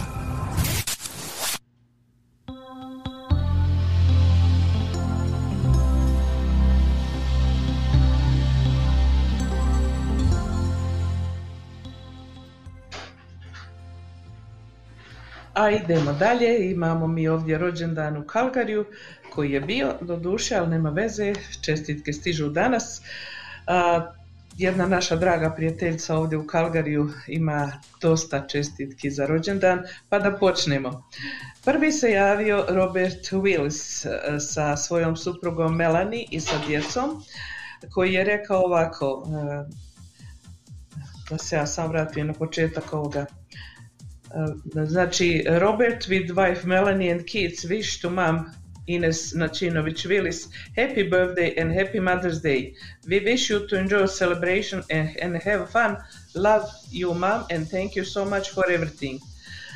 A 15.54 15.70
idemo 15.70 16.14
dalje, 16.14 16.72
imamo 16.72 17.08
mi 17.08 17.28
ovdje 17.28 17.58
rođendan 17.58 18.18
u 18.18 18.28
Kalgariju 18.28 18.86
koji 19.30 19.52
je 19.52 19.62
bio 19.62 19.94
do 20.02 20.16
duše, 20.18 20.56
ali 20.56 20.70
nema 20.70 20.90
veze, 20.90 21.34
čestitke 21.62 22.14
stižu 22.14 22.50
danas 22.50 23.02
jedna 24.58 24.88
naša 24.88 25.16
draga 25.16 25.50
prijateljica 25.56 26.16
ovdje 26.18 26.38
u 26.38 26.48
Kalgariju 26.48 27.10
ima 27.28 27.72
dosta 28.02 28.48
čestitki 28.48 29.12
za 29.12 29.26
rođendan, 29.26 29.80
pa 30.10 30.20
da 30.20 30.38
počnemo. 30.38 31.04
Prvi 31.66 31.92
se 31.92 32.12
javio 32.12 32.66
Robert 32.70 33.32
Wills 33.32 34.08
e, 34.08 34.40
sa 34.40 34.78
svojom 34.78 35.16
suprugom 35.16 35.76
Melanie 35.76 36.26
i 36.32 36.40
sa 36.40 36.56
djecom, 36.68 37.24
koji 37.92 38.14
je 38.14 38.24
rekao 38.24 38.62
ovako, 38.62 39.28
e, 39.28 39.66
da 41.30 41.38
se 41.38 41.56
ja 41.56 41.68
sam 41.68 41.90
vratim 41.90 42.28
na 42.28 42.34
početak 42.34 42.94
ovoga. 42.94 43.20
E, 43.20 44.86
Znači, 44.86 45.46
Robert 45.50 46.08
with 46.08 46.34
wife 46.34 46.66
Melanie 46.66 47.12
and 47.12 47.22
kids 47.22 47.66
wish 47.66 48.02
to 48.02 48.10
mom 48.10 48.46
Ines 48.88 49.34
Načinović 49.34 50.06
Willis 50.06 50.48
happy 50.76 51.04
birthday 51.10 51.56
and 51.62 51.72
happy 51.74 52.00
Mother's 52.00 52.42
Day. 52.42 52.74
We 53.08 53.20
wish 53.20 53.50
you 53.50 53.68
to 53.68 53.76
enjoy 53.78 54.06
celebration 54.08 54.84
and, 54.90 55.10
and 55.22 55.44
have 55.44 55.70
fun. 55.70 55.98
Love 56.36 56.66
you 56.92 57.14
mom 57.14 57.46
and 57.50 57.70
thank 57.70 57.96
you 57.96 58.06
so 58.06 58.26
much 58.26 58.50
for 58.54 58.72
everything. 58.72 59.20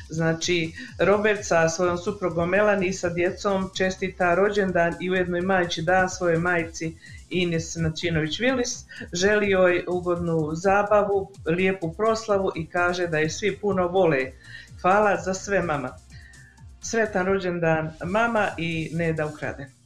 Znači, 0.09 0.73
Robert 0.99 1.45
sa 1.45 1.69
svojom 1.69 1.97
suprugom 1.97 2.49
Melanie 2.49 2.89
i 2.89 2.93
sa 2.93 3.09
djecom 3.09 3.69
čestita 3.75 4.35
rođendan 4.35 4.93
i 4.99 5.09
ujedno 5.09 5.37
i 5.37 5.41
majči 5.41 5.81
dan 5.81 6.09
svojoj 6.09 6.37
majci 6.37 6.95
Ines 7.29 7.75
Načinović-Vilis, 7.75 8.85
želi 9.13 9.49
joj 9.49 9.83
ugodnu 9.87 10.49
zabavu, 10.55 11.31
lijepu 11.45 11.93
proslavu 11.93 12.51
i 12.55 12.65
kaže 12.65 13.07
da 13.07 13.17
je 13.17 13.29
svi 13.29 13.57
puno 13.57 13.87
vole. 13.87 14.31
Hvala 14.81 15.17
za 15.17 15.33
sve 15.33 15.61
mama. 15.61 15.89
Sretan 16.81 17.25
rođendan 17.25 17.91
mama 18.05 18.47
i 18.57 18.89
ne 18.93 19.13
da 19.13 19.25
ukrade. 19.27 19.78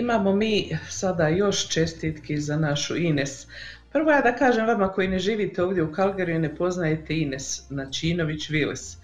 Imamo 0.00 0.32
mi 0.32 0.78
sada 0.90 1.28
još 1.28 1.68
čestitki 1.68 2.40
za 2.40 2.56
našu 2.56 2.96
Ines. 2.96 3.46
Prvo 3.92 4.10
ja 4.10 4.20
da 4.20 4.36
kažem 4.36 4.66
vama 4.66 4.88
koji 4.92 5.08
ne 5.08 5.18
živite 5.18 5.62
ovdje 5.62 5.82
u 5.82 5.92
Kalgariju 5.92 6.38
ne 6.38 6.54
poznajete 6.56 7.16
Ines 7.16 7.70
Načinović 7.70 8.48
Viles. 8.50 8.96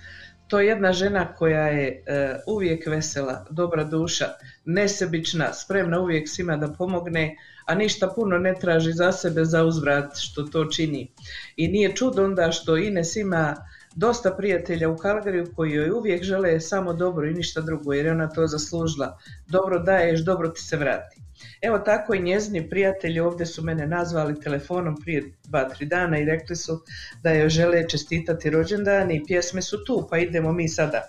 To 0.49 0.61
je 0.61 0.67
jedna 0.67 0.93
žena 0.93 1.35
koja 1.35 1.67
je 1.67 2.05
e, 2.07 2.37
uvijek 2.47 2.87
vesela, 2.87 3.47
dobra 3.51 3.85
duša, 3.85 4.25
nesebična, 4.65 5.53
spremna 5.53 6.01
uvijek 6.01 6.29
svima 6.29 6.57
da 6.57 6.73
pomogne, 6.73 7.37
a 7.67 7.75
ništa 7.75 8.13
puno 8.17 8.39
ne 8.39 8.55
traži 8.61 8.93
za 8.93 9.13
sebe 9.13 9.45
za 9.45 9.65
uzvrat 9.65 10.19
što 10.19 10.43
to 10.43 10.65
čini. 10.65 11.13
I 11.57 11.69
nije 11.69 11.97
čudo 11.97 12.25
onda 12.25 12.53
što 12.53 12.77
Ines 12.77 13.17
ima 13.17 13.57
dosta 13.97 14.31
prijatelja 14.31 14.89
u 14.89 14.97
Kalgariju 14.97 15.53
koji 15.57 15.73
joj 15.73 15.91
uvijek 15.91 16.23
žele 16.23 16.61
samo 16.61 16.93
dobro 16.93 17.27
i 17.27 17.35
ništa 17.35 17.61
drugo 17.61 17.93
jer 17.93 18.07
je 18.07 18.13
ona 18.13 18.29
to 18.29 18.47
zaslužila. 18.47 19.19
Dobro 19.47 19.79
daješ, 19.79 20.21
dobro 20.21 20.49
ti 20.49 20.61
se 20.61 20.77
vrati. 20.77 21.21
Evo 21.63 21.79
tako 21.79 22.15
i 22.15 22.23
njezini 22.23 22.71
prijatelji 22.71 23.21
ovdje 23.21 23.47
su 23.47 23.63
mene 23.63 23.87
nazvali 23.87 24.41
telefonom 24.41 24.97
prije 25.03 25.23
dva, 25.45 25.69
tri 25.69 25.87
dana 25.87 26.19
i 26.19 26.25
rekli 26.25 26.57
su 26.57 26.83
da 27.23 27.31
joj 27.31 27.49
žele 27.49 27.89
čestitati 27.89 28.51
rođendan 28.51 29.11
i 29.11 29.25
pjesme 29.27 29.63
su 29.63 29.85
tu, 29.85 30.07
pa 30.11 30.19
idemo 30.19 30.53
mi 30.53 30.69
sada. 30.69 31.03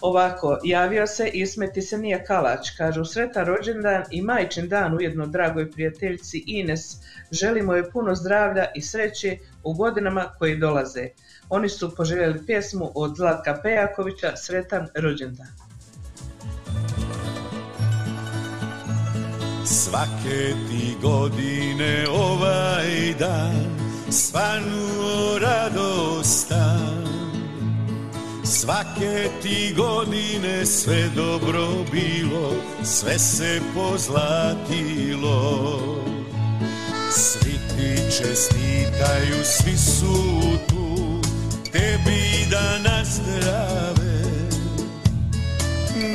Ovako, 0.00 0.58
javio 0.64 1.06
se 1.06 1.30
Ismeti 1.32 1.82
se 1.82 1.98
nije 1.98 2.24
kalač, 2.24 2.70
kažu 2.76 3.04
sretan 3.04 3.46
rođendan 3.46 4.04
i 4.10 4.22
majčin 4.22 4.68
dan 4.68 4.94
ujedno 4.94 5.26
dragoj 5.26 5.70
prijateljici 5.70 6.44
Ines. 6.46 6.96
Želimo 7.30 7.74
joj 7.74 7.90
puno 7.90 8.14
zdravlja 8.14 8.66
i 8.74 8.82
sreće 8.82 9.38
u 9.62 9.74
godinama 9.74 10.34
koji 10.38 10.56
dolaze. 10.56 11.08
Oni 11.50 11.68
su 11.68 11.94
poželjeli 11.94 12.46
pjesmu 12.46 12.92
od 12.94 13.16
Zlatka 13.16 13.60
Pejakovića 13.62 14.36
Sretan 14.36 14.88
rođendan. 14.94 15.46
Svake 19.66 20.54
ti 20.68 20.96
godine 21.02 22.06
ovaj 22.10 23.14
dan 23.18 23.80
Svanuo 24.10 25.38
radostan 25.38 27.06
Svake 28.44 29.28
ti 29.42 29.74
godine 29.76 30.66
sve 30.66 31.08
dobro 31.16 31.66
bilo 31.92 32.52
Sve 32.84 33.18
se 33.18 33.60
pozlatilo 33.74 35.70
Svi 37.10 37.52
ti 37.52 38.02
čestitaju, 38.18 39.44
svi 39.44 39.76
su 39.76 40.40
tu 40.68 40.79
Tebi 41.72 42.46
da 42.50 42.78
nazdrave. 42.90 44.22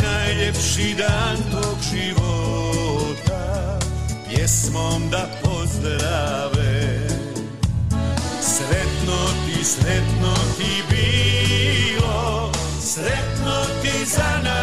Najljepši 0.01 0.95
dan 0.97 1.37
tog 1.51 1.77
života 1.91 3.79
pjesmom 4.29 5.09
da 5.11 5.27
pozdrave. 5.43 7.07
Sretno 8.41 9.17
ti 9.45 9.63
sretno 9.63 10.33
ti 10.57 10.83
bilo 10.89 12.51
sretno 12.95 13.65
ti 13.81 14.05
za 14.05 14.39
navje 14.43 14.54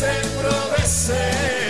se 0.00 0.22
proveseli. 0.38 1.69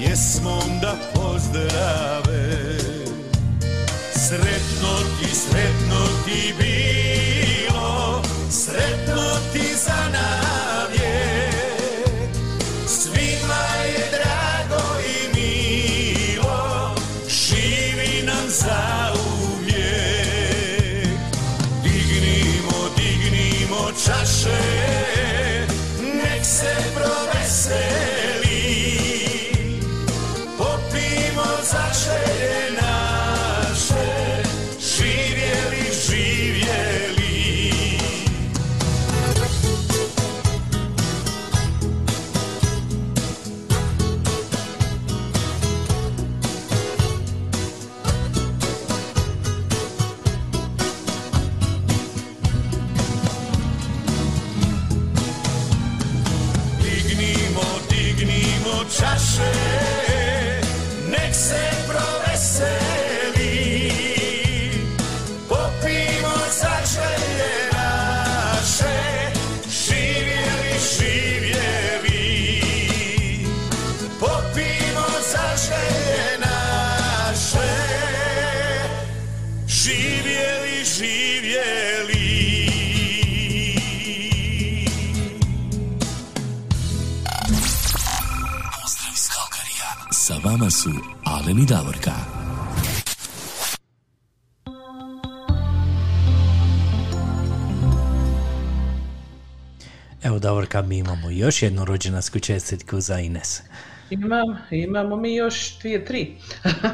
pjesmom 0.00 0.80
da 0.80 0.94
pozdrave. 1.14 2.78
Sretno 4.14 4.92
ti, 5.20 5.34
sretno 5.34 6.00
ti 6.24 6.54
bilo. 6.58 8.22
Sretno 8.50 9.29
I 91.58 91.66
Davorka. 91.66 92.12
Evo 100.22 100.38
Davorka, 100.38 100.82
mi 100.82 100.98
imamo 100.98 101.30
još 101.30 101.62
jednu 101.62 101.84
rođendansku 101.84 102.38
čestitku 102.40 103.00
za 103.00 103.20
Ines. 103.20 103.62
Imam, 104.10 104.58
imamo 104.70 105.16
mi 105.16 105.34
još 105.34 105.78
dvije, 105.78 106.04
tri. 106.04 106.32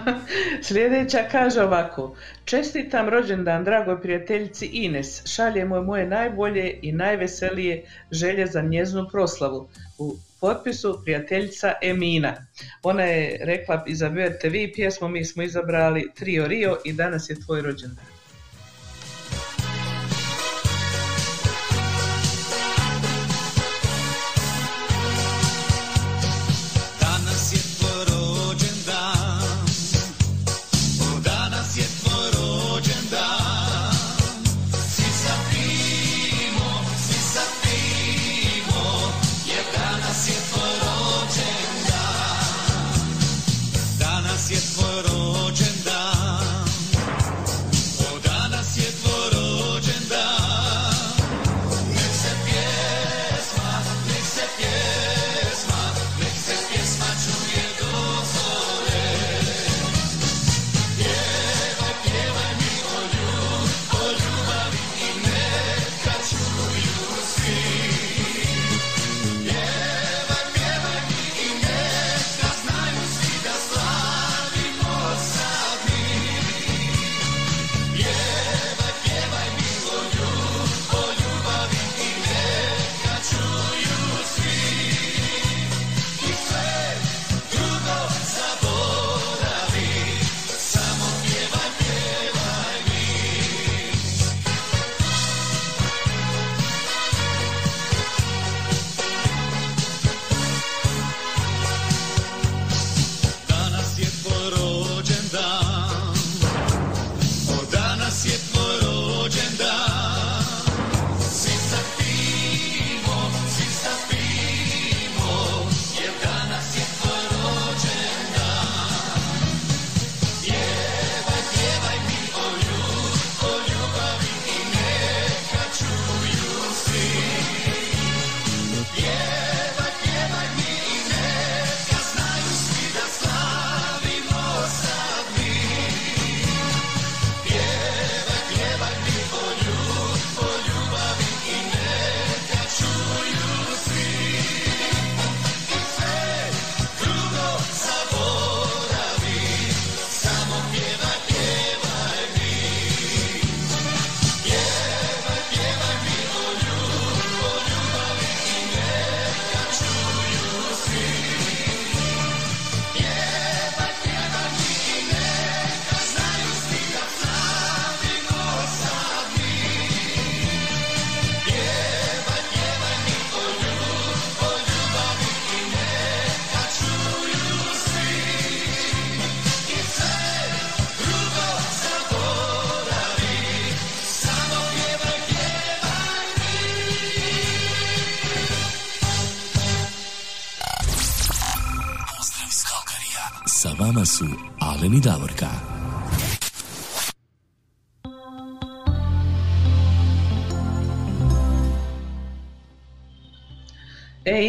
Sljedeća 0.66 1.18
kaže 1.30 1.62
ovako. 1.62 2.16
Čestitam 2.44 3.08
rođendan 3.08 3.64
dragoj 3.64 4.02
prijateljici 4.02 4.66
Ines. 4.66 5.26
Šaljemo 5.26 5.76
joj 5.76 5.84
moje 5.84 6.06
najbolje 6.06 6.78
i 6.82 6.92
najveselije 6.92 7.84
želje 8.10 8.46
za 8.46 8.62
njeznu 8.62 9.08
proslavu. 9.12 9.68
U 9.98 10.16
potpisu 10.40 11.00
prijateljica 11.04 11.72
Emina. 11.82 12.46
Ona 12.82 13.02
je 13.02 13.38
rekla, 13.42 13.84
izaberite 13.86 14.48
vi 14.48 14.72
pjesmu, 14.72 15.08
mi 15.08 15.24
smo 15.24 15.42
izabrali 15.42 16.10
Trio 16.14 16.46
Rio 16.46 16.76
i 16.84 16.92
danas 16.92 17.30
je 17.30 17.40
tvoj 17.40 17.62
rođendan. 17.62 18.15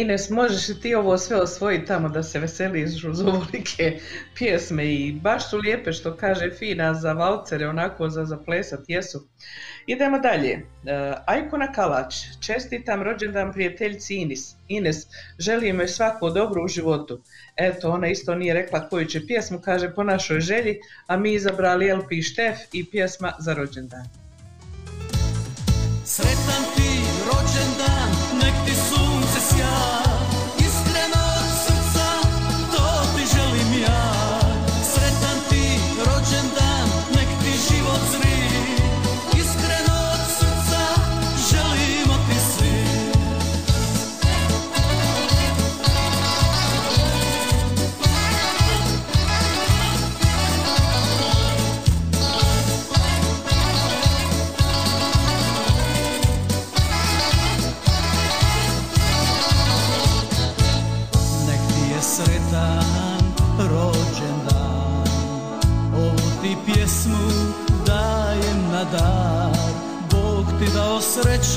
Ines, 0.08 0.30
možeš 0.30 0.68
li 0.68 0.80
ti 0.80 0.94
ovo 0.94 1.18
sve 1.18 1.36
osvojiti 1.36 1.86
tamo 1.86 2.08
da 2.08 2.22
se 2.22 2.38
veseliš 2.38 3.04
uz 3.04 3.20
ovolike 3.20 4.00
pjesme 4.34 4.94
i 4.94 5.12
baš 5.12 5.50
su 5.50 5.56
lijepe 5.56 5.92
što 5.92 6.16
kaže 6.16 6.50
Fina 6.58 6.94
za 6.94 7.12
valcere, 7.12 7.68
onako 7.68 8.08
za 8.10 8.24
zaplesat, 8.24 8.80
jesu. 8.88 9.28
Idemo 9.86 10.18
dalje. 10.18 10.50
E, 10.50 10.62
Ajkona 11.26 11.72
Kalač, 11.72 12.14
čestitam 12.40 13.02
rođendan 13.02 13.52
prijateljici 13.52 14.14
Ines. 14.14 14.54
Ines, 14.68 15.06
želim 15.38 15.80
joj 15.80 15.88
svako 15.88 16.30
dobro 16.30 16.64
u 16.64 16.68
životu. 16.68 17.22
Eto, 17.56 17.90
ona 17.90 18.08
isto 18.08 18.34
nije 18.34 18.54
rekla 18.54 18.88
koju 18.88 19.04
će 19.06 19.26
pjesmu, 19.26 19.60
kaže 19.60 19.94
po 19.94 20.04
našoj 20.04 20.40
želji, 20.40 20.78
a 21.06 21.16
mi 21.16 21.32
izabrali 21.32 21.92
LP 21.92 22.08
Štef 22.22 22.58
i 22.72 22.90
pjesma 22.90 23.32
za 23.38 23.54
rođendan. 23.54 24.08
Sretan 26.04 26.64
ti 26.76 26.87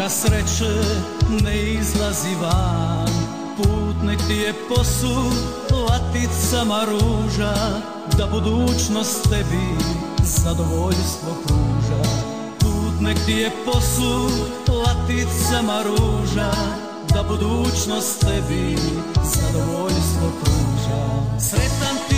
okvira 0.00 0.08
sreće 0.08 0.74
ne 1.44 1.62
izlazi 1.62 2.34
van. 2.42 3.08
Put 3.56 4.02
nek 4.02 4.18
ti 4.28 4.34
je 4.34 4.54
posud 4.68 5.32
laticama 5.88 6.84
ruža 6.84 7.54
Da 8.18 8.26
budućnost 8.26 9.22
tebi 9.30 9.84
zadovoljstvo 10.22 11.28
pruža. 11.46 12.02
Put 12.60 13.00
nek 13.00 13.18
ti 13.26 13.32
je 13.32 13.50
posud 13.64 14.48
laticama 14.68 15.82
ruža 15.82 16.52
Da 17.14 17.22
budućnost 17.22 18.20
tebi 18.20 18.76
zadovoljstvo 19.24 20.30
pruža. 20.40 21.02
Sretan 21.38 22.09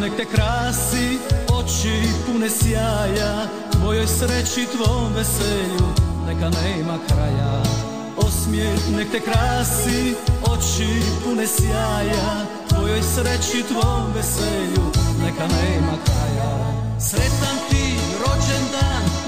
nek 0.00 0.16
te 0.16 0.24
krasi, 0.24 1.18
oči 1.52 2.08
pune 2.26 2.48
sjaja 2.48 3.48
Tvojoj 3.72 4.06
sreći, 4.06 4.66
tvom 4.76 5.12
veselju, 5.14 5.86
neka 6.26 6.48
nema 6.48 6.98
kraja. 7.08 7.62
Osmijeh 8.16 8.80
nek 8.96 9.10
te 9.12 9.20
krasi, 9.20 10.14
oči 10.52 11.02
pune 11.24 11.46
sjaja 11.46 12.46
Tvojoj 12.68 13.02
sreći, 13.02 13.64
tvom 13.68 14.12
veselju, 14.14 14.84
neka 15.24 15.46
nema 15.46 15.94
kraja. 16.04 16.52
Sretan 17.00 17.56
ti 17.70 17.94
rođendan, 18.20 19.19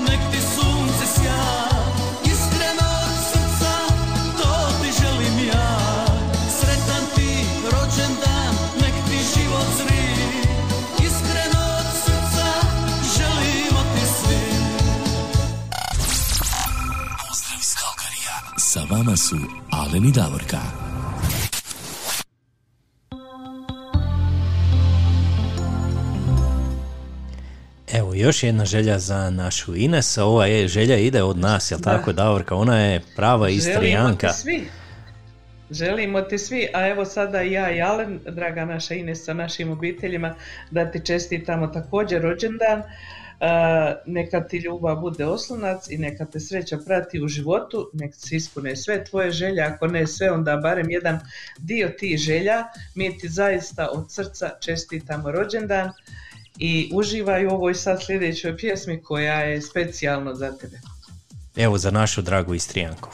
vama 19.05 19.17
su 19.17 19.37
Alen 19.71 20.05
i 20.05 20.13
Davorka. 20.13 20.59
Evo, 27.93 28.15
još 28.15 28.43
jedna 28.43 28.65
želja 28.65 28.99
za 28.99 29.31
našu 29.31 29.77
Ines. 29.77 30.19
Ova 30.19 30.47
je 30.47 30.69
želja 30.69 30.97
ide 30.97 31.23
od 31.23 31.39
nas, 31.39 31.71
jel 31.71 31.81
Da. 31.81 31.91
tako, 31.91 32.13
Davorka? 32.13 32.55
Ona 32.55 32.81
je 32.81 33.01
prava 33.17 33.49
istrijanka. 33.49 34.29
Želimo 34.29 34.33
ti 34.33 34.39
svi. 34.41 34.69
Želimo 35.71 36.21
ti 36.21 36.39
svi, 36.39 36.69
a 36.75 36.89
evo 36.89 37.05
sada 37.05 37.43
i 37.43 37.53
ja 37.53 37.71
i 37.71 37.83
Alen, 37.83 38.21
draga 38.29 38.65
naša 38.65 38.95
Ines 38.95 39.25
sa 39.25 39.35
našim 39.35 39.71
obiteljima, 39.71 40.35
da 40.71 40.91
ti 40.91 41.01
čestitamo 41.05 41.67
također 41.67 42.23
rođendan. 42.23 42.83
E, 43.43 44.03
neka 44.07 44.41
ti 44.41 44.59
ljubav 44.59 44.97
bude 44.97 45.27
oslonac 45.27 45.91
i 45.91 45.99
neka 45.99 46.25
te 46.25 46.41
sreća 46.41 46.79
prati 46.87 47.23
u 47.23 47.29
životu, 47.29 47.91
nek 47.93 48.15
se 48.15 48.37
ispune 48.37 48.77
sve 48.77 49.05
tvoje 49.05 49.31
želje, 49.31 49.63
ako 49.63 49.87
ne 49.87 50.07
sve, 50.07 50.31
onda 50.31 50.57
barem 50.57 50.91
jedan 50.91 51.21
dio 51.59 51.89
tih 51.99 52.19
želja. 52.19 52.65
Mi 52.95 53.19
ti 53.19 53.29
zaista 53.29 53.89
od 53.93 54.13
srca 54.13 54.51
čestitamo 54.61 55.31
rođendan 55.31 55.91
i 56.59 56.91
uživaj 56.95 57.47
u 57.47 57.51
ovoj 57.51 57.75
sad 57.75 58.05
sljedećoj 58.05 58.57
pjesmi 58.57 59.03
koja 59.03 59.41
je 59.41 59.63
specijalno 59.63 60.35
za 60.35 60.53
tebe. 60.57 60.81
Evo 61.57 61.79
za 61.79 61.91
našu 61.91 62.23
dragu 62.23 62.55
istrijanku. 62.55 63.09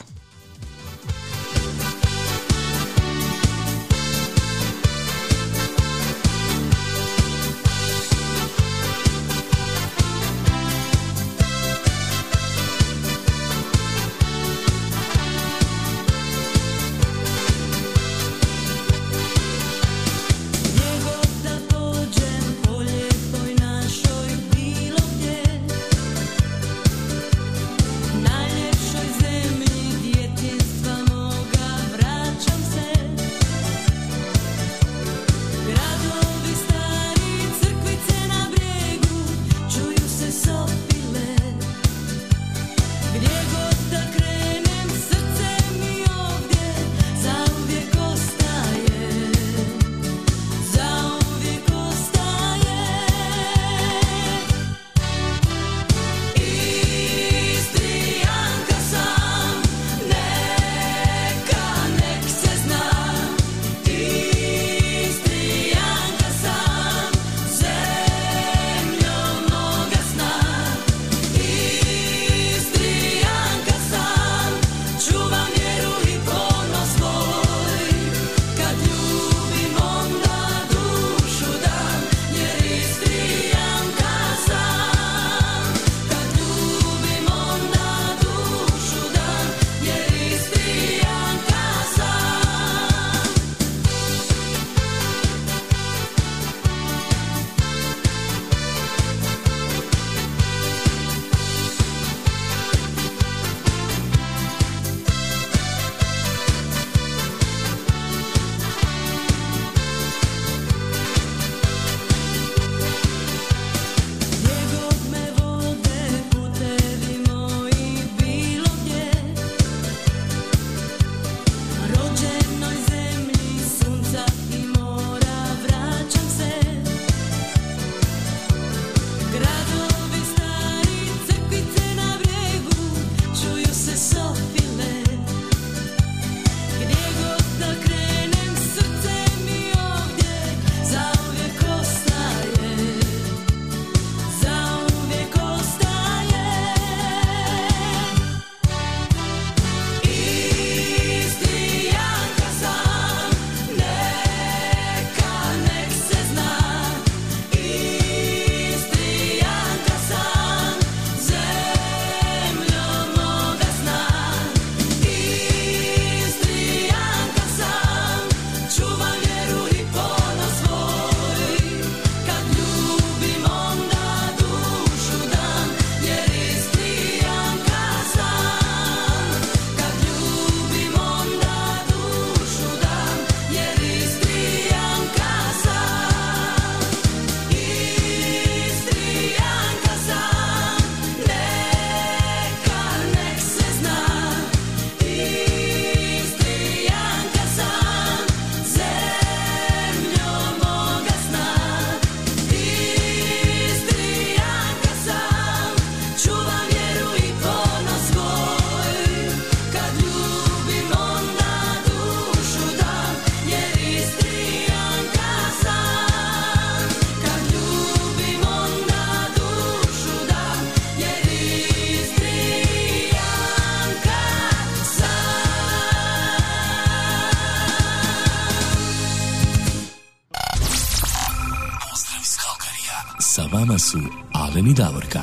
Su 233.91 233.97
Alen 234.33 234.67
i 234.67 234.73
Davorka. 234.73 235.19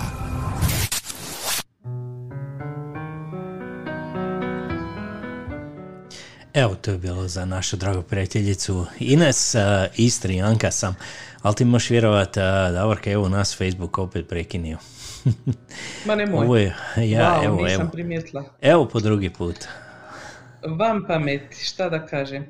Evo, 6.55 6.75
to 6.75 6.91
je 6.91 6.99
bilo 6.99 7.29
za 7.29 7.45
našu 7.45 7.77
dragu 7.77 8.03
prijateljicu 8.03 8.87
Ines, 8.99 9.55
uh, 9.55 9.61
Istrijanka 9.97 10.71
sam, 10.71 10.97
ali 11.43 11.55
ti 11.55 11.65
možeš 11.65 11.91
vjerovat, 11.91 12.37
uh, 12.37 12.43
Davorka, 12.73 13.11
evo 13.11 13.29
nas 13.29 13.57
Facebook 13.59 13.99
opet 13.99 14.29
prekinio. 14.29 14.79
Ma 16.07 16.15
nemoj. 16.15 16.45
Ovo 16.45 16.57
je, 16.57 16.75
ja, 16.97 17.41
Wow, 17.41 17.45
evo, 17.45 17.63
nisam 17.63 17.81
evo. 17.81 17.91
primijetila. 17.93 18.45
Evo 18.61 18.89
po 18.89 19.01
drugi 19.01 19.31
put. 19.31 19.57
Vam 20.67 21.05
pameti, 21.09 21.65
šta 21.65 21.89
da 21.89 22.07
kažem. 22.07 22.47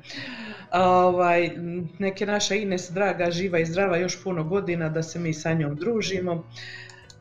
Ovaj, 0.71 1.51
neke 1.99 2.25
naša 2.25 2.55
Ines 2.55 2.91
draga, 2.91 3.31
živa 3.31 3.59
i 3.59 3.65
zdrava 3.65 3.97
još 3.97 4.23
puno 4.23 4.43
godina 4.43 4.89
da 4.89 5.03
se 5.03 5.19
mi 5.19 5.33
sa 5.33 5.53
njom 5.53 5.75
družimo. 5.75 6.43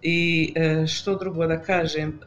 I 0.03 0.53
e, 0.57 0.87
što 0.87 1.15
drugo 1.15 1.47
da 1.47 1.63
kažem, 1.63 2.09
e, 2.09 2.25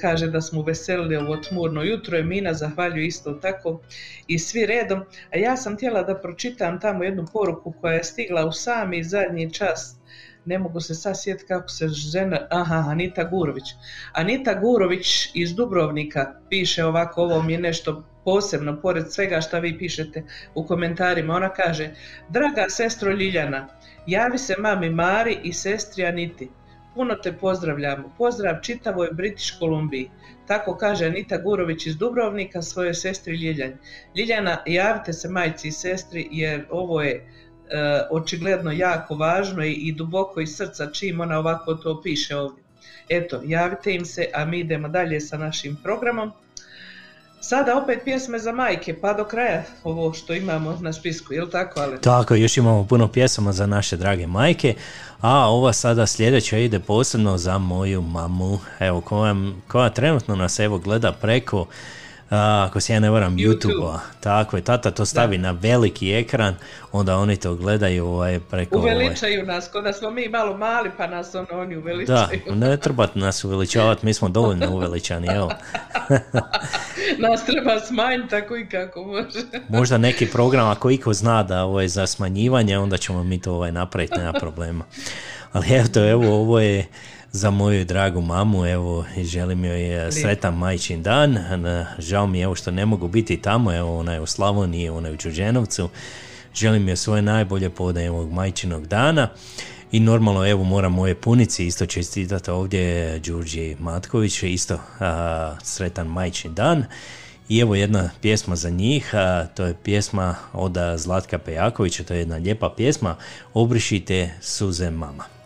kaže 0.00 0.26
da 0.26 0.40
smo 0.40 0.62
veselili 0.62 1.16
ovo 1.16 1.36
tmurno 1.36 1.82
jutro, 1.82 2.18
Emina 2.18 2.54
zahvaljuju 2.54 3.04
isto 3.04 3.32
tako 3.32 3.80
i 4.26 4.38
svi 4.38 4.66
redom. 4.66 5.00
A 5.32 5.38
ja 5.38 5.56
sam 5.56 5.76
htjela 5.76 6.02
da 6.02 6.18
pročitam 6.18 6.80
tamo 6.80 7.04
jednu 7.04 7.26
poruku 7.32 7.74
koja 7.80 7.94
je 7.94 8.04
stigla 8.04 8.46
u 8.46 8.52
sami 8.52 9.04
zadnji 9.04 9.52
čas 9.52 10.00
ne 10.44 10.58
mogu 10.58 10.80
se 10.80 10.94
sad 10.94 11.22
sjetiti 11.22 11.48
kako 11.48 11.68
se 11.68 11.88
žena, 11.88 12.46
aha, 12.50 12.84
Anita 12.88 13.24
Gurović. 13.24 13.64
Anita 14.12 14.54
Gurović 14.54 15.30
iz 15.34 15.54
Dubrovnika 15.54 16.34
piše 16.48 16.84
ovako, 16.84 17.22
ovo 17.22 17.42
mi 17.42 17.52
je 17.52 17.60
nešto 17.60 18.04
posebno, 18.24 18.80
pored 18.80 19.12
svega 19.12 19.40
što 19.40 19.60
vi 19.60 19.78
pišete 19.78 20.22
u 20.54 20.66
komentarima. 20.66 21.34
Ona 21.34 21.48
kaže, 21.48 21.90
draga 22.28 22.66
sestro 22.68 23.12
Ljiljana, 23.12 23.68
javi 24.06 24.38
se 24.38 24.54
mami 24.58 24.90
Mari 24.90 25.38
i 25.42 25.52
sestri 25.52 26.06
Aniti. 26.06 26.48
Puno 26.94 27.14
te 27.14 27.32
pozdravljamo. 27.32 28.12
Pozdrav 28.18 28.60
čitavoj 28.62 29.08
British 29.12 29.58
Kolumbiji. 29.58 30.10
Tako 30.46 30.76
kaže 30.76 31.06
Anita 31.06 31.38
Gurović 31.38 31.86
iz 31.86 31.96
Dubrovnika 31.96 32.62
svojoj 32.62 32.94
sestri 32.94 33.36
Ljiljani. 33.36 33.76
Ljiljana, 34.16 34.62
javite 34.66 35.12
se 35.12 35.28
majci 35.28 35.68
i 35.68 35.72
sestri 35.72 36.28
jer 36.30 36.64
ovo 36.70 37.02
je 37.02 37.14
e, 37.14 37.22
očigledno 38.10 38.72
jako 38.72 39.14
važno 39.14 39.64
i, 39.64 39.72
i 39.72 39.92
duboko 39.92 40.40
iz 40.40 40.56
srca 40.56 40.90
čim 40.92 41.20
ona 41.20 41.38
ovako 41.38 41.74
to 41.74 42.02
piše 42.02 42.36
ovdje. 42.36 42.64
Eto, 43.08 43.40
javite 43.44 43.94
im 43.94 44.04
se, 44.04 44.26
a 44.34 44.44
mi 44.44 44.58
idemo 44.58 44.88
dalje 44.88 45.20
sa 45.20 45.38
našim 45.38 45.76
programom. 45.82 46.32
Sada 47.42 47.76
opet 47.82 48.00
pjesme 48.04 48.38
za 48.38 48.52
majke, 48.52 49.00
pa 49.00 49.12
do 49.12 49.24
kraja 49.24 49.62
ovo 49.84 50.12
što 50.12 50.34
imamo 50.34 50.78
na 50.80 50.92
spisku, 50.92 51.34
je 51.34 51.42
li 51.42 51.50
tako, 51.50 51.80
ali? 51.80 52.00
Tako, 52.00 52.34
još 52.34 52.56
imamo 52.56 52.86
puno 52.86 53.08
pjesama 53.08 53.52
za 53.52 53.66
naše 53.66 53.96
drage 53.96 54.26
majke, 54.26 54.74
a 55.20 55.50
ova 55.50 55.72
sada 55.72 56.06
sljedeća 56.06 56.58
ide 56.58 56.78
posebno 56.78 57.38
za 57.38 57.58
moju 57.58 58.02
mamu, 58.02 58.58
evo, 58.80 59.00
koja, 59.00 59.34
koja 59.68 59.90
trenutno 59.90 60.36
nas 60.36 60.58
evo 60.58 60.78
gleda 60.78 61.12
preko, 61.12 61.66
a, 62.30 62.66
ako 62.68 62.80
se 62.80 62.92
ja 62.92 63.00
ne 63.00 63.10
varam, 63.10 63.36
YouTube-a. 63.36 63.98
Tako 64.20 64.56
je, 64.56 64.62
tata 64.62 64.90
to 64.90 65.04
stavi 65.04 65.38
na 65.38 65.50
veliki 65.50 66.12
ekran, 66.12 66.54
onda 66.92 67.16
oni 67.16 67.36
to 67.36 67.54
gledaju 67.54 68.06
ovaj, 68.06 68.40
preko... 68.40 68.78
ovaj, 68.78 68.94
Uveličaju 68.94 69.46
nas, 69.46 69.68
ko 69.68 69.80
da 69.80 69.92
smo 69.92 70.10
mi 70.10 70.28
malo 70.28 70.56
mali, 70.56 70.90
pa 70.96 71.06
nas 71.06 71.34
ono, 71.34 71.46
oni 71.52 71.74
Da, 71.74 71.80
uveličaju. 71.80 72.56
ne 72.56 72.76
treba 72.76 73.08
nas 73.14 73.44
uveličavati, 73.44 74.06
mi 74.06 74.14
smo 74.14 74.28
dovoljno 74.28 74.70
uveličani, 74.76 75.28
evo. 75.28 75.50
nas 77.28 77.44
treba 77.46 77.80
smanjiti 77.80 78.30
tako 78.30 78.56
i 78.56 78.68
kako 78.68 79.04
može. 79.04 79.38
Možda 79.78 79.98
neki 79.98 80.26
program, 80.26 80.68
ako 80.68 80.90
iko 80.90 81.12
zna 81.12 81.42
da 81.42 81.64
ovo 81.64 81.80
je 81.80 81.88
za 81.88 82.06
smanjivanje, 82.06 82.78
onda 82.78 82.96
ćemo 82.96 83.24
mi 83.24 83.40
to 83.40 83.54
ovaj 83.54 83.72
napraviti, 83.72 84.18
nema 84.18 84.32
problema. 84.32 84.84
Ali 85.52 85.66
eto, 85.70 86.08
evo, 86.10 86.34
ovo 86.34 86.60
je 86.60 86.86
za 87.32 87.50
moju 87.50 87.84
dragu 87.84 88.20
mamu, 88.20 88.66
evo, 88.66 89.04
želim 89.22 89.64
joj 89.64 90.06
eh, 90.06 90.12
sretan 90.12 90.56
majčin 90.56 91.02
dan. 91.02 91.32
Na- 91.56 91.86
Žao 91.98 92.26
mi 92.26 92.38
je 92.38 92.42
evo 92.44 92.54
što 92.54 92.70
ne 92.70 92.86
mogu 92.86 93.08
biti 93.08 93.36
tamo, 93.36 93.72
evo, 93.76 93.98
ona 93.98 94.12
je 94.12 94.20
u 94.20 94.26
Slavoniji, 94.26 94.88
ona 94.88 95.08
je 95.08 95.14
u 95.14 95.16
Đurđenovcu. 95.16 95.88
Želim 96.54 96.88
joj 96.88 96.96
svoje 96.96 97.22
najbolje 97.22 97.70
podajem 97.70 98.14
ovog 98.14 98.32
majčinog 98.32 98.86
dana. 98.86 99.28
I 99.92 100.00
normalno, 100.00 100.46
evo, 100.50 100.64
moram 100.64 100.92
moje 100.92 101.14
punici 101.14 101.66
isto 101.66 101.86
čestitati 101.86 102.50
ovdje, 102.50 103.18
Đurđi 103.18 103.76
Matković, 103.78 104.42
isto 104.42 104.78
a, 105.00 105.56
sretan 105.62 106.06
majčin 106.06 106.54
dan. 106.54 106.84
I 107.48 107.58
evo 107.58 107.74
jedna 107.74 108.10
pjesma 108.22 108.56
za 108.56 108.70
njih, 108.70 109.14
a, 109.14 109.46
to 109.46 109.64
je 109.64 109.74
pjesma 109.84 110.34
od 110.52 110.76
Zlatka 110.96 111.38
Pejakovića, 111.38 112.04
to 112.04 112.14
je 112.14 112.18
jedna 112.18 112.36
lijepa 112.36 112.74
pjesma, 112.76 113.16
Obrišite 113.54 114.30
suze 114.40 114.90
mama. 114.90 115.39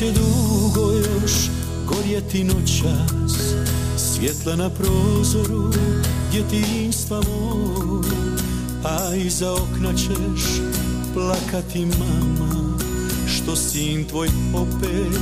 Će 0.00 0.12
dugo 0.12 0.92
još 0.92 1.32
gorjeti 1.86 2.44
noćas. 2.44 3.54
Svjetla 3.96 4.56
na 4.56 4.70
prozoru 4.70 5.72
djetinstva 6.32 7.16
moj 7.16 8.08
A 8.84 9.14
iza 9.14 9.52
okna 9.52 9.92
ćeš 9.94 10.42
plakati 11.14 11.86
mama. 11.86 12.78
Što 13.26 13.56
sin 13.56 14.04
tvoj 14.04 14.28
opet 14.54 15.20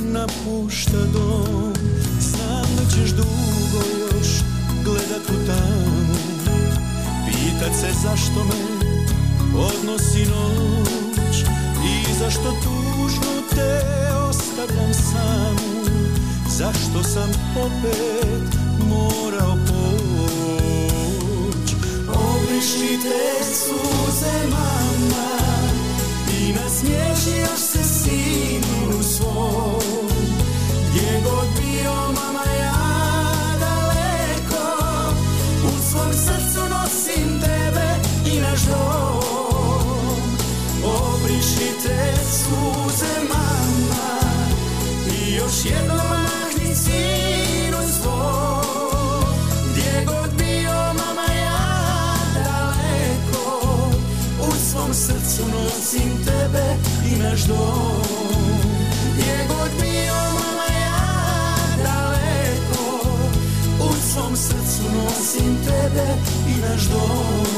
napušta 0.00 0.98
dom. 1.12 1.72
Znam 2.20 2.76
da 2.76 2.90
ćeš 2.90 3.10
dugo 3.10 3.84
još 4.00 4.28
gledat 4.84 5.28
u 5.28 5.46
tamu 5.46 6.14
Pitat 7.26 7.72
se 7.80 7.88
zašto 8.02 8.44
me 8.44 8.84
odnosi 9.58 10.26
noć 10.26 11.36
I 11.84 12.18
zašto 12.18 12.52
tužno 12.62 12.93
te 13.54 13.80
ostavljam 14.28 14.94
samu 14.94 15.84
Zašto 16.48 17.02
sam 17.02 17.30
opet 17.56 18.58
morao 18.88 19.56
poć? 19.66 20.94
Obriši 22.08 22.98
te 23.02 23.44
suze 23.54 24.48
mama 24.50 25.28
I 26.40 26.52
nasmiješio 26.52 27.56
se 27.56 27.84
sinu 27.84 29.02
svom. 29.02 30.08
Gdje 30.90 31.22
god 31.24 31.48
bio 31.62 31.92
mama 31.92 32.44
ja 32.60 32.73
još 45.44 45.64
jednom 45.64 45.96
mahni 45.96 46.74
sinu 46.74 47.78
svom 48.00 49.24
Gdje 49.70 50.04
god 50.06 50.30
bio 50.38 50.72
mama 50.72 51.34
ja 51.34 52.16
daleko. 52.34 53.68
U 54.40 54.52
svom 54.70 54.94
srcu 54.94 55.42
nosim 55.52 56.24
tebe 56.24 56.76
i 57.12 57.22
naš 57.22 57.40
dom. 57.40 58.02
Gdje 59.12 59.46
god 59.48 59.70
bio 59.80 60.14
mama 60.14 60.66
ja 60.80 61.06
daleko. 61.84 63.08
U 63.80 64.12
svom 64.12 64.36
srcu 64.36 64.82
nosim 64.96 65.56
tebe 65.64 66.06
i 66.48 66.60
naš 66.60 66.82
dom 66.82 67.53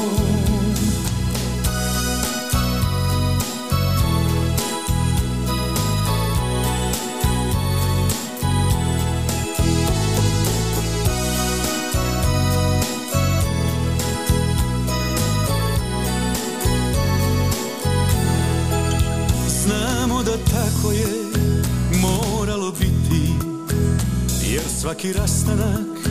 svaki 24.97 25.13
rastanak 25.13 26.09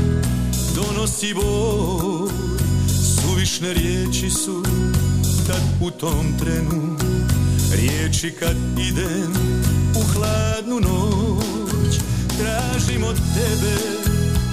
donosi 0.74 1.34
bol 1.34 2.28
Suvišne 2.88 3.74
riječi 3.74 4.30
su 4.30 4.62
kad 5.46 5.62
u 5.80 5.90
tom 5.90 6.26
trenu 6.38 6.96
Riječi 7.72 8.30
kad 8.30 8.56
idem 8.78 9.32
u 9.94 10.02
hladnu 10.12 10.80
noć. 10.80 11.96
Tražim 12.38 13.04
od 13.04 13.16
tebe 13.16 13.76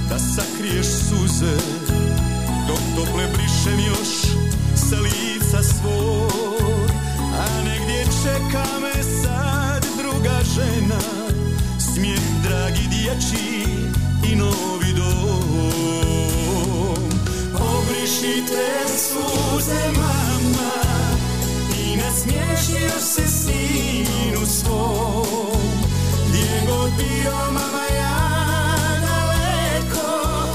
da 0.10 0.20
sakriješ 0.20 0.86
suze 0.86 1.56
Dok 2.68 2.80
tople 2.96 3.28
brišem 3.34 3.80
još 3.88 4.38
sa 4.76 4.96
lica 5.00 5.64
svoj. 5.64 6.88
A 7.40 7.64
negdje 7.66 8.06
čeka 8.24 8.66
me 8.82 9.04
sad 9.04 9.86
druga 9.98 10.40
žena 10.56 11.00
Smijeh 11.80 12.22
dragi 12.44 12.88
dječi 12.90 13.83
suze 18.98 19.92
mama 19.96 20.72
I 21.80 21.98
nasmiješio 21.98 23.00
se 23.00 23.28
sinu 23.28 24.46
svom. 24.46 25.62
Gdje 26.28 26.64
god 26.68 26.92
bio 26.98 27.52
mama 27.52 27.84
ja 27.98 28.20
daleko 29.02 30.48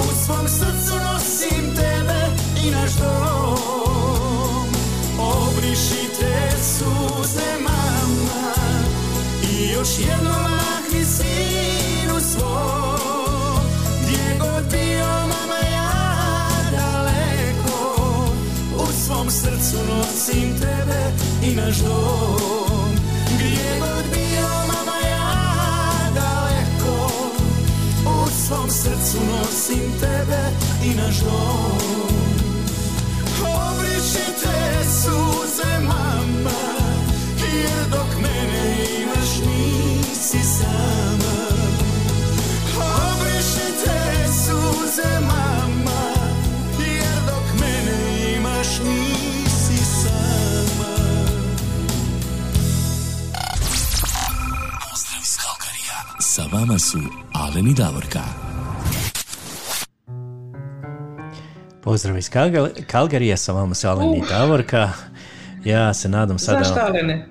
U 0.00 0.24
svom 0.24 0.48
srcu 0.48 0.94
nosim 1.04 1.74
tebe 1.76 2.26
i 2.66 2.70
naš 2.70 2.92
dom. 2.92 4.68
Obrišite 5.18 6.50
suze 6.62 7.58
mama 7.60 8.54
I 9.50 9.68
još 9.68 9.88
jednom 9.98 10.63
svom 19.24 19.30
srcu 19.30 19.76
nosim 19.88 20.58
tebe 20.60 21.00
i 21.42 21.54
naš 21.54 21.76
dom 21.76 22.90
Gdje 23.34 23.78
god 23.80 24.04
bio 24.12 24.48
mama 24.68 24.98
ja 25.08 26.10
daleko 26.14 27.10
U 28.06 28.28
svom 28.46 28.70
srcu 28.70 29.18
nosim 29.32 29.92
tebe 30.00 30.42
i 30.84 30.94
naš 30.94 31.16
dom 31.16 31.78
Obrišite 33.40 34.84
suze 35.02 35.78
mama 35.80 36.60
Jer 37.54 37.90
dok 37.90 38.22
mene 38.22 38.63
vama 56.54 56.78
su 56.78 56.98
Alen 57.32 57.66
i 57.66 57.74
Davorka. 57.74 58.20
Pozdrav 61.82 62.18
iz 62.18 62.30
Kalga- 62.30 62.86
Kalgarija, 62.86 63.36
sa 63.36 63.52
vama 63.52 63.74
su 63.74 63.88
Alen 63.88 64.14
i 64.14 64.20
Uh. 64.20 64.28
Davorka. 64.28 64.90
Ja 65.64 65.94
se 65.94 66.08
nadam 66.08 66.38
sada... 66.38 66.58
Znaš 66.58 66.70
šta, 66.70 66.86
Alene? 66.86 67.26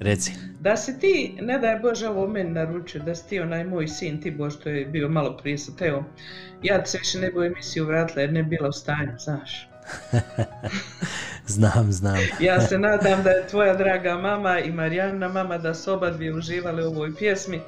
Reci. 0.00 0.32
Da 0.60 0.76
si 0.76 0.98
ti, 1.00 1.38
ne 1.40 1.58
daj 1.58 1.78
Bože 1.78 2.08
ovo 2.08 2.28
meni 2.28 2.50
naručio, 2.50 3.02
da 3.02 3.14
si 3.14 3.28
ti 3.28 3.40
onaj 3.40 3.64
moj 3.64 3.88
sin 3.88 4.20
Tibor 4.20 4.52
što 4.52 4.68
je 4.68 4.86
bio 4.86 5.08
malo 5.08 5.36
prije 5.36 5.58
sa 5.58 5.72
Teom, 5.78 6.04
ja 6.62 6.82
ti 6.82 6.90
se 6.90 6.98
više 6.98 7.18
ne 7.18 7.30
bi 7.30 7.38
u 7.38 7.44
emisiju 7.44 7.86
vratila 7.86 8.20
jer 8.22 8.32
ne 8.32 8.42
bi 8.42 8.48
bila 8.48 8.68
u 8.68 8.72
stanju, 8.72 9.12
znaš. 9.18 9.68
Znam, 11.46 11.92
znam. 11.92 12.16
Ja 12.40 12.60
se 12.60 12.78
nadam 12.78 13.22
da 13.22 13.30
je 13.30 13.46
tvoja 13.46 13.74
draga 13.74 14.14
mama 14.18 14.58
i 14.60 14.72
Marijana 14.72 15.28
mama 15.28 15.58
da 15.58 15.74
su 15.74 15.92
oba 15.92 16.10
dvije 16.10 16.34
uživale 16.34 16.86
u 16.86 16.90
ovoj 16.90 17.14
pjesmi 17.14 17.60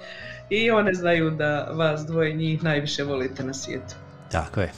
i 0.51 0.70
one 0.70 0.94
znaju 0.94 1.31
da 1.31 1.68
vas 1.72 2.06
dvoje 2.06 2.32
njih 2.32 2.62
najviše 2.62 3.05
volite 3.05 3.44
na 3.44 3.55
svijetu. 3.55 3.94
Tako 4.31 4.60
je. 4.60 4.72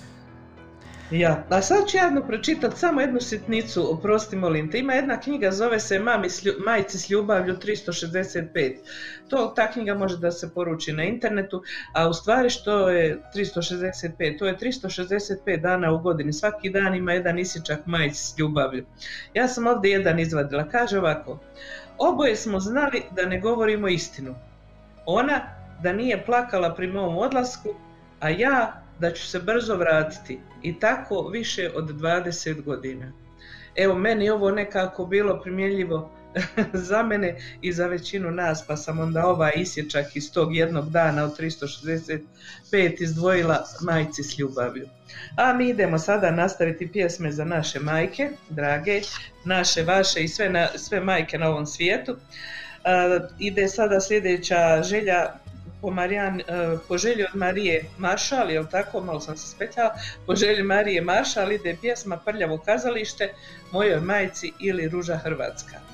Ja, 1.11 1.45
a 1.49 1.63
sad 1.63 1.89
ću 1.89 1.97
jedno 1.97 2.23
pročitati 2.27 2.79
samo 2.79 3.01
jednu 3.01 3.21
sitnicu, 3.21 3.95
oprosti 3.95 4.37
molim 4.37 4.71
te. 4.71 4.79
Ima 4.79 4.93
jedna 4.93 5.21
knjiga, 5.21 5.51
zove 5.51 5.81
se 5.81 5.99
Mami 5.99 6.31
s 6.31 6.43
lju- 6.45 6.65
Majci 6.65 6.99
s 6.99 7.11
ljubavlju 7.11 7.57
365. 7.57 8.77
To, 9.29 9.53
ta 9.57 9.71
knjiga 9.73 9.95
može 9.95 10.19
da 10.19 10.31
se 10.31 10.55
poruči 10.55 10.93
na 10.93 11.05
internetu, 11.05 11.63
a 11.93 12.09
u 12.09 12.13
stvari 12.13 12.51
što 12.51 12.89
je 12.89 13.23
365? 13.35 14.39
To 14.39 14.47
je 14.47 14.57
365 14.57 15.61
dana 15.61 15.93
u 15.93 15.99
godini. 15.99 16.33
Svaki 16.33 16.71
dan 16.71 16.95
ima 16.95 17.13
jedan 17.13 17.39
isječak 17.39 17.87
Majci 17.87 18.25
s 18.25 18.39
ljubavlju. 18.39 18.85
Ja 19.35 19.49
sam 19.49 19.67
ovdje 19.67 19.91
jedan 19.91 20.19
izvadila. 20.21 20.69
Kaže 20.69 20.99
ovako. 20.99 21.39
Oboje 21.99 22.37
smo 22.37 22.61
znali 22.61 23.03
da 23.11 23.27
ne 23.27 23.41
govorimo 23.41 23.89
istinu. 23.89 24.35
Ona 25.07 25.41
da 25.83 25.93
nije 25.93 26.25
plakala 26.25 26.75
pri 26.75 26.87
mom 26.87 27.17
odlasku, 27.17 27.69
a 28.21 28.29
ja 28.29 28.83
da 28.99 29.13
ću 29.13 29.27
se 29.27 29.39
brzo 29.39 29.77
vratiti. 29.77 30.41
I 30.63 30.81
tako 30.81 31.29
više 31.29 31.71
od 31.75 31.91
20 31.91 32.63
godina. 32.63 33.13
Evo, 33.77 33.95
meni 33.95 34.31
ovo 34.31 34.51
nekako 34.51 35.07
bilo 35.07 35.41
primjenljivo 35.41 36.11
za 36.89 37.03
mene 37.03 37.37
i 37.63 37.73
za 37.73 37.87
većinu 37.87 38.31
nas, 38.31 38.67
pa 38.67 38.77
sam 38.77 39.01
onda 39.01 39.27
ovaj 39.27 39.53
isječak 39.57 40.17
iz 40.17 40.33
tog 40.33 40.57
jednog 40.57 40.91
dana 40.91 41.25
od 41.25 41.39
365 41.39 43.03
izdvojila 43.03 43.65
majci 43.81 44.23
s 44.23 44.39
ljubavlju. 44.39 44.89
A 45.37 45.53
mi 45.53 45.69
idemo 45.69 45.99
sada 45.99 46.31
nastaviti 46.31 46.93
pjesme 46.93 47.33
za 47.33 47.45
naše 47.45 47.81
majke, 47.81 48.31
drage, 48.49 49.01
naše, 49.45 49.83
vaše 49.83 50.21
i 50.21 50.29
sve, 50.29 50.49
na, 50.49 50.69
sve 50.77 51.01
majke 51.01 51.39
na 51.39 51.49
ovom 51.49 51.67
svijetu. 51.67 52.17
A, 52.85 53.19
ide 53.39 53.69
sada 53.69 54.01
sljedeća 54.01 54.83
želja 54.83 55.43
po, 55.83 55.91
Marijan, 55.91 56.41
e, 56.41 56.45
po 56.89 56.99
želji 56.99 57.25
od 57.25 57.37
Marije 57.37 57.85
Maršal, 57.99 58.51
jel 58.51 58.67
tako, 58.71 59.01
malo 59.01 59.21
sam 59.21 59.37
se 59.37 59.49
spetljala, 59.49 59.95
po 60.27 60.37
želji 60.37 60.63
Marije 60.63 61.01
Maršal 61.03 61.53
ide 61.53 61.77
pjesma 61.81 62.17
Prljavo 62.17 62.59
kazalište, 62.59 63.33
Mojoj 63.73 64.01
majci 64.01 64.53
ili 64.61 64.89
Ruža 64.89 65.17
Hrvatska. 65.17 65.92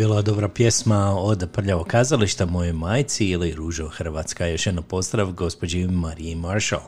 Je 0.00 0.06
bila 0.06 0.22
dobra 0.22 0.48
pjesma 0.48 1.14
od 1.16 1.48
Prljavo 1.52 1.84
kazališta 1.84 2.46
moje 2.46 2.72
majci 2.72 3.26
ili 3.26 3.52
Ružo 3.52 3.88
Hrvatska. 3.88 4.46
Još 4.46 4.66
jedno 4.66 4.82
pozdrav 4.82 5.32
gospođi 5.32 5.86
Mariji 5.86 6.34
Marshall. 6.34 6.82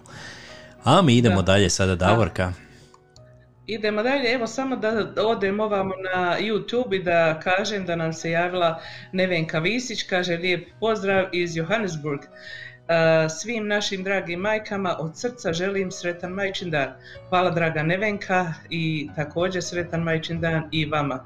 A 0.85 1.03
mi 1.03 1.17
idemo 1.17 1.37
Da. 1.37 1.43
dalje 1.43 1.71
sada 1.71 1.97
Davorka. 1.97 2.53
Idemo 3.67 4.03
dalje, 4.03 4.33
evo 4.33 4.47
samo 4.47 4.77
da 4.77 5.13
odem 5.17 5.61
ovamo 5.61 5.95
na 6.15 6.37
YouTube 6.41 6.97
i 6.97 7.03
da 7.03 7.41
kažem 7.41 7.87
da 7.87 7.97
nam 7.97 8.13
se 8.13 8.31
javila 8.31 8.81
Nevenka 9.13 9.59
Visić, 9.59 10.03
kaže 10.03 10.37
lijep 10.37 10.69
pozdrav 10.81 11.27
iz 11.33 11.57
Johannesburg. 11.57 12.21
Uh, 12.21 13.31
svim 13.31 13.67
našim 13.67 14.05
dragim 14.05 14.41
majkama 14.41 14.97
od 14.99 15.19
srca 15.19 15.53
želim 15.53 15.91
sretan 15.91 16.31
majčin 16.31 16.71
dan. 16.71 16.89
Hvala 17.29 17.51
draga 17.51 17.83
Nevenka 17.83 18.55
i 18.71 19.09
također 19.17 19.63
sretan 19.63 20.03
majčin 20.03 20.41
dan 20.41 20.69
i 20.71 20.87
vama. 20.87 21.25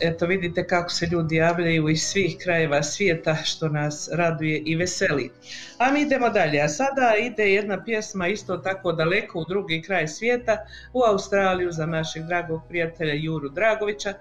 Eto 0.00 0.26
vidite 0.26 0.66
kako 0.66 0.90
se 0.90 1.06
ljudi 1.06 1.36
javljaju 1.36 1.88
iz 1.88 2.02
svih 2.02 2.36
krajeva 2.42 2.82
svijeta 2.82 3.34
što 3.44 3.68
nas 3.68 4.08
raduje 4.12 4.58
i 4.58 4.76
veseli. 4.76 5.30
A 5.78 5.90
mi 5.90 6.02
idemo 6.02 6.30
dalje. 6.30 6.60
A 6.60 6.68
sada 6.68 7.14
ide 7.20 7.52
jedna 7.52 7.84
pjesma 7.84 8.28
isto 8.28 8.56
tako 8.56 8.92
daleko 8.92 9.38
u 9.38 9.44
drugi 9.44 9.82
kraj 9.82 10.08
svijeta, 10.08 10.56
u 10.92 11.02
Australiju 11.02 11.72
za 11.72 11.86
našeg 11.86 12.22
dragog 12.22 12.62
prijatelja 12.68 13.14
Juru 13.14 13.48
Dragovića, 13.48 14.14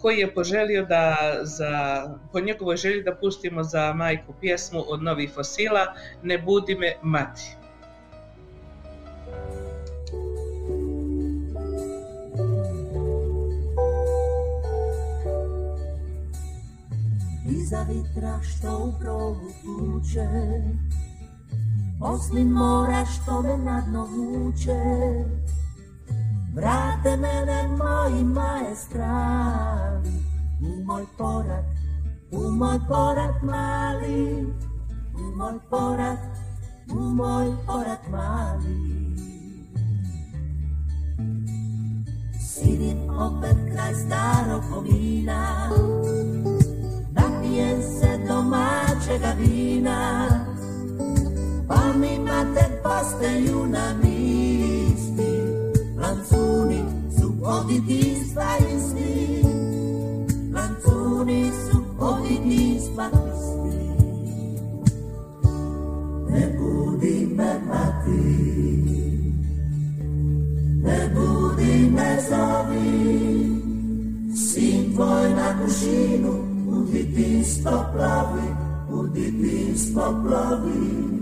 koji 0.00 0.18
je 0.18 0.34
poželio 0.34 0.84
da 0.84 1.16
za, 1.42 2.04
po 2.32 2.40
njegovoj 2.40 2.76
želji 2.76 3.02
da 3.02 3.14
pustimo 3.14 3.62
za 3.62 3.92
majku 3.92 4.34
pjesmu 4.40 4.84
od 4.88 5.02
novih 5.02 5.30
fosila 5.34 5.94
Ne 6.22 6.38
budi 6.38 6.74
me 6.74 6.94
mati. 7.02 7.59
Iza 17.50 17.82
vitra 17.82 18.40
što 18.42 18.78
u 18.78 18.92
progu 19.00 19.50
tuče. 19.62 20.28
Oslin 22.00 22.48
mora 22.48 23.04
što 23.04 23.42
me 23.42 23.58
na 23.58 23.80
dno 23.80 24.06
vuče. 24.06 24.80
Vrate 26.54 27.16
mene 27.16 27.68
moji 27.68 28.24
maestrali 28.24 30.10
U 30.60 30.84
moj 30.84 31.04
porat, 31.18 31.64
u 32.32 32.50
moj 32.50 32.78
porat 32.88 33.42
mali. 33.42 34.46
U 35.14 35.36
moj 35.36 35.58
porat, 35.70 36.18
u 36.92 37.00
moj 37.00 37.46
porat 37.66 38.08
mali. 38.10 38.90
Sidim 42.40 43.10
opet 43.10 43.56
kraj 43.72 43.94
starog 43.94 44.62
komina 44.72 45.70
Napijem 47.50 47.82
se 47.82 48.18
domaćega 48.28 49.34
vina. 49.38 50.28
Pa 51.68 51.92
mi 51.98 52.18
mate 52.18 52.80
postaju 52.82 53.66
na 53.66 53.94
misli 54.02 55.42
Lancuni 55.96 56.84
su 57.18 57.32
od 57.42 57.66
djetinjstva 57.66 58.44
isti. 58.76 59.42
Lancuni 60.54 61.50
su 61.50 61.78
od 61.98 62.16
djetinjstva 62.28 63.06
isti. 63.06 63.78
Ne 66.30 66.58
budi 66.58 67.28
me 67.36 67.60
mati. 67.68 68.50
Ne 70.82 71.10
budi 71.14 71.90
me 71.90 72.18
zovi. 72.30 73.20
Sin 74.36 74.94
tvoj 74.94 75.30
na 75.30 75.64
kušinu 75.64 76.49
u 76.70 76.84
djetinjstvo 76.92 77.84
plavi, 77.92 78.48
u 78.90 79.06
djetinjstvo 79.06 80.02
plavi, 80.26 81.20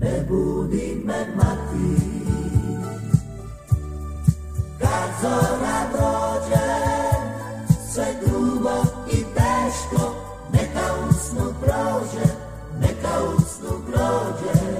ne 0.00 0.26
budi 0.28 1.02
me 1.04 1.26
mati. 1.36 2.02
Kad 4.78 5.10
zora 5.22 5.80
dođe, 5.92 6.70
sve 7.92 8.06
grubo 8.24 8.84
i 9.12 9.16
teško, 9.16 10.14
neka 10.52 10.86
usnu 11.10 11.54
prođe, 11.60 12.26
neka 12.80 13.08
usnu 13.36 13.70
prođe, 13.86 14.79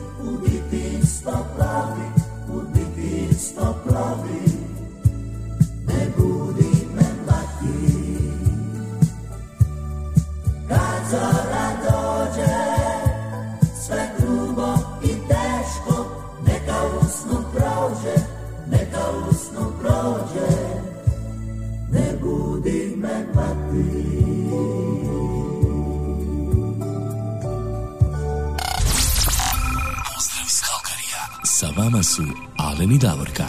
vama 31.83 32.03
su 32.03 32.23
Alen 32.57 32.91
i 32.91 32.97
Davorka. 32.97 33.43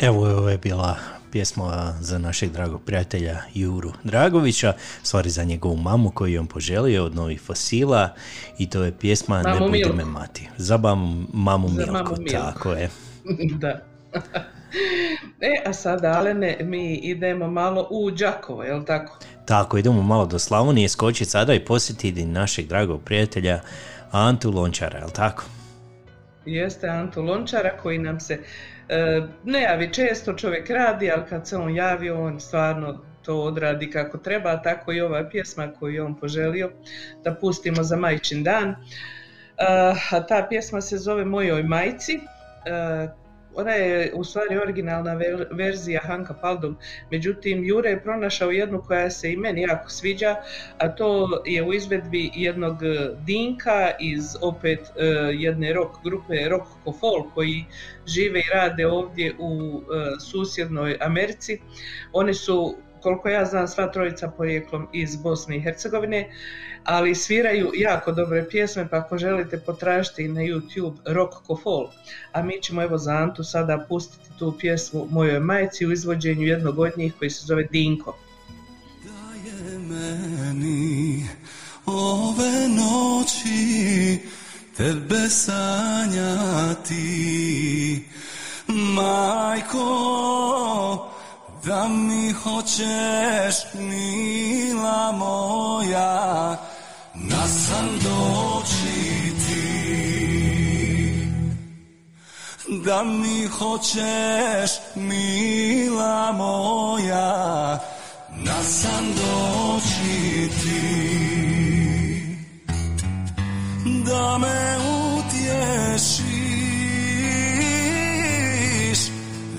Evo 0.00 0.28
ovo 0.28 0.48
je 0.48 0.58
bila 0.58 0.96
pjesma 1.32 1.94
za 2.00 2.18
našeg 2.18 2.52
dragog 2.52 2.82
prijatelja 2.82 3.36
Juru 3.54 3.92
Dragovića, 4.04 4.72
stvari 5.02 5.30
za 5.30 5.44
njegovu 5.44 5.76
mamu 5.76 6.10
koju 6.10 6.32
je 6.32 6.40
on 6.40 6.46
poželio 6.46 7.04
od 7.04 7.14
novih 7.14 7.40
fosila 7.40 8.14
i 8.58 8.70
to 8.70 8.82
je 8.84 8.98
pjesma 8.98 9.42
Ne 9.42 9.50
Mamu 9.52 9.66
budi 9.66 9.78
Milku. 9.78 9.96
me 9.96 10.04
mati. 10.04 10.48
Za 10.56 10.76
mamu, 10.76 11.24
mamu 11.32 11.68
Za 11.68 11.74
Milku, 11.74 11.92
mamu 11.92 12.26
tako 12.32 12.72
je. 12.72 12.90
da. 13.60 13.80
E, 15.40 15.62
a 15.66 15.72
sada, 15.72 16.12
Alene, 16.12 16.56
mi 16.60 16.94
idemo 16.94 17.50
malo 17.50 17.88
u 17.90 18.10
Đakovo, 18.10 18.62
jel 18.62 18.84
tako? 18.84 19.18
Tako, 19.44 19.78
idemo 19.78 20.02
malo 20.02 20.26
do 20.26 20.38
Slavonije 20.38 20.88
skočiti 20.88 21.30
sada 21.30 21.54
i 21.54 21.64
posjetiti 21.64 22.24
našeg 22.24 22.66
dragog 22.66 23.02
prijatelja 23.02 23.60
Antu 24.12 24.50
Lončara, 24.50 24.98
jel 24.98 25.10
tako? 25.10 25.44
Jeste 26.46 26.88
Antu 26.88 27.22
Lončara 27.22 27.76
koji 27.82 27.98
nam 27.98 28.20
se 28.20 28.38
e, 28.88 29.22
ne 29.44 29.62
javi 29.62 29.92
često, 29.92 30.32
čovjek 30.32 30.70
radi, 30.70 31.10
ali 31.10 31.22
kad 31.28 31.48
se 31.48 31.56
on 31.56 31.74
javi, 31.76 32.10
on 32.10 32.40
stvarno 32.40 33.00
to 33.22 33.42
odradi 33.42 33.90
kako 33.90 34.18
treba, 34.18 34.62
tako 34.62 34.92
i 34.92 35.00
ova 35.00 35.28
pjesma 35.30 35.72
koju 35.78 35.94
je 35.94 36.02
on 36.02 36.14
poželio 36.14 36.70
da 37.24 37.34
pustimo 37.34 37.82
za 37.82 37.96
majčin 37.96 38.44
dan. 38.44 38.68
E, 38.68 38.76
a 40.10 40.26
ta 40.26 40.46
pjesma 40.48 40.80
se 40.80 40.96
zove 40.96 41.24
Mojoj 41.24 41.62
majci. 41.62 42.20
Ona 43.58 43.72
je 43.72 44.12
u 44.14 44.24
stvari 44.24 44.56
originalna 44.56 45.14
ver- 45.14 45.46
verzija 45.50 46.00
Hanka 46.04 46.34
Paldum, 46.34 46.76
međutim 47.10 47.64
Jure 47.64 47.90
je 47.90 48.02
pronašao 48.02 48.50
jednu 48.50 48.82
koja 48.86 49.10
se 49.10 49.32
i 49.32 49.36
meni 49.36 49.62
jako 49.62 49.90
sviđa, 49.90 50.36
a 50.78 50.88
to 50.88 51.42
je 51.46 51.62
u 51.62 51.72
izvedbi 51.72 52.30
jednog 52.34 52.82
e, 52.82 53.10
Dinka 53.26 53.90
iz 54.00 54.36
opet 54.42 54.80
e, 54.80 55.04
jedne 55.34 55.72
rock 55.72 55.94
grupe 56.04 56.48
Rock 56.48 56.66
Folk 57.00 57.34
koji 57.34 57.64
žive 58.06 58.40
i 58.40 58.50
rade 58.54 58.86
ovdje 58.86 59.34
u 59.38 59.80
e, 59.80 60.20
susjednoj 60.20 60.96
Americi. 61.00 61.58
Oni 62.12 62.34
su 62.34 62.76
koliko 63.02 63.28
ja 63.28 63.44
znam 63.44 63.68
sva 63.68 63.86
trojica 63.92 64.28
porijeklom 64.28 64.88
iz 64.92 65.16
Bosne 65.16 65.56
i 65.56 65.60
Hercegovine, 65.60 66.30
ali 66.84 67.14
sviraju 67.14 67.70
jako 67.74 68.12
dobre 68.12 68.48
pjesme, 68.48 68.88
pa 68.90 68.96
ako 68.96 69.18
želite 69.18 69.60
potražiti 69.60 70.28
na 70.28 70.40
YouTube 70.40 70.96
Rock 71.04 71.34
Kofol. 71.46 71.88
A 72.32 72.42
mi 72.42 72.62
ćemo 72.62 72.82
evo 72.82 72.98
za 72.98 73.12
Antu 73.12 73.44
sada 73.44 73.86
pustiti 73.88 74.28
tu 74.38 74.54
pjesmu 74.58 75.06
Mojoj 75.10 75.40
majci 75.40 75.86
u 75.86 75.92
izvođenju 75.92 76.46
jednog 76.46 76.78
od 76.78 76.92
njih 76.96 77.14
koji 77.18 77.30
se 77.30 77.46
zove 77.46 77.64
Dinko. 77.64 78.18
ove 81.86 82.68
noći 82.68 84.18
tebe 84.76 85.28
sanjati 85.28 86.88
majko 88.66 89.88
da 91.68 91.88
mi 91.88 92.32
hoćeš 92.32 93.56
mila 93.74 95.12
moja 95.12 96.56
na 97.14 97.46
san 97.48 97.88
doći 98.04 99.32
ti. 99.46 99.68
Da 102.84 103.02
mi 103.02 103.46
hoćeš 103.46 104.70
mila 104.94 106.32
moja 106.32 107.78
na 108.30 108.62
san 108.62 109.04
doći 109.14 110.50
ti. 110.62 111.18
Da 114.06 114.38
me 114.38 114.78
utješiš 115.18 116.47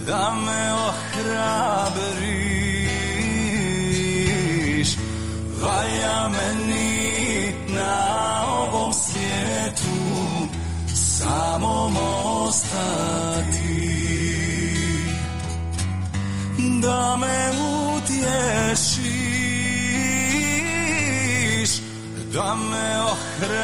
da 0.10 0.32
me 0.46 0.74
ohrabriš 0.74 1.30
valja 5.62 6.30
meni 6.30 7.54
na 7.68 7.96
ovom 8.48 8.94
svijetu 8.94 9.98
samom 10.96 11.96
ostati. 12.26 13.90
Da 16.82 17.18
me 17.18 17.52
utješiš 17.98 18.90
da 22.34 22.56
me 22.56 23.02
ohrabriš 23.02 23.60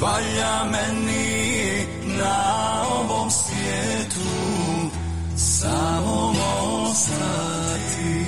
valja 0.00 0.64
meni 0.64 1.35
na 2.18 2.82
ovom 3.00 3.30
svijetu 3.30 4.30
samom 5.36 6.36
ostati 6.84 8.25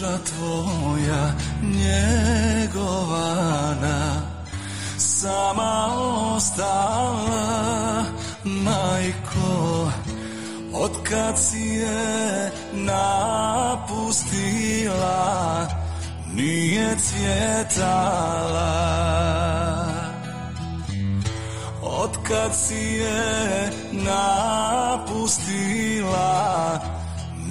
ruža 0.00 0.18
tvoja 0.24 1.32
njegovana 1.62 3.12
sama 4.98 5.86
ostala 6.36 8.04
majko 8.44 9.90
otkad 10.72 11.38
si 11.38 11.58
je 11.58 12.52
napustila 12.72 13.06
nije 16.34 16.96
cvjetala. 16.98 18.72
Otkad 21.82 22.54
si 22.54 22.74
je 22.74 23.70
napustila 23.92 24.96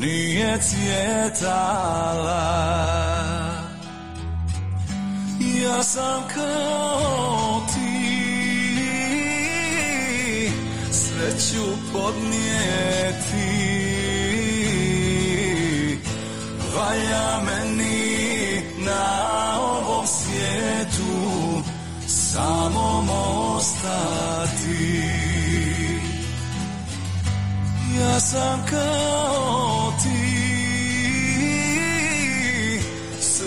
nije 0.06 0.58
cvjetala. 0.62 2.06
Ja 5.64 5.84
sam 5.84 6.24
kao 6.36 7.62
ti. 7.74 7.96
Sve 10.92 11.40
ću 11.40 11.64
podnijeti. 11.94 13.56
Valja 16.76 17.40
meni 17.46 18.62
na 18.78 19.60
ovom 19.60 20.08
svijetu 20.08 21.64
samom 22.08 23.10
ostati. 23.56 25.04
Ja 28.00 28.20
sam 28.20 28.66
kao 28.70 29.75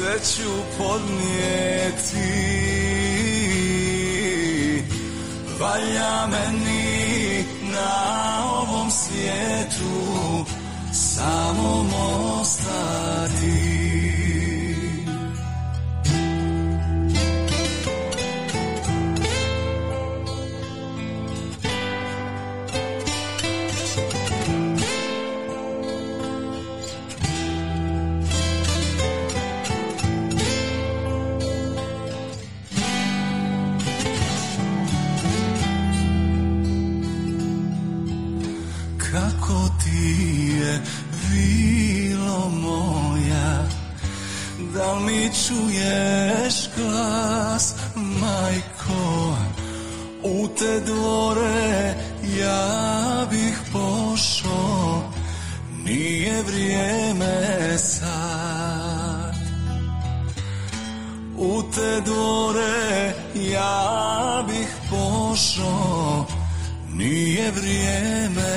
sve 0.08 0.20
ću 0.20 0.50
podnijeti. 0.78 2.18
Valja 5.60 6.26
meni 6.26 7.44
na 7.62 8.44
ovom 8.44 8.90
svijetu 8.90 10.44
samom 10.92 11.86
ostati 11.86 12.17
čuješ 45.32 46.68
glas 46.76 47.74
majko 47.94 49.36
u 50.22 50.48
te 50.58 50.80
dvore 50.80 51.94
ja 52.38 53.26
bih 53.30 53.58
pošao 53.72 55.12
nije 55.84 56.42
vrijeme 56.42 57.78
sad. 57.78 59.34
U 61.38 61.62
te 61.74 62.00
dvore 62.04 63.12
ja 63.34 64.44
bih 64.48 64.68
pošao 64.90 66.26
nije 66.92 67.50
vrijeme 67.50 68.47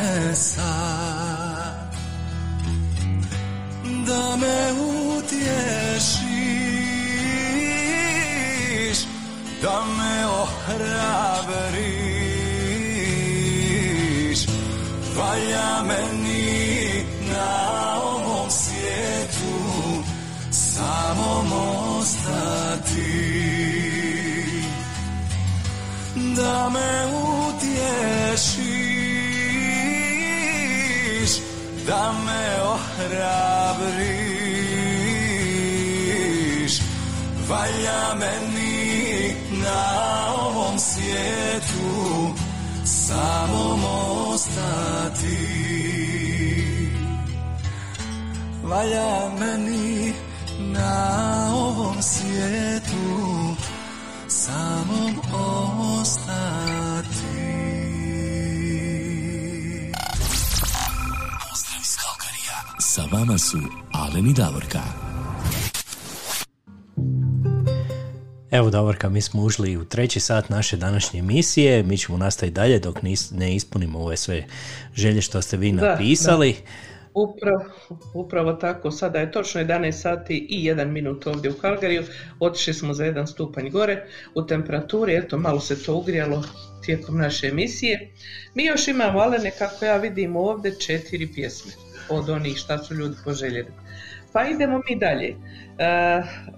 ohrabriš 10.42 12.02
valja 15.18 15.84
meni 15.84 17.06
na 17.34 17.52
ovom 18.04 18.50
svijetu 18.50 20.04
samom 20.52 21.54
ostati. 21.98 23.32
Da 26.16 26.70
me 26.70 27.06
utješiš 27.48 28.92
da 31.88 32.14
me 32.26 32.62
ohrabriš. 32.64 34.02
Valja 37.50 38.16
meni 38.20 39.36
na 39.52 40.31
svijetu 41.12 42.34
samom 42.86 43.84
ostati 44.34 45.38
Valja 48.64 49.30
meni 49.40 50.14
na 50.60 51.50
ovom 51.54 52.02
svijetu 52.02 53.56
samom 54.28 55.16
ostati 56.02 56.32
Pozdrav 61.50 61.82
iz 61.82 61.96
Kalkarija. 61.96 62.80
Sa 62.80 63.02
vama 63.12 63.38
su 63.38 63.58
Alen 63.94 64.28
i 64.28 64.34
Davorka. 64.34 65.11
Evo 68.52 68.70
Davorka, 68.70 69.10
mi 69.10 69.22
smo 69.22 69.44
ušli 69.44 69.78
u 69.78 69.86
treći 69.86 70.20
sat 70.20 70.50
naše 70.50 70.78
današnje 70.78 71.20
emisije, 71.20 71.84
mi 71.84 71.98
ćemo 71.98 72.18
nastaviti 72.18 72.56
dalje 72.56 72.80
dok 72.80 73.02
nis- 73.02 73.38
ne 73.38 73.56
ispunimo 73.56 74.00
ove 74.00 74.18
sve 74.18 74.46
želje 74.96 75.22
što 75.22 75.42
ste 75.42 75.58
vi 75.58 75.72
Da, 75.72 75.92
napisali. 75.92 76.56
Upravo, 77.14 77.64
upravo 78.14 78.54
tako, 78.54 78.92
sada 78.92 79.20
je 79.20 79.32
točno 79.32 79.62
11 79.62 79.92
sati 79.92 80.48
i 80.50 80.64
1 80.70 80.86
minut 80.86 81.28
ovdje 81.28 81.52
u 81.52 81.54
Kalgariju, 81.54 82.04
otišli 82.40 82.74
smo 82.74 82.94
za 82.94 83.06
jedan 83.06 83.28
stupanj 83.28 83.70
gore 83.70 84.04
u 84.36 84.46
temperaturi, 84.46 85.16
eto 85.16 85.38
malo 85.38 85.60
se 85.60 85.84
to 85.84 85.96
ugrijalo 85.96 86.44
tijekom 86.86 87.18
naše 87.18 87.48
emisije. 87.48 88.12
Mi 88.56 88.66
još 88.66 88.88
imamo, 88.88 89.20
Alene, 89.20 89.52
kako 89.52 89.86
ja 89.86 89.98
vidim 89.98 90.36
ovdje, 90.36 90.80
četiri 90.80 91.34
pjesme 91.34 91.72
od 92.10 92.30
onih 92.30 92.58
šta 92.58 92.84
su 92.84 92.94
ljudi 92.94 93.16
poželjeli. 93.26 93.72
Pa 94.34 94.48
idemo 94.48 94.82
mi 94.90 94.96
dalje. 94.96 95.28
E, 95.28 95.36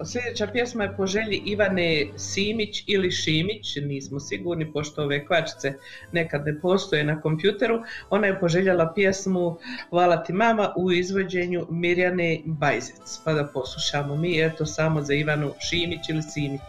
sljedeća 0.04 0.46
pjesma 0.46 0.84
je 0.84 0.96
po 0.96 1.06
želji 1.06 1.42
Ivane 1.46 2.06
Simić 2.16 2.84
ili 2.86 3.10
Šimić, 3.10 3.76
nismo 3.76 4.20
sigurni 4.20 4.72
pošto 4.72 5.02
ove 5.02 5.26
kvačice 5.26 5.72
nekad 6.12 6.46
ne 6.46 6.60
postoje 6.60 7.04
na 7.04 7.20
kompjuteru. 7.20 7.82
Ona 8.10 8.26
je 8.26 8.40
poželjela 8.40 8.92
pjesmu 8.94 9.58
Hvala 9.90 10.22
ti 10.24 10.32
mama 10.32 10.72
u 10.76 10.92
izvođenju 10.92 11.66
Mirjane 11.70 12.40
Bajzec. 12.44 13.20
Pa 13.24 13.32
da 13.32 13.44
poslušamo 13.44 14.16
mi, 14.16 14.42
eto 14.42 14.66
samo 14.66 15.02
za 15.02 15.14
Ivanu 15.14 15.52
Šimić 15.68 16.08
ili 16.08 16.22
Simić. 16.22 16.60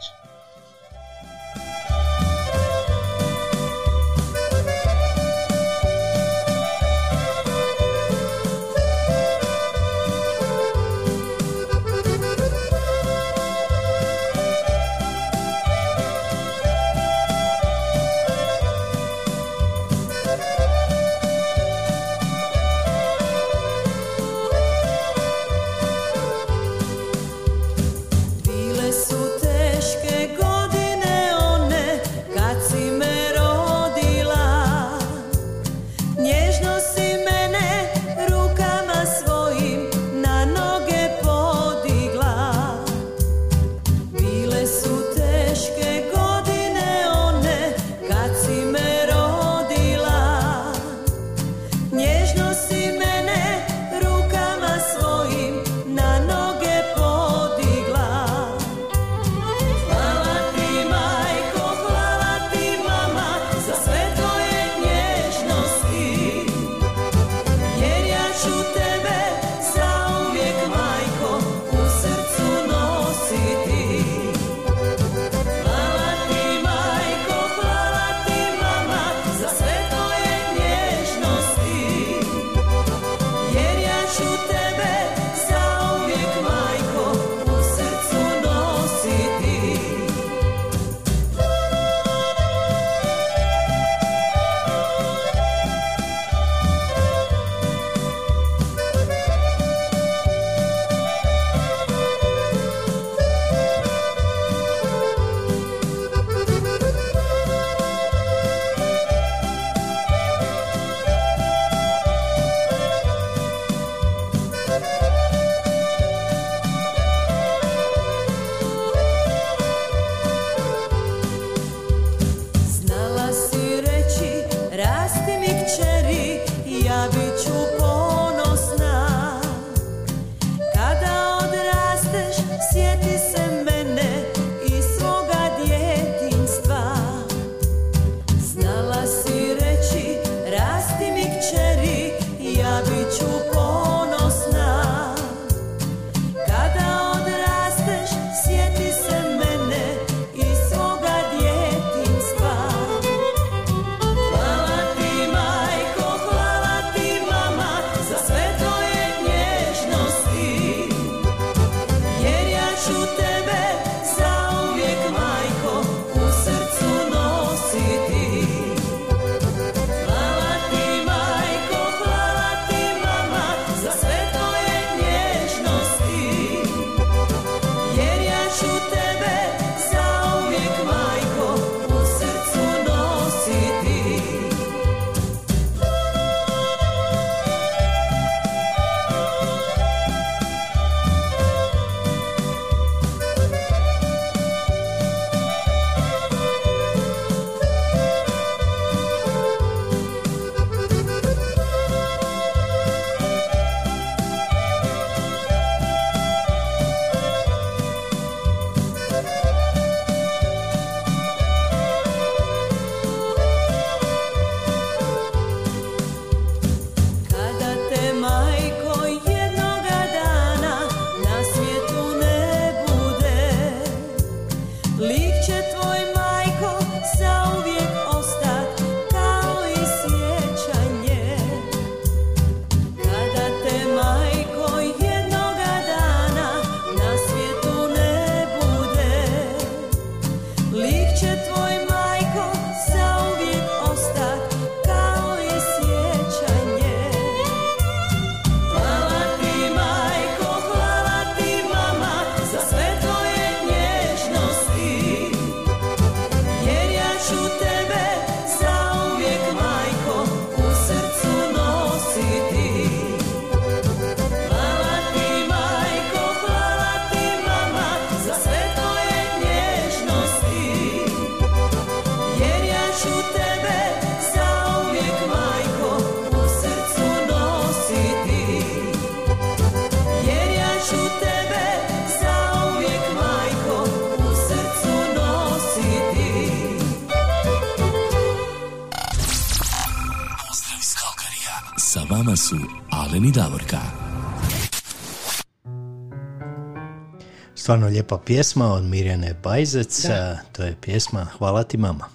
Stvarno 297.66 297.88
lijepa 297.88 298.18
pjesma 298.26 298.74
od 298.74 298.84
Mirjane 298.84 299.36
Bajzec, 299.44 300.06
a, 300.06 300.38
to 300.52 300.64
je 300.64 300.76
pjesma 300.82 301.26
Hvala 301.26 301.64
ti 301.64 301.78
mama. 301.78 302.06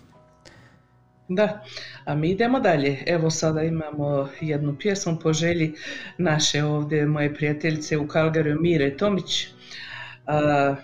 Da, 1.28 1.64
a 2.04 2.14
mi 2.14 2.30
idemo 2.30 2.60
dalje. 2.60 3.02
Evo 3.06 3.30
sada 3.30 3.62
imamo 3.62 4.28
jednu 4.40 4.76
pjesmu 4.78 5.18
po 5.22 5.32
želji 5.32 5.74
naše 6.18 6.64
ovdje, 6.64 7.06
moje 7.06 7.34
prijateljice 7.34 7.98
u 7.98 8.08
Kalgariju, 8.08 8.60
Mire 8.60 8.96
Tomić. 8.96 9.48
A, 10.26 10.74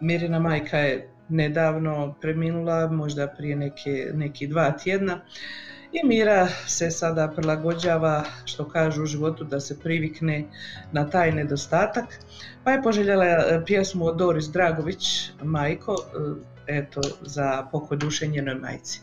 Mirina 0.00 0.38
majka 0.38 0.78
je 0.78 1.08
nedavno 1.28 2.14
preminula, 2.20 2.88
možda 2.88 3.26
prije 3.26 3.56
neke, 3.56 4.10
neki 4.14 4.46
dva 4.46 4.70
tjedna. 4.70 5.20
I 5.92 6.06
Mira 6.06 6.48
se 6.66 6.90
sada 6.90 7.28
prilagođava, 7.36 8.24
što 8.44 8.68
kažu 8.68 9.02
u 9.02 9.06
životu, 9.06 9.44
da 9.44 9.60
se 9.60 9.80
privikne 9.80 10.44
na 10.92 11.10
taj 11.10 11.32
nedostatak. 11.32 12.04
Pa 12.64 12.70
je 12.70 12.82
poželjela 12.82 13.24
e, 13.24 13.62
pjesmu 13.66 14.06
od 14.06 14.16
Doris 14.16 14.44
Dragović, 14.44 15.30
majko, 15.42 15.96
e, 16.66 16.78
eto, 16.78 17.00
za 17.20 17.66
pokoj 17.72 17.96
duše 17.96 18.26
njenoj 18.26 18.54
majci. 18.54 19.00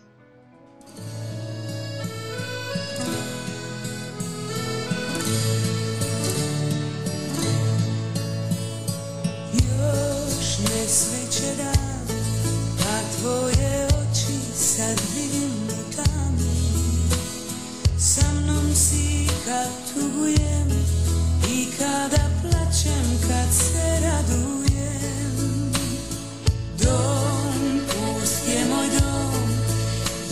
Još 9.53 10.59
ne 10.59 10.87
sviće 10.87 11.55
dan, 11.57 12.17
a 12.79 13.19
tvoje 13.19 13.58
si 18.89 19.27
kad 19.45 19.69
i 21.51 21.67
kada 21.79 22.23
plačem 22.41 23.05
kad 23.27 23.53
se 23.53 23.99
radujem. 24.03 25.71
Dom, 26.81 27.81
pust 27.87 28.47
je 28.47 28.65
moj 28.65 28.87
dom, 28.99 29.49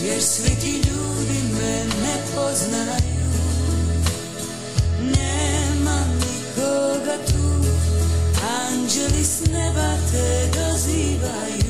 jer 0.00 0.22
svi 0.22 0.50
ti 0.60 0.72
ljudi 0.72 1.40
me 1.52 1.84
ne 2.02 2.16
poznaju. 2.34 3.28
Nema 5.00 6.00
nikoga 6.20 7.16
tu, 7.26 7.68
anđeli 8.58 9.24
s 9.24 9.40
neba 9.52 9.96
te 10.12 10.50
dozivaju. 10.58 11.67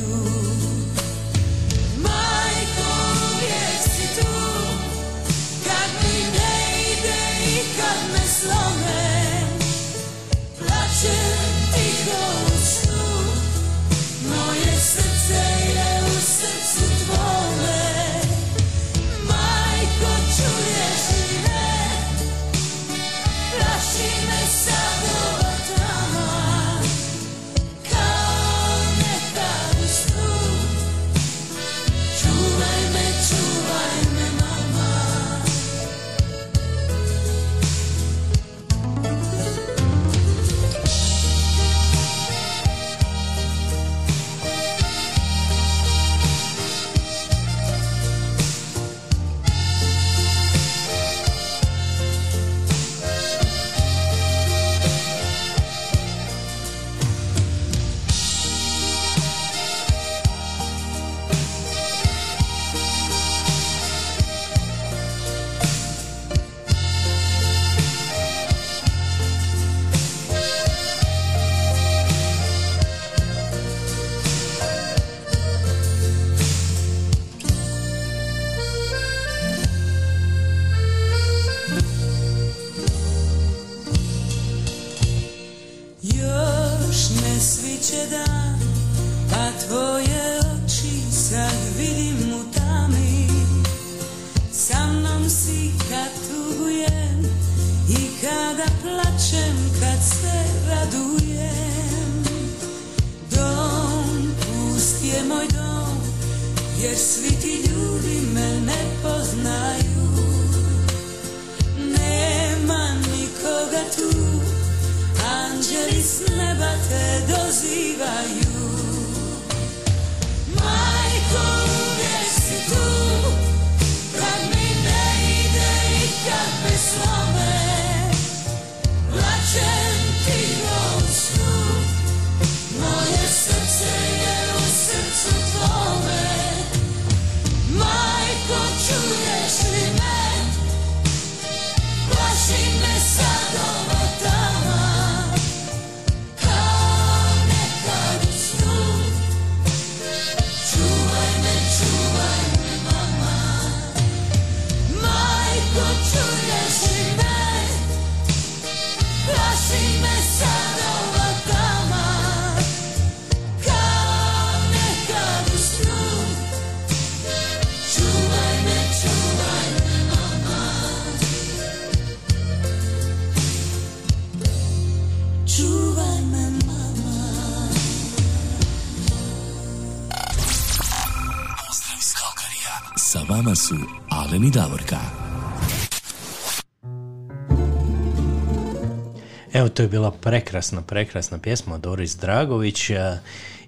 To 189.78 189.82
je 189.82 189.88
bila 189.88 190.10
prekrasna, 190.10 190.82
prekrasna 190.82 191.38
pjesma 191.38 191.78
Doris 191.78 192.16
Dragović 192.16 192.90
a, 192.90 193.18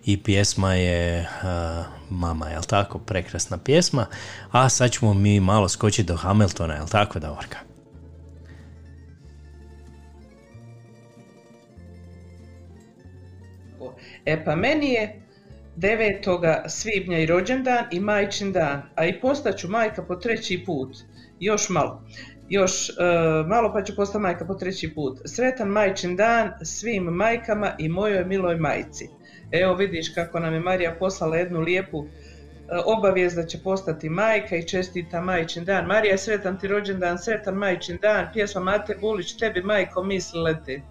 i 0.05 0.23
pjesma 0.23 0.75
je 0.75 1.27
a, 1.43 1.85
Mama, 2.11 2.49
jel 2.49 2.63
tako? 2.63 2.99
Prekrasna 2.99 3.59
pjesma. 3.59 4.07
A 4.51 4.69
sad 4.69 4.91
ćemo 4.91 5.15
mi 5.15 5.41
malo 5.41 5.69
skočiti 5.69 6.09
do 6.09 6.17
Hamiltona, 6.17 6.75
jel 6.75 6.87
tako, 6.87 7.19
Davorka? 7.19 7.59
E 14.25 14.45
pa 14.45 14.57
meni 14.57 14.93
je 14.93 15.23
9. 15.77 16.69
svibnja 16.69 17.19
i 17.19 17.27
rođendan 17.27 17.85
i 17.91 18.01
majčin 18.01 18.53
dan, 18.53 18.83
a 18.95 19.07
i 19.07 19.21
postaću 19.21 19.69
majka 19.69 20.03
po 20.03 20.17
treći 20.17 20.63
put. 20.67 20.97
Još 21.41 21.69
malo. 21.69 22.03
Još 22.51 22.89
e, 22.89 22.93
malo 23.47 23.73
pa 23.73 23.83
ću 23.83 23.97
postati 23.97 24.23
majka 24.23 24.45
po 24.45 24.55
treći 24.55 24.95
put. 24.95 25.19
Sretan 25.25 25.69
majčin 25.69 26.17
dan 26.17 26.53
svim 26.63 27.05
majkama 27.05 27.73
i 27.79 27.89
mojoj 27.89 28.25
miloj 28.25 28.57
majci. 28.57 29.09
Evo 29.51 29.75
vidiš 29.75 30.15
kako 30.15 30.41
nam 30.41 30.55
je 30.55 30.61
Marija 30.61 30.97
poslala 30.99 31.37
jednu 31.37 31.61
lijepu 31.61 32.05
e, 32.05 32.09
obavijest 32.85 33.37
da 33.37 33.47
će 33.47 33.59
postati 33.63 34.09
majka 34.09 34.57
i 34.57 34.67
čestita 34.69 35.21
majčin 35.21 35.65
dan. 35.65 35.87
Marija, 35.87 36.19
sretan 36.19 36.59
ti 36.59 36.69
rođendan, 36.69 37.19
sretan 37.19 37.55
majčin 37.55 37.99
dan. 38.03 38.27
Pjesma 38.33 38.61
Mate 38.61 38.97
Bulić, 39.01 39.37
tebi 39.37 39.63
majko 39.63 40.03
mislile 40.03 40.63
ti. 40.65 40.83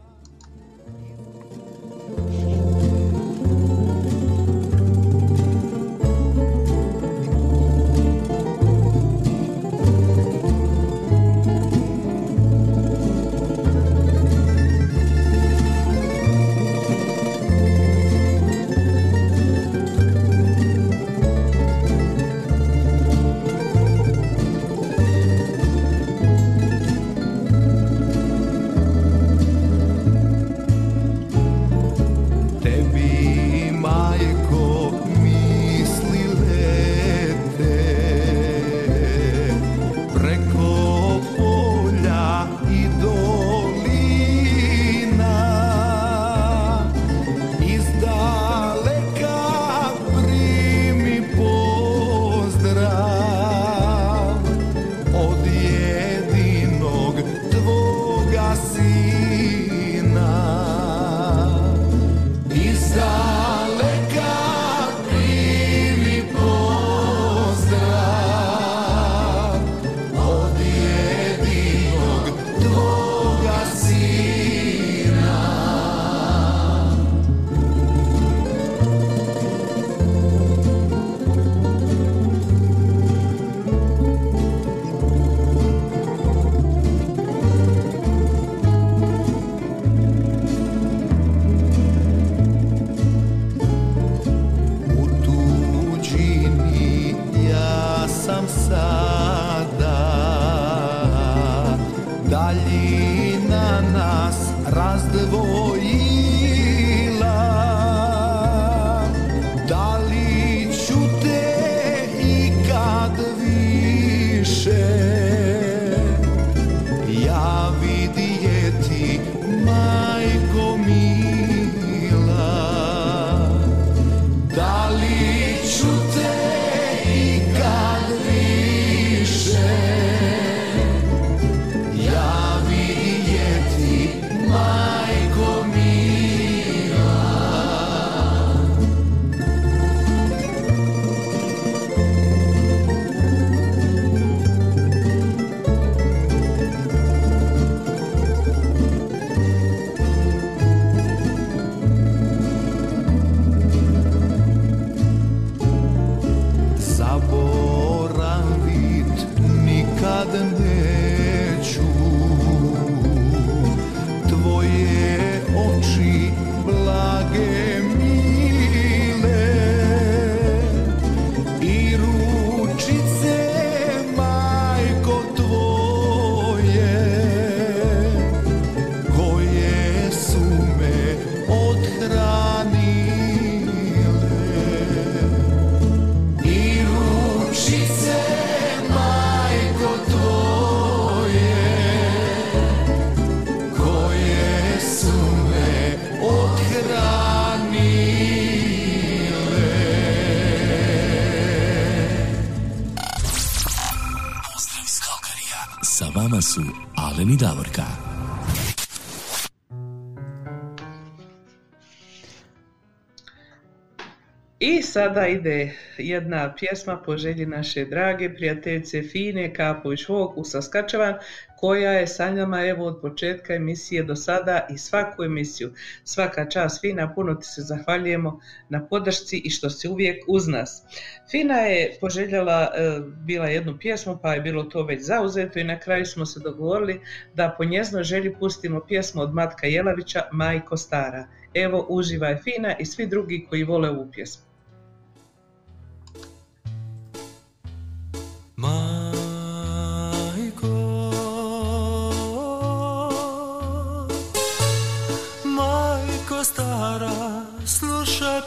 Sada 214.90 215.28
ide 215.28 215.72
jedna 215.98 216.54
pjesma 216.60 216.98
po 217.06 217.18
želji 217.18 217.46
naše 217.46 217.86
drage 217.86 218.34
prijateljice 218.36 219.02
Fine 219.02 219.54
Kapović 219.54 220.08
Vog 220.08 220.38
u 220.38 220.44
Saskačevan, 220.44 221.16
koja 221.58 221.92
je 221.92 222.08
sa 222.08 222.32
nama 222.32 222.66
evo 222.66 222.86
od 222.86 223.02
početka 223.02 223.54
emisije 223.54 224.04
do 224.04 224.16
sada 224.16 224.68
i 224.70 224.78
svaku 224.78 225.24
emisiju. 225.24 225.74
Svaka 226.04 226.50
čast 226.50 226.82
Fina, 226.82 227.14
puno 227.16 227.36
ti 227.36 227.46
se 227.48 227.62
zahvaljujemo 227.62 228.40
na 228.70 228.86
podršci 228.86 229.38
i 229.38 229.50
što 229.50 229.70
si 229.70 229.88
uvijek 229.88 230.24
uz 230.28 230.48
nas. 230.48 230.84
Fina 231.32 231.58
je 231.58 231.98
poželjela, 232.02 232.72
e, 232.76 233.00
bila 233.26 233.48
jednu 233.48 233.78
pjesmu 233.80 234.20
pa 234.22 234.34
je 234.34 234.42
bilo 234.42 234.64
to 234.64 234.84
već 234.84 235.02
zauzeto 235.02 235.60
i 235.60 235.64
na 235.64 235.80
kraju 235.80 236.06
smo 236.06 236.26
se 236.26 236.40
dogovorili 236.40 237.02
da 237.34 237.56
po 237.58 237.66
njeznoj 237.66 238.04
želji 238.04 238.36
pustimo 238.40 238.80
pjesmu 238.88 239.22
od 239.22 239.34
Matka 239.34 239.68
Jelavića 239.68 240.22
Majko 240.32 240.78
Stara. 240.78 241.28
Evo 241.54 241.86
uživaj 241.90 242.38
Fina 242.38 242.76
i 242.80 242.86
svi 242.86 243.08
drugi 243.08 243.46
koji 243.50 243.64
vole 243.64 243.90
ovu 243.90 244.12
pjesmu. 244.12 244.49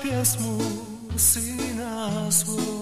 pjesmu 0.03 0.59
sina 1.17 2.31
svoj 2.31 2.82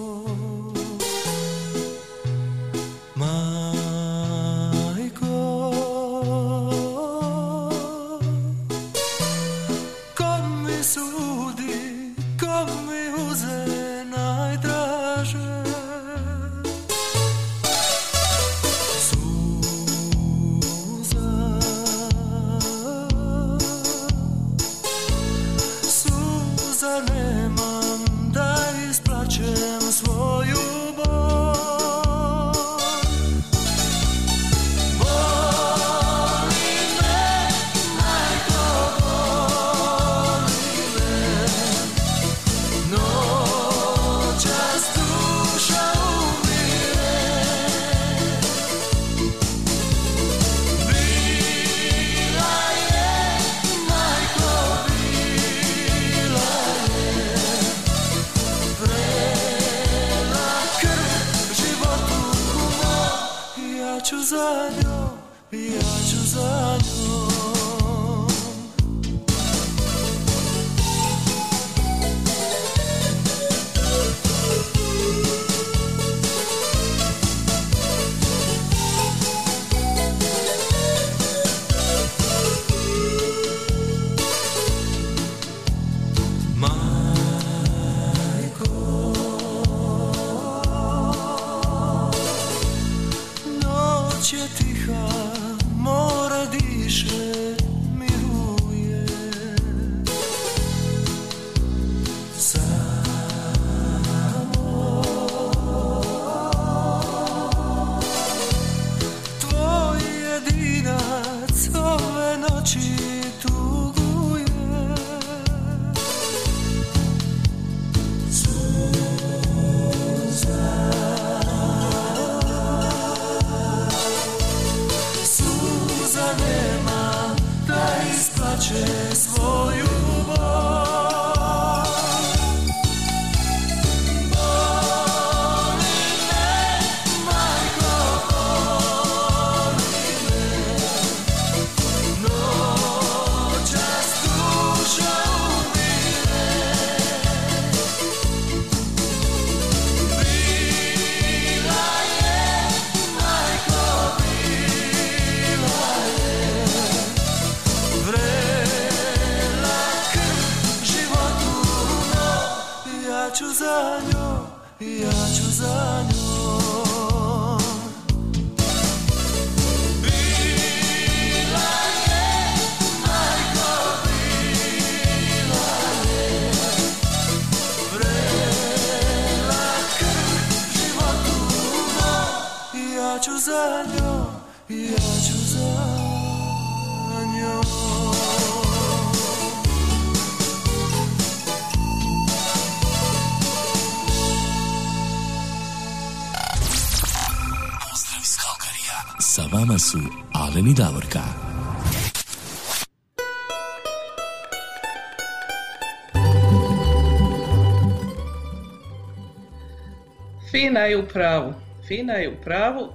Fina 210.71 210.81
je 210.81 210.99
u 210.99 211.07
pravu. 211.07 211.55
Fina 211.89 212.13
je 212.13 212.29
u 212.29 212.35
pravu. 212.45 212.93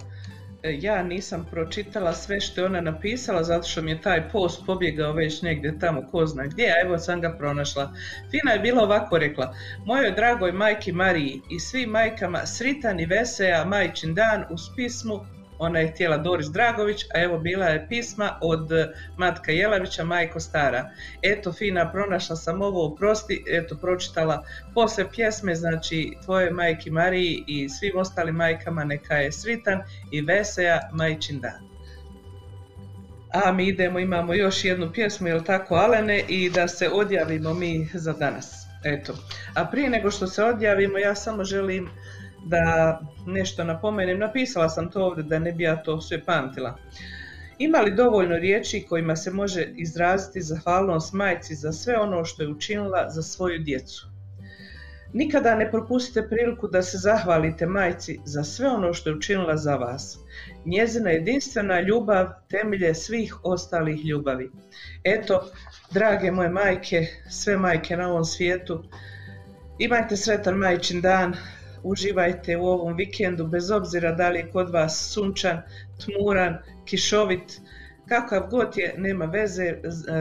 E, 0.64 0.78
Ja 0.82 1.04
nisam 1.04 1.48
pročitala 1.52 2.14
sve 2.14 2.40
što 2.42 2.62
je 2.62 2.66
ona 2.66 2.82
napisala 2.82 3.44
zato 3.44 3.68
što 3.68 3.82
mi 3.82 3.92
je 3.92 4.02
taj 4.02 4.30
post 4.30 4.66
pobjegao 4.66 5.14
već 5.14 5.42
negdje 5.42 5.80
tamo 5.80 6.02
ko 6.12 6.26
zna 6.26 6.46
gdje, 6.46 6.68
a 6.68 6.82
evo 6.86 6.98
sam 6.98 7.22
ga 7.22 7.36
pronašla. 7.38 7.94
Fina 8.32 8.52
je 8.52 8.60
bila 8.60 8.84
ovako 8.84 9.18
rekla, 9.18 9.54
mojoj 9.86 10.12
dragoj 10.12 10.52
majki 10.52 10.92
Mariji 10.92 11.42
i 11.52 11.60
svim 11.60 11.90
majkama 11.90 12.46
sritan 12.46 13.00
i 13.00 13.06
veseja 13.06 13.66
majčin 13.66 14.14
dan 14.14 14.46
uz 14.50 14.62
pismu 14.76 15.26
ona 15.60 15.80
je 15.80 15.92
htjela 15.92 16.18
Doris 16.18 16.48
Dragović, 16.48 17.04
a 17.04 17.22
evo 17.22 17.38
bila 17.40 17.66
je 17.66 17.88
pisma 17.88 18.38
od 18.42 18.72
eh, 18.72 18.88
Matka 19.18 19.52
Jelavića, 19.52 20.04
majko 20.04 20.40
stara. 20.40 20.90
Eto, 21.22 21.54
fina, 21.54 21.92
pronašla 21.92 22.36
sam 22.36 22.62
ovo, 22.62 22.86
oprosti, 22.86 23.44
eto, 23.48 23.76
pročitala 23.76 24.46
posle 24.74 25.12
pjesme, 25.12 25.56
znači, 25.56 26.14
tvoje 26.26 26.52
majki 26.52 26.92
Mariji 26.92 27.44
i 27.48 27.70
svim 27.70 27.98
ostalim 27.98 28.36
majkama 28.36 28.84
neka 28.84 29.16
je 29.16 29.32
sritan 29.32 29.82
i 30.12 30.22
veseja 30.22 30.90
majčin 30.92 31.40
dan. 31.40 31.76
A 33.34 33.52
mi 33.52 33.68
idemo, 33.68 34.00
imamo 34.00 34.34
još 34.34 34.66
jednu 34.66 34.92
pjesmu, 34.94 35.28
jel 35.28 35.44
tako, 35.44 35.76
Alene, 35.76 36.24
i 36.28 36.50
da 36.50 36.68
se 36.68 36.90
odjavimo 36.90 37.54
mi 37.54 37.90
za 37.94 38.14
danas. 38.14 38.66
Eto. 38.84 39.14
A 39.54 39.66
prije 39.66 39.90
nego 39.90 40.12
što 40.12 40.28
se 40.28 40.44
odjavimo, 40.44 40.98
ja 40.98 41.16
samo 41.16 41.44
želim 41.44 41.90
da 42.46 43.00
nešto 43.28 43.64
napomenem. 43.64 44.20
Napisala 44.20 44.70
sam 44.70 44.92
to 44.92 45.06
ovdje 45.06 45.24
da 45.24 45.40
ne 45.40 45.52
bi 45.52 45.64
ja 45.64 45.84
to 45.84 46.02
sve 46.02 46.26
pamtila. 46.26 46.78
Ima 47.58 47.78
li 47.78 47.96
dovoljno 47.96 48.38
riječi 48.38 48.86
kojima 48.90 49.16
se 49.16 49.32
može 49.32 49.68
izraziti 49.76 50.42
zahvalnost 50.42 51.14
majci 51.14 51.56
za 51.56 51.72
sve 51.72 51.98
ono 51.98 52.26
što 52.26 52.44
je 52.44 52.50
učinila 52.50 53.10
za 53.10 53.22
svoju 53.22 53.60
djecu? 53.60 54.08
Nikada 55.14 55.56
ne 55.56 55.72
propustite 55.72 56.28
priliku 56.30 56.68
da 56.68 56.82
se 56.82 56.98
zahvalite 56.98 57.66
majci 57.66 58.20
za 58.26 58.44
sve 58.44 58.68
ono 58.68 58.94
što 58.94 59.10
je 59.10 59.16
učinila 59.16 59.58
za 59.58 59.76
vas. 59.76 60.18
Njezina 60.66 61.10
jedinstvena 61.10 61.80
ljubav 61.82 62.28
temelje 62.50 62.94
svih 62.94 63.36
ostalih 63.44 64.06
ljubavi. 64.06 64.52
Eto, 65.04 65.52
drage 65.92 66.32
moje 66.32 66.50
majke, 66.50 67.08
sve 67.30 67.58
majke 67.58 67.98
na 67.98 68.10
ovom 68.10 68.26
svijetu, 68.26 68.84
imajte 69.80 70.18
sretan 70.18 70.56
majčin 70.56 71.02
dan, 71.02 71.36
uživajte 71.86 72.58
u 72.58 72.66
ovom 72.66 72.96
vikendu 72.96 73.48
bez 73.48 73.72
obzira 73.72 74.12
da 74.12 74.30
li 74.30 74.40
je 74.40 74.52
kod 74.52 74.70
vas 74.74 74.98
sunčan, 75.14 75.62
tmuran, 76.06 76.58
kišovit, 76.86 77.60
kakav 78.08 78.48
god 78.50 78.78
je, 78.78 78.94
nema 78.98 79.26
veze, 79.26 79.74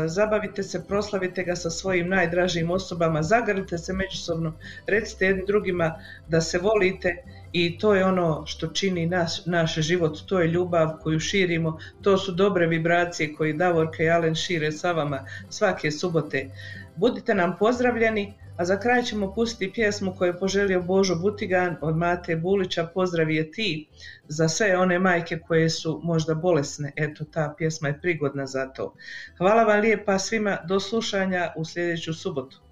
zabavite 0.06 0.62
se, 0.62 0.86
proslavite 0.88 1.42
ga 1.42 1.56
sa 1.56 1.70
svojim 1.70 2.08
najdražijim 2.08 2.70
osobama, 2.70 3.22
zagrlite 3.22 3.78
se 3.78 3.92
međusobno, 3.92 4.54
recite 4.86 5.26
jedni 5.26 5.42
drugima 5.46 5.94
da 6.28 6.40
se 6.40 6.58
volite 6.58 7.16
i 7.52 7.78
to 7.78 7.94
je 7.94 8.04
ono 8.04 8.46
što 8.46 8.66
čini 8.66 9.06
naš, 9.06 9.46
naš 9.46 9.74
život, 9.74 10.18
to 10.26 10.40
je 10.40 10.48
ljubav 10.48 10.96
koju 11.02 11.20
širimo, 11.20 11.78
to 12.02 12.18
su 12.18 12.32
dobre 12.32 12.66
vibracije 12.66 13.34
koje 13.34 13.52
Davorka 13.52 14.02
i 14.02 14.10
Alen 14.10 14.34
šire 14.34 14.72
sa 14.72 14.92
vama 14.92 15.24
svake 15.50 15.90
subote. 15.90 16.50
Budite 16.96 17.34
nam 17.34 17.56
pozdravljeni, 17.58 18.34
A 18.56 18.64
za 18.64 18.76
kraj 18.80 19.02
ćemo 19.02 19.34
pustiti 19.34 19.72
pjesmu 19.72 20.14
koju 20.18 20.28
je 20.28 20.38
poželio 20.38 20.82
Božo 20.82 21.14
Butigan 21.14 21.76
od 21.80 21.96
Mate 21.96 22.36
Bulića, 22.36 22.86
Pozdrav 22.94 23.30
je 23.30 23.50
ti, 23.50 23.88
za 24.28 24.48
sve 24.48 24.78
one 24.78 24.98
majke 24.98 25.38
koje 25.38 25.70
su 25.70 26.00
možda 26.04 26.34
bolesne. 26.34 26.92
Eto, 26.96 27.24
ta 27.24 27.54
pjesma 27.58 27.88
je 27.88 28.00
prigodna 28.00 28.46
za 28.46 28.66
to. 28.66 28.94
Hvala 29.38 29.62
vam 29.62 29.80
lijepa 29.80 30.18
svima, 30.18 30.58
do 30.68 30.80
slušanja 30.80 31.52
u 31.56 31.64
sljedeću 31.64 32.14
subotu. 32.14 32.63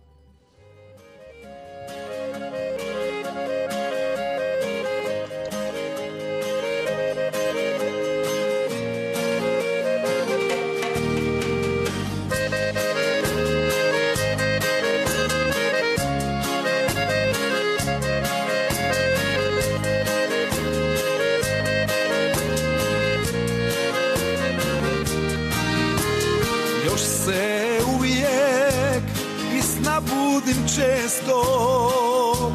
Budim 31.20 31.22
često 31.22 32.52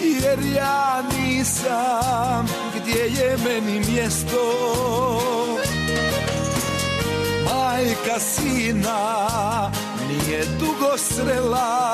Jer 0.00 0.38
ja 0.56 1.02
nisam 1.18 2.46
gdje 2.76 3.20
je 3.20 3.36
meni 3.44 3.80
mjesto. 3.92 4.42
Majka 7.44 8.20
sina 8.20 9.70
nije 10.08 10.44
dugo 10.60 10.96
srela 10.96 11.90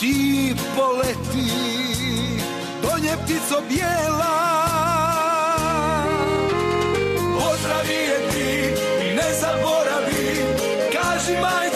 Ti 0.00 0.54
poleti 0.76 1.52
do 2.82 2.98
nje 3.02 3.16
ptico 3.24 3.62
bijela. 3.68 4.34
Pozdravi 7.38 7.94
je 7.94 8.30
ti 8.30 8.82
ne 9.16 9.32
zaboravi 9.40 10.44
Kaži 10.92 11.40
majci 11.40 11.73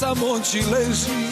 samoći 0.00 0.62
leži. 0.72 1.26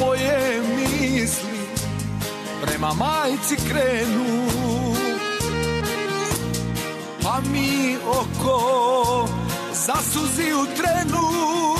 Moje 0.00 0.62
misli 0.76 1.58
prema 2.62 2.92
majci 2.92 3.56
krenu. 3.68 4.46
Pa 7.22 7.40
mi 7.52 7.96
oko 8.08 9.28
zasuzi 9.72 10.52
u 10.52 10.66
trenu 10.76 11.75